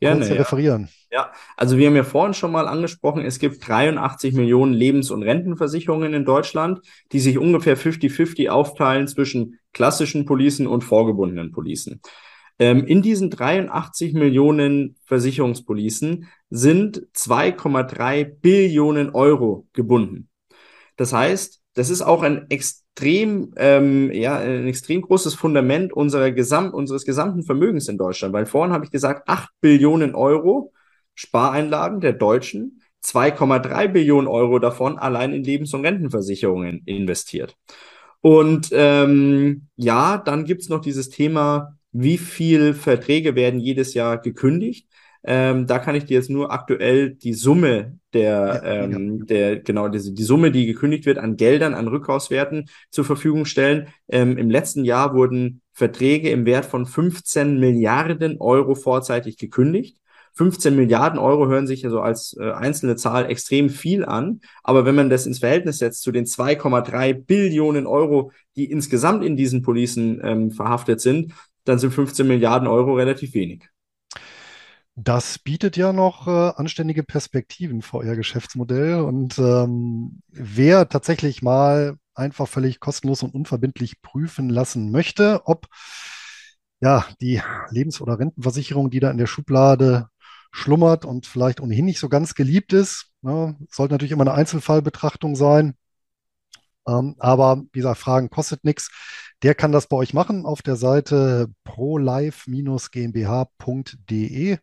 kurz 0.00 0.30
referieren? 0.30 0.88
Ja, 1.10 1.32
also 1.56 1.78
wir 1.78 1.86
haben 1.86 1.96
ja 1.96 2.04
vorhin 2.04 2.34
schon 2.34 2.52
mal 2.52 2.68
angesprochen, 2.68 3.24
es 3.24 3.38
gibt 3.38 3.66
83 3.66 4.34
Millionen 4.34 4.72
Lebens- 4.72 5.10
und 5.10 5.22
Rentenversicherungen 5.22 6.12
in 6.14 6.24
Deutschland, 6.24 6.80
die 7.12 7.20
sich 7.20 7.38
ungefähr 7.38 7.76
50-50 7.76 8.48
aufteilen 8.48 9.08
zwischen 9.08 9.58
klassischen 9.72 10.26
Policen 10.26 10.66
und 10.66 10.82
vorgebundenen 10.82 11.52
Policen. 11.52 12.00
Ähm, 12.58 12.86
in 12.86 13.02
diesen 13.02 13.30
83 13.30 14.14
Millionen 14.14 14.96
Versicherungspolicen 15.04 16.28
sind 16.50 17.06
2,3 17.14 18.24
Billionen 18.24 19.10
Euro 19.10 19.66
gebunden. 19.72 20.28
Das 20.96 21.12
heißt, 21.12 21.60
das 21.74 21.90
ist 21.90 22.02
auch 22.02 22.22
ein 22.22 22.46
extrem, 22.96 23.52
ähm, 23.58 24.10
ja, 24.10 24.38
ein 24.38 24.66
extrem 24.66 25.02
großes 25.02 25.34
Fundament 25.34 25.92
unserer 25.92 26.30
Gesamt, 26.30 26.72
unseres 26.72 27.04
gesamten 27.04 27.42
Vermögens 27.42 27.88
in 27.88 27.98
Deutschland. 27.98 28.32
Weil 28.32 28.46
vorhin 28.46 28.72
habe 28.72 28.86
ich 28.86 28.90
gesagt, 28.90 29.28
8 29.28 29.50
Billionen 29.60 30.14
Euro 30.14 30.72
Spareinlagen 31.14 32.00
der 32.00 32.14
Deutschen, 32.14 32.80
2,3 33.02 33.88
Billionen 33.88 34.28
Euro 34.28 34.58
davon 34.58 34.98
allein 34.98 35.34
in 35.34 35.44
Lebens- 35.44 35.74
und 35.74 35.84
Rentenversicherungen 35.84 36.82
investiert. 36.86 37.54
Und 38.22 38.70
ähm, 38.72 39.68
ja, 39.76 40.16
dann 40.16 40.44
gibt's 40.44 40.70
noch 40.70 40.80
dieses 40.80 41.10
Thema, 41.10 41.76
wie 41.92 42.18
viel 42.18 42.72
Verträge 42.72 43.34
werden 43.34 43.60
jedes 43.60 43.92
Jahr 43.92 44.18
gekündigt. 44.18 44.88
Ähm, 45.28 45.66
da 45.66 45.80
kann 45.80 45.96
ich 45.96 46.04
dir 46.04 46.14
jetzt 46.14 46.30
nur 46.30 46.52
aktuell 46.52 47.10
die 47.10 47.34
Summe 47.34 47.98
der, 48.12 48.62
ja, 48.62 48.84
ähm, 48.84 49.18
ja. 49.18 49.24
der 49.24 49.60
genau, 49.60 49.88
diese, 49.88 50.12
die 50.12 50.22
Summe, 50.22 50.52
die 50.52 50.66
gekündigt 50.66 51.04
wird 51.04 51.18
an 51.18 51.36
Geldern, 51.36 51.74
an 51.74 51.88
Rückkaufswerten 51.88 52.68
zur 52.90 53.04
Verfügung 53.04 53.44
stellen. 53.44 53.88
Ähm, 54.08 54.38
Im 54.38 54.50
letzten 54.50 54.84
Jahr 54.84 55.14
wurden 55.14 55.62
Verträge 55.72 56.30
im 56.30 56.46
Wert 56.46 56.64
von 56.64 56.86
15 56.86 57.58
Milliarden 57.58 58.36
Euro 58.38 58.76
vorzeitig 58.76 59.36
gekündigt. 59.36 59.98
15 60.34 60.76
Milliarden 60.76 61.18
Euro 61.18 61.48
hören 61.48 61.66
sich 61.66 61.84
also 61.84 62.00
als 62.00 62.36
äh, 62.38 62.52
einzelne 62.52 62.94
Zahl 62.94 63.28
extrem 63.28 63.68
viel 63.68 64.04
an. 64.04 64.40
Aber 64.62 64.84
wenn 64.84 64.94
man 64.94 65.10
das 65.10 65.26
ins 65.26 65.40
Verhältnis 65.40 65.78
setzt 65.78 66.02
zu 66.02 66.12
den 66.12 66.26
2,3 66.26 67.14
Billionen 67.14 67.86
Euro, 67.86 68.30
die 68.54 68.70
insgesamt 68.70 69.24
in 69.24 69.36
diesen 69.36 69.62
Policen 69.62 70.20
ähm, 70.22 70.50
verhaftet 70.52 71.00
sind, 71.00 71.32
dann 71.64 71.78
sind 71.80 71.92
15 71.92 72.28
Milliarden 72.28 72.68
Euro 72.68 72.94
relativ 72.94 73.34
wenig. 73.34 73.68
Das 74.98 75.38
bietet 75.38 75.76
ja 75.76 75.92
noch 75.92 76.26
äh, 76.26 76.52
anständige 76.56 77.02
Perspektiven 77.02 77.82
für 77.82 77.98
euer 77.98 78.16
Geschäftsmodell. 78.16 79.00
Und 79.00 79.38
ähm, 79.38 80.22
wer 80.28 80.88
tatsächlich 80.88 81.42
mal 81.42 81.98
einfach 82.14 82.48
völlig 82.48 82.80
kostenlos 82.80 83.22
und 83.22 83.34
unverbindlich 83.34 84.00
prüfen 84.00 84.48
lassen 84.48 84.90
möchte, 84.90 85.42
ob 85.44 85.66
ja, 86.80 87.06
die 87.20 87.42
Lebens- 87.70 88.00
oder 88.00 88.18
Rentenversicherung, 88.18 88.90
die 88.90 89.00
da 89.00 89.10
in 89.10 89.18
der 89.18 89.26
Schublade 89.26 90.08
schlummert 90.50 91.04
und 91.04 91.26
vielleicht 91.26 91.60
ohnehin 91.60 91.84
nicht 91.84 91.98
so 91.98 92.08
ganz 92.08 92.34
geliebt 92.34 92.72
ist. 92.72 93.10
Ne? 93.20 93.54
Sollte 93.70 93.92
natürlich 93.92 94.12
immer 94.12 94.22
eine 94.22 94.32
Einzelfallbetrachtung 94.32 95.36
sein. 95.36 95.74
Ähm, 96.86 97.16
aber 97.18 97.62
wie 97.72 97.80
gesagt, 97.80 97.98
Fragen 97.98 98.30
kostet 98.30 98.64
nichts. 98.64 98.90
Der 99.42 99.54
kann 99.54 99.72
das 99.72 99.86
bei 99.86 99.96
euch 99.96 100.14
machen 100.14 100.46
auf 100.46 100.62
der 100.62 100.76
Seite 100.76 101.48
prolife-gmbh.de. 101.64 104.58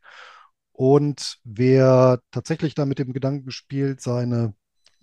Und 0.71 1.37
wer 1.43 2.19
tatsächlich 2.31 2.73
da 2.75 2.85
mit 2.85 2.99
dem 2.99 3.13
Gedanken 3.13 3.51
spielt, 3.51 4.01
seine 4.01 4.53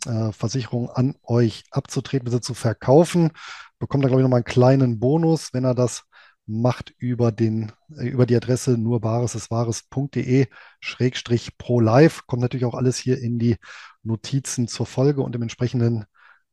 äh, 0.07 0.33
Versicherung 0.33 0.91
an 0.91 1.17
euch 1.23 1.65
abzutreten, 1.71 2.25
bzw. 2.25 2.41
zu 2.41 2.55
verkaufen, 2.55 3.31
bekommt 3.79 4.05
dann, 4.05 4.11
glaube 4.11 4.23
ich, 4.23 4.25
nochmal 4.25 4.39
einen 4.39 4.45
kleinen 4.45 4.99
Bonus, 4.99 5.53
wenn 5.53 5.65
er 5.65 5.75
das 5.75 6.05
macht 6.47 6.95
über 6.99 7.33
den, 7.33 7.73
äh, 7.97 8.09
über 8.09 8.27
die 8.27 8.37
Adresse 8.37 8.77
nurbaresiswahres.de 8.77 10.49
schrägstrich 10.81 11.57
pro 11.59 11.81
live. 11.81 12.27
Kommt 12.27 12.43
natürlich 12.43 12.65
auch 12.65 12.75
alles 12.75 12.99
hier 12.99 13.21
in 13.21 13.39
die 13.39 13.57
Notizen 14.03 14.67
zur 14.67 14.87
Folge 14.87 15.23
und 15.23 15.37
im 15.37 15.43
entsprechenden 15.43 16.07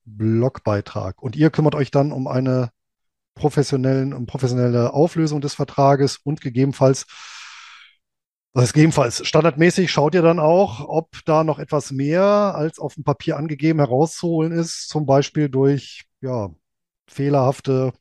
Blogbeitrag. 0.08 1.22
Und 1.22 1.36
ihr 1.36 1.50
kümmert 1.50 1.76
euch 1.76 1.92
dann 1.92 2.12
um 2.12 2.28
eine 2.28 2.72
professionellen, 3.36 4.14
um 4.14 4.26
professionelle 4.26 4.94
Auflösung 4.94 5.42
des 5.42 5.54
Vertrages 5.54 6.18
und 6.18 6.42
gegebenenfalls, 6.42 7.06
das 8.54 8.64
heißt 8.64 8.74
gegebenenfalls 8.74 9.28
standardmäßig 9.28 9.92
schaut 9.92 10.16
ihr 10.16 10.24
dann 10.24 10.40
auch, 10.40 10.88
ob 10.88 11.24
da 11.26 11.44
noch 11.44 11.60
etwas 11.60 11.92
mehr 11.92 12.24
als 12.24 12.80
auf 12.80 12.96
dem 12.96 13.04
Papier 13.04 13.38
angegeben 13.38 13.80
herauszuholen 13.80 14.52
ist, 14.52 14.90
zum 14.90 15.06
Beispiel 15.06 15.50
durch 15.50 16.06
ja, 16.22 16.50
fehlerhafte 17.08 17.94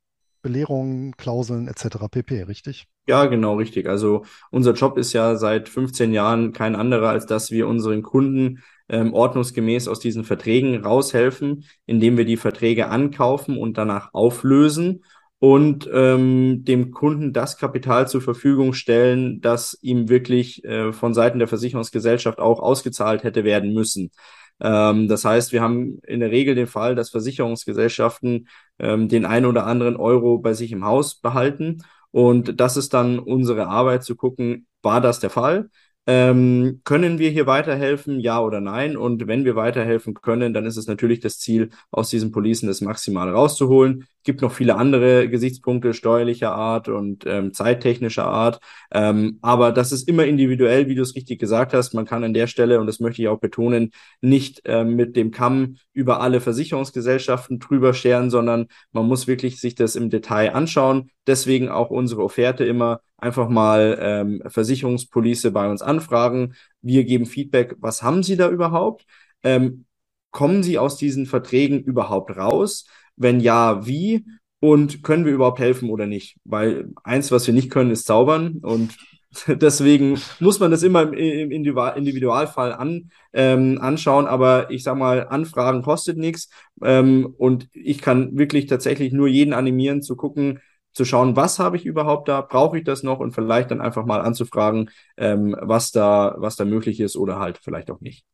Belehrungen, 0.47 1.17
Klauseln 1.17 1.67
etc. 1.67 2.09
pp, 2.09 2.45
richtig? 2.45 2.87
Ja, 3.09 3.27
genau, 3.27 3.57
richtig. 3.57 3.89
Also 3.89 4.25
unser 4.53 4.75
Job 4.75 4.97
ist 4.97 5.13
ja 5.13 5.35
seit 5.35 5.69
15 5.69 6.13
Jahren 6.13 6.53
kein 6.53 6.77
anderer, 6.77 7.09
als 7.09 7.27
dass 7.27 7.51
wir 7.51 7.67
unseren 7.67 8.03
Kunden 8.03 8.63
ähm, 8.89 9.13
ordnungsgemäß 9.13 9.89
aus 9.89 9.99
diesen 9.99 10.23
Verträgen 10.23 10.85
raushelfen, 10.85 11.65
indem 11.85 12.17
wir 12.17 12.25
die 12.25 12.37
Verträge 12.37 12.89
ankaufen 12.91 13.59
und 13.59 13.77
danach 13.77 14.15
auflösen 14.15 15.03
und 15.41 15.91
ähm, 15.93 16.65
dem 16.65 16.93
Kunden 16.93 17.33
das 17.33 17.59
Kapital 17.59 18.07
zur 18.07 18.23
Verfügung 18.23 18.73
stellen, 18.73 19.41
das 19.41 19.77
ihm 19.83 20.09
wirklich 20.09 20.65
äh, 20.65 20.93
von 20.93 21.13
Seiten 21.13 21.41
der 21.41 21.49
Versicherungsgesellschaft 21.49 22.39
auch 22.39 22.61
ausgezahlt 22.61 23.25
hätte 23.25 23.43
werden 23.43 23.75
müssen. 23.75 24.13
Ähm, 24.61 25.09
das 25.09 25.25
heißt, 25.25 25.53
wir 25.53 25.61
haben 25.63 25.99
in 26.07 26.21
der 26.21 26.31
Regel 26.31 26.55
den 26.55 26.67
Fall, 26.67 26.95
dass 26.95 27.11
Versicherungsgesellschaften 27.11 28.49
ähm, 28.79 29.09
den 29.09 29.25
einen 29.25 29.47
oder 29.47 29.67
anderen 29.67 29.97
Euro 29.97 30.39
bei 30.39 30.55
sich 30.55 30.73
im 30.73 30.85
Haus 30.85 31.17
behalten. 31.17 31.83
Und 32.11 32.61
das 32.61 32.77
ist 32.77 32.95
dann 32.95 33.19
unsere 33.19 33.67
Arbeit 33.69 34.05
zu 34.05 34.17
gucken, 34.17 34.67
war 34.83 35.01
das 35.01 35.21
der 35.21 35.31
Fall? 35.31 35.71
Ähm, 36.09 36.83
können 36.85 37.19
wir 37.19 37.31
hier 37.31 37.47
weiterhelfen, 37.47 38.21
ja 38.21 38.41
oder 38.41 38.61
nein? 38.61 38.97
Und 38.97 39.27
wenn 39.27 39.45
wir 39.45 39.57
weiterhelfen 39.57 40.15
können, 40.15 40.55
dann 40.55 40.65
ist 40.65 40.77
es 40.77 40.87
natürlich 40.87 41.19
das 41.19 41.41
Ziel, 41.41 41.71
aus 41.91 42.11
diesen 42.11 42.31
Policen 42.31 42.69
das 42.69 42.81
Maximale 42.81 43.33
rauszuholen. 43.33 44.07
Gibt 44.23 44.41
noch 44.41 44.53
viele 44.53 44.77
andere 44.77 45.29
Gesichtspunkte 45.29 45.95
steuerlicher 45.95 46.53
Art 46.53 46.89
und 46.89 47.25
ähm, 47.27 47.53
zeittechnischer 47.53 48.25
Art. 48.25 48.61
Ähm, 48.93 49.39
aber 49.43 49.73
das 49.73 49.91
ist 49.91 50.09
immer 50.09 50.25
individuell, 50.27 50.89
wie 50.89 50.95
du 50.95 51.03
es 51.03 51.17
richtig 51.17 51.41
gesagt 51.41 51.75
hast. 51.75 51.93
Man 51.93 52.07
kann 52.07 52.23
an 52.23 52.35
der 52.35 52.47
Stelle, 52.47 52.79
und 52.81 52.87
das 52.87 53.01
möchte 53.01 53.23
ich 53.23 53.29
auch 53.29 53.41
betonen, 53.41 53.91
nicht 54.21 54.63
ähm, 54.65 54.95
mit 54.95 55.17
dem 55.17 55.33
Kamm 55.33 55.77
über 55.93 56.21
alle 56.21 56.41
Versicherungsgesellschaften 56.41 57.59
drüber 57.59 57.95
scheren, 57.95 58.31
sondern 58.31 58.67
man 58.93 59.07
muss 59.07 59.27
wirklich 59.27 59.61
sich 59.61 59.75
das 59.75 59.97
im 59.97 60.11
Detail 60.11 60.55
anschauen. 60.55 61.11
Deswegen 61.27 61.69
auch 61.69 61.91
unsere 61.91 62.23
Offerte 62.23 62.65
immer 62.65 63.01
einfach 63.19 63.49
mal 63.49 63.99
ähm, 64.01 64.43
Versicherungspolice 64.47 65.51
bei 65.51 65.69
uns 65.69 65.83
anfragen. 65.83 66.55
Wir 66.83 67.05
geben 67.05 67.27
Feedback, 67.27 67.77
was 67.81 68.03
haben 68.03 68.23
Sie 68.23 68.37
da 68.37 68.49
überhaupt? 68.51 69.07
Ähm, 69.43 69.87
kommen 70.31 70.63
Sie 70.63 70.79
aus 70.79 70.97
diesen 70.97 71.27
Verträgen 71.27 71.81
überhaupt 71.83 72.37
raus? 72.37 72.87
Wenn 73.17 73.41
ja, 73.41 73.87
wie? 73.87 74.27
Und 74.61 75.03
können 75.03 75.25
wir 75.25 75.33
überhaupt 75.33 75.61
helfen 75.61 75.91
oder 75.91 76.07
nicht? 76.07 76.39
Weil 76.45 76.91
eins, 77.05 77.31
was 77.31 77.47
wir 77.47 77.55
nicht 77.55 77.71
können, 77.71 77.91
ist 77.91 78.07
zaubern. 78.07 78.59
Und 78.63 78.97
deswegen 79.47 80.21
muss 80.41 80.61
man 80.61 80.71
das 80.71 80.83
immer 80.83 81.13
im, 81.13 81.51
Individualfall 81.51 82.73
an, 82.73 83.11
ähm, 83.33 83.79
anschauen. 83.81 84.27
Aber 84.27 84.71
ich 84.71 84.83
sag 84.83 84.97
mal, 84.97 85.27
Anfragen 85.29 85.83
kostet 85.83 86.19
nichts. 86.19 86.51
Ähm, 86.83 87.35
und 87.39 87.69
ich 87.73 88.01
kann 88.01 88.37
wirklich 88.37 88.67
tatsächlich 88.67 89.13
nur 89.13 89.29
jeden 89.29 89.53
animieren 89.55 90.03
zu 90.03 90.17
gucken, 90.17 90.61
zu 90.97 91.05
schauen, 91.05 91.37
was 91.37 91.59
habe 91.59 91.77
ich 91.77 91.85
überhaupt 91.85 92.27
da, 92.27 92.41
brauche 92.41 92.79
ich 92.79 92.85
das 92.85 93.03
noch 93.03 93.21
und 93.21 93.33
vielleicht 93.33 93.71
dann 93.71 93.83
einfach 93.83 94.07
mal 94.07 94.23
anzufragen, 94.23 94.91
ähm, 95.19 95.55
was 95.61 95.91
da, 95.91 96.35
was 96.39 96.57
da 96.57 96.65
möglich 96.65 97.01
ist 97.01 97.17
oder 97.17 97.39
halt 97.39 97.59
vielleicht 97.59 97.91
auch 97.91 98.01
nicht. 98.01 98.25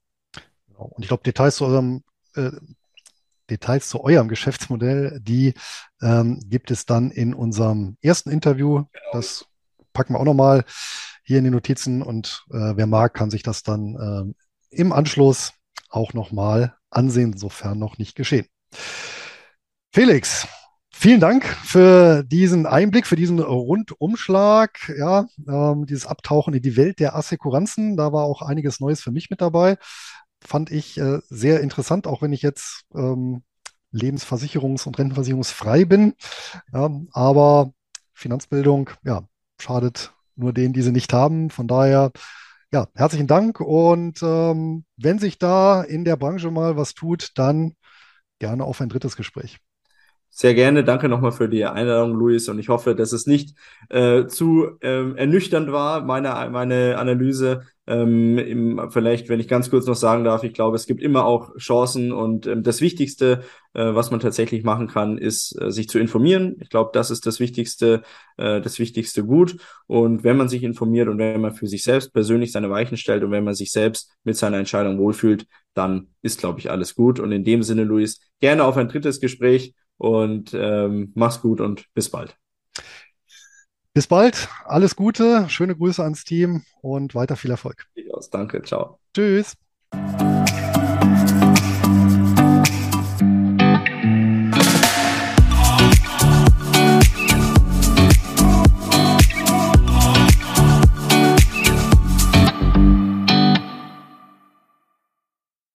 Genau. 0.69 0.85
Und 0.95 1.03
ich 1.03 1.09
glaube, 1.09 1.25
Details 1.25 1.57
zu 1.57 1.65
eurem 1.65 2.05
äh, 2.35 2.53
Details 3.51 3.89
zu 3.89 4.05
eurem 4.05 4.29
Geschäftsmodell, 4.29 5.19
die 5.21 5.55
ähm, 6.01 6.41
gibt 6.47 6.71
es 6.71 6.87
dann 6.87 7.11
in 7.11 7.35
unserem 7.35 7.97
ersten 8.01 8.31
Interview. 8.31 8.85
Genau. 8.93 9.11
Das 9.13 9.45
packen 9.93 10.15
wir 10.15 10.21
auch 10.21 10.25
nochmal 10.25 10.65
hier 11.25 11.39
in 11.39 11.45
die 11.45 11.51
Notizen 11.51 12.01
und 12.01 12.45
äh, 12.51 12.77
wer 12.77 12.87
mag, 12.87 13.13
kann 13.13 13.31
sich 13.31 13.43
das 13.43 13.65
dann 13.65 14.37
äh, 14.71 14.77
im 14.77 14.93
Anschluss 14.93 15.53
auch 15.91 16.15
nochmal 16.15 16.77
ansehen, 16.91 17.37
sofern 17.37 17.81
noch 17.81 17.99
nicht 17.99 18.15
geschehen. 18.15 18.47
Felix, 19.93 20.47
Vielen 21.03 21.19
Dank 21.19 21.45
für 21.45 22.23
diesen 22.23 22.65
Einblick, 22.65 23.09
für 23.09 23.17
diesen 23.17 23.41
Rundumschlag, 23.41 24.95
ja, 24.97 25.27
ähm, 25.49 25.85
dieses 25.85 26.07
Abtauchen 26.07 26.55
in 26.55 26.63
die 26.63 26.77
Welt 26.77 27.01
der 27.01 27.17
Assekuranzen. 27.17 27.97
Da 27.97 28.13
war 28.13 28.23
auch 28.23 28.41
einiges 28.41 28.79
Neues 28.79 29.03
für 29.03 29.11
mich 29.11 29.29
mit 29.29 29.41
dabei. 29.41 29.79
Fand 30.41 30.71
ich 30.71 30.99
äh, 30.99 31.19
sehr 31.29 31.61
interessant, 31.61 32.07
auch 32.07 32.23
wenn 32.23 32.33
ich 32.33 32.41
jetzt 32.43 32.85
ähm, 32.95 33.43
lebensversicherungs- 33.93 34.87
und 34.87 34.97
rentenversicherungsfrei 34.97 35.87
bin. 35.87 36.15
Ja, 36.73 36.89
aber 37.11 37.73
Finanzbildung, 38.15 38.91
ja, 39.03 39.27
schadet 39.59 40.15
nur 40.37 40.53
denen, 40.53 40.73
die 40.73 40.83
sie 40.83 40.93
nicht 40.93 41.13
haben. 41.13 41.51
Von 41.51 41.67
daher, 41.67 42.13
ja, 42.73 42.87
herzlichen 42.95 43.27
Dank. 43.27 43.59
Und 43.59 44.23
ähm, 44.23 44.85
wenn 44.99 45.19
sich 45.19 45.41
da 45.41 45.83
in 45.83 46.05
der 46.05 46.17
Branche 46.17 46.53
mal 46.53 46.77
was 46.77 46.95
tut, 46.95 47.31
dann 47.35 47.75
gerne 48.39 48.63
auf 48.63 48.81
ein 48.81 48.89
drittes 48.89 49.17
Gespräch. 49.17 49.59
Sehr 50.35 50.55
gerne. 50.55 50.83
Danke 50.83 51.11
nochmal 51.11 51.33
für 51.33 51.47
die 51.47 51.67
Einladung, 51.67 52.15
Luis. 52.15 52.49
Und 52.49 52.59
ich 52.59 52.71
hoffe, 52.71 52.95
dass 52.95 53.13
es 53.13 53.27
nicht 53.27 53.55
äh, 53.91 54.25
zu 54.27 54.79
ähm, 54.81 55.15
ernüchternd 55.15 55.71
war, 55.73 56.03
meine, 56.07 56.49
meine 56.51 56.97
Analyse. 56.97 57.65
Ähm, 57.87 58.39
im, 58.39 58.91
vielleicht, 58.91 59.29
wenn 59.29 59.41
ich 59.41 59.49
ganz 59.49 59.69
kurz 59.69 59.85
noch 59.87 59.95
sagen 59.95 60.25
darf, 60.25 60.43
ich 60.43 60.55
glaube, 60.55 60.77
es 60.77 60.87
gibt 60.87 61.03
immer 61.03 61.27
auch 61.27 61.55
Chancen 61.59 62.13
und 62.13 62.47
ähm, 62.47 62.63
das 62.63 62.81
Wichtigste, 62.81 63.43
äh, 63.75 63.95
was 63.95 64.11
man 64.11 64.21
tatsächlich 64.21 64.65
machen 64.65 64.89
kann, 64.89 65.19
ist, 65.19 65.61
äh, 65.61 65.71
sich 65.71 65.91
zu 65.91 65.99
informieren. 65.99 66.57
Ich 66.63 66.71
glaube, 66.71 66.93
das 66.95 67.11
ist 67.11 67.27
das 67.27 67.39
Wichtigste, 67.39 68.03
äh, 68.39 68.63
das 68.63 68.79
wichtigste 68.79 69.25
Gut. 69.25 69.57
Und 69.87 70.25
wenn 70.25 70.39
man 70.39 70.49
sich 70.49 70.63
informiert 70.63 71.09
und 71.09 71.19
wenn 71.19 71.43
man 71.43 71.53
für 71.53 71.67
sich 71.67 71.83
selbst 71.83 72.15
persönlich 72.15 72.53
seine 72.53 72.71
Weichen 72.71 72.97
stellt 72.97 73.23
und 73.23 73.33
wenn 73.33 73.45
man 73.45 73.55
sich 73.55 73.71
selbst 73.71 74.11
mit 74.25 74.37
seiner 74.39 74.57
Entscheidung 74.57 74.99
wohlfühlt, 74.99 75.47
dann 75.75 76.09
ist, 76.23 76.39
glaube 76.39 76.59
ich, 76.59 76.71
alles 76.71 76.95
gut. 76.95 77.21
Und 77.21 77.33
in 77.33 77.45
dem 77.45 77.63
Sinne, 77.63 77.85
Luis, 77.85 78.21
gerne 78.41 78.65
auf 78.65 78.79
ein 78.79 78.89
drittes 78.89 79.21
Gespräch 79.21 79.75
und 79.99 80.53
ähm, 80.55 81.13
mach's 81.15 81.41
gut 81.41 81.61
und 81.61 81.87
bis 81.95 82.11
bald. 82.11 82.37
Bis 83.95 84.07
bald, 84.07 84.49
alles 84.65 84.97
Gute, 84.97 85.49
schöne 85.51 85.77
Grüße 85.77 86.03
ans 86.03 86.25
Team 86.25 86.63
und 86.81 87.15
weiter 87.15 87.37
viel 87.37 87.51
Erfolg. 87.51 87.87
Danke, 88.31 88.63
ciao. 88.63 88.99
Tschüss. 89.15 89.57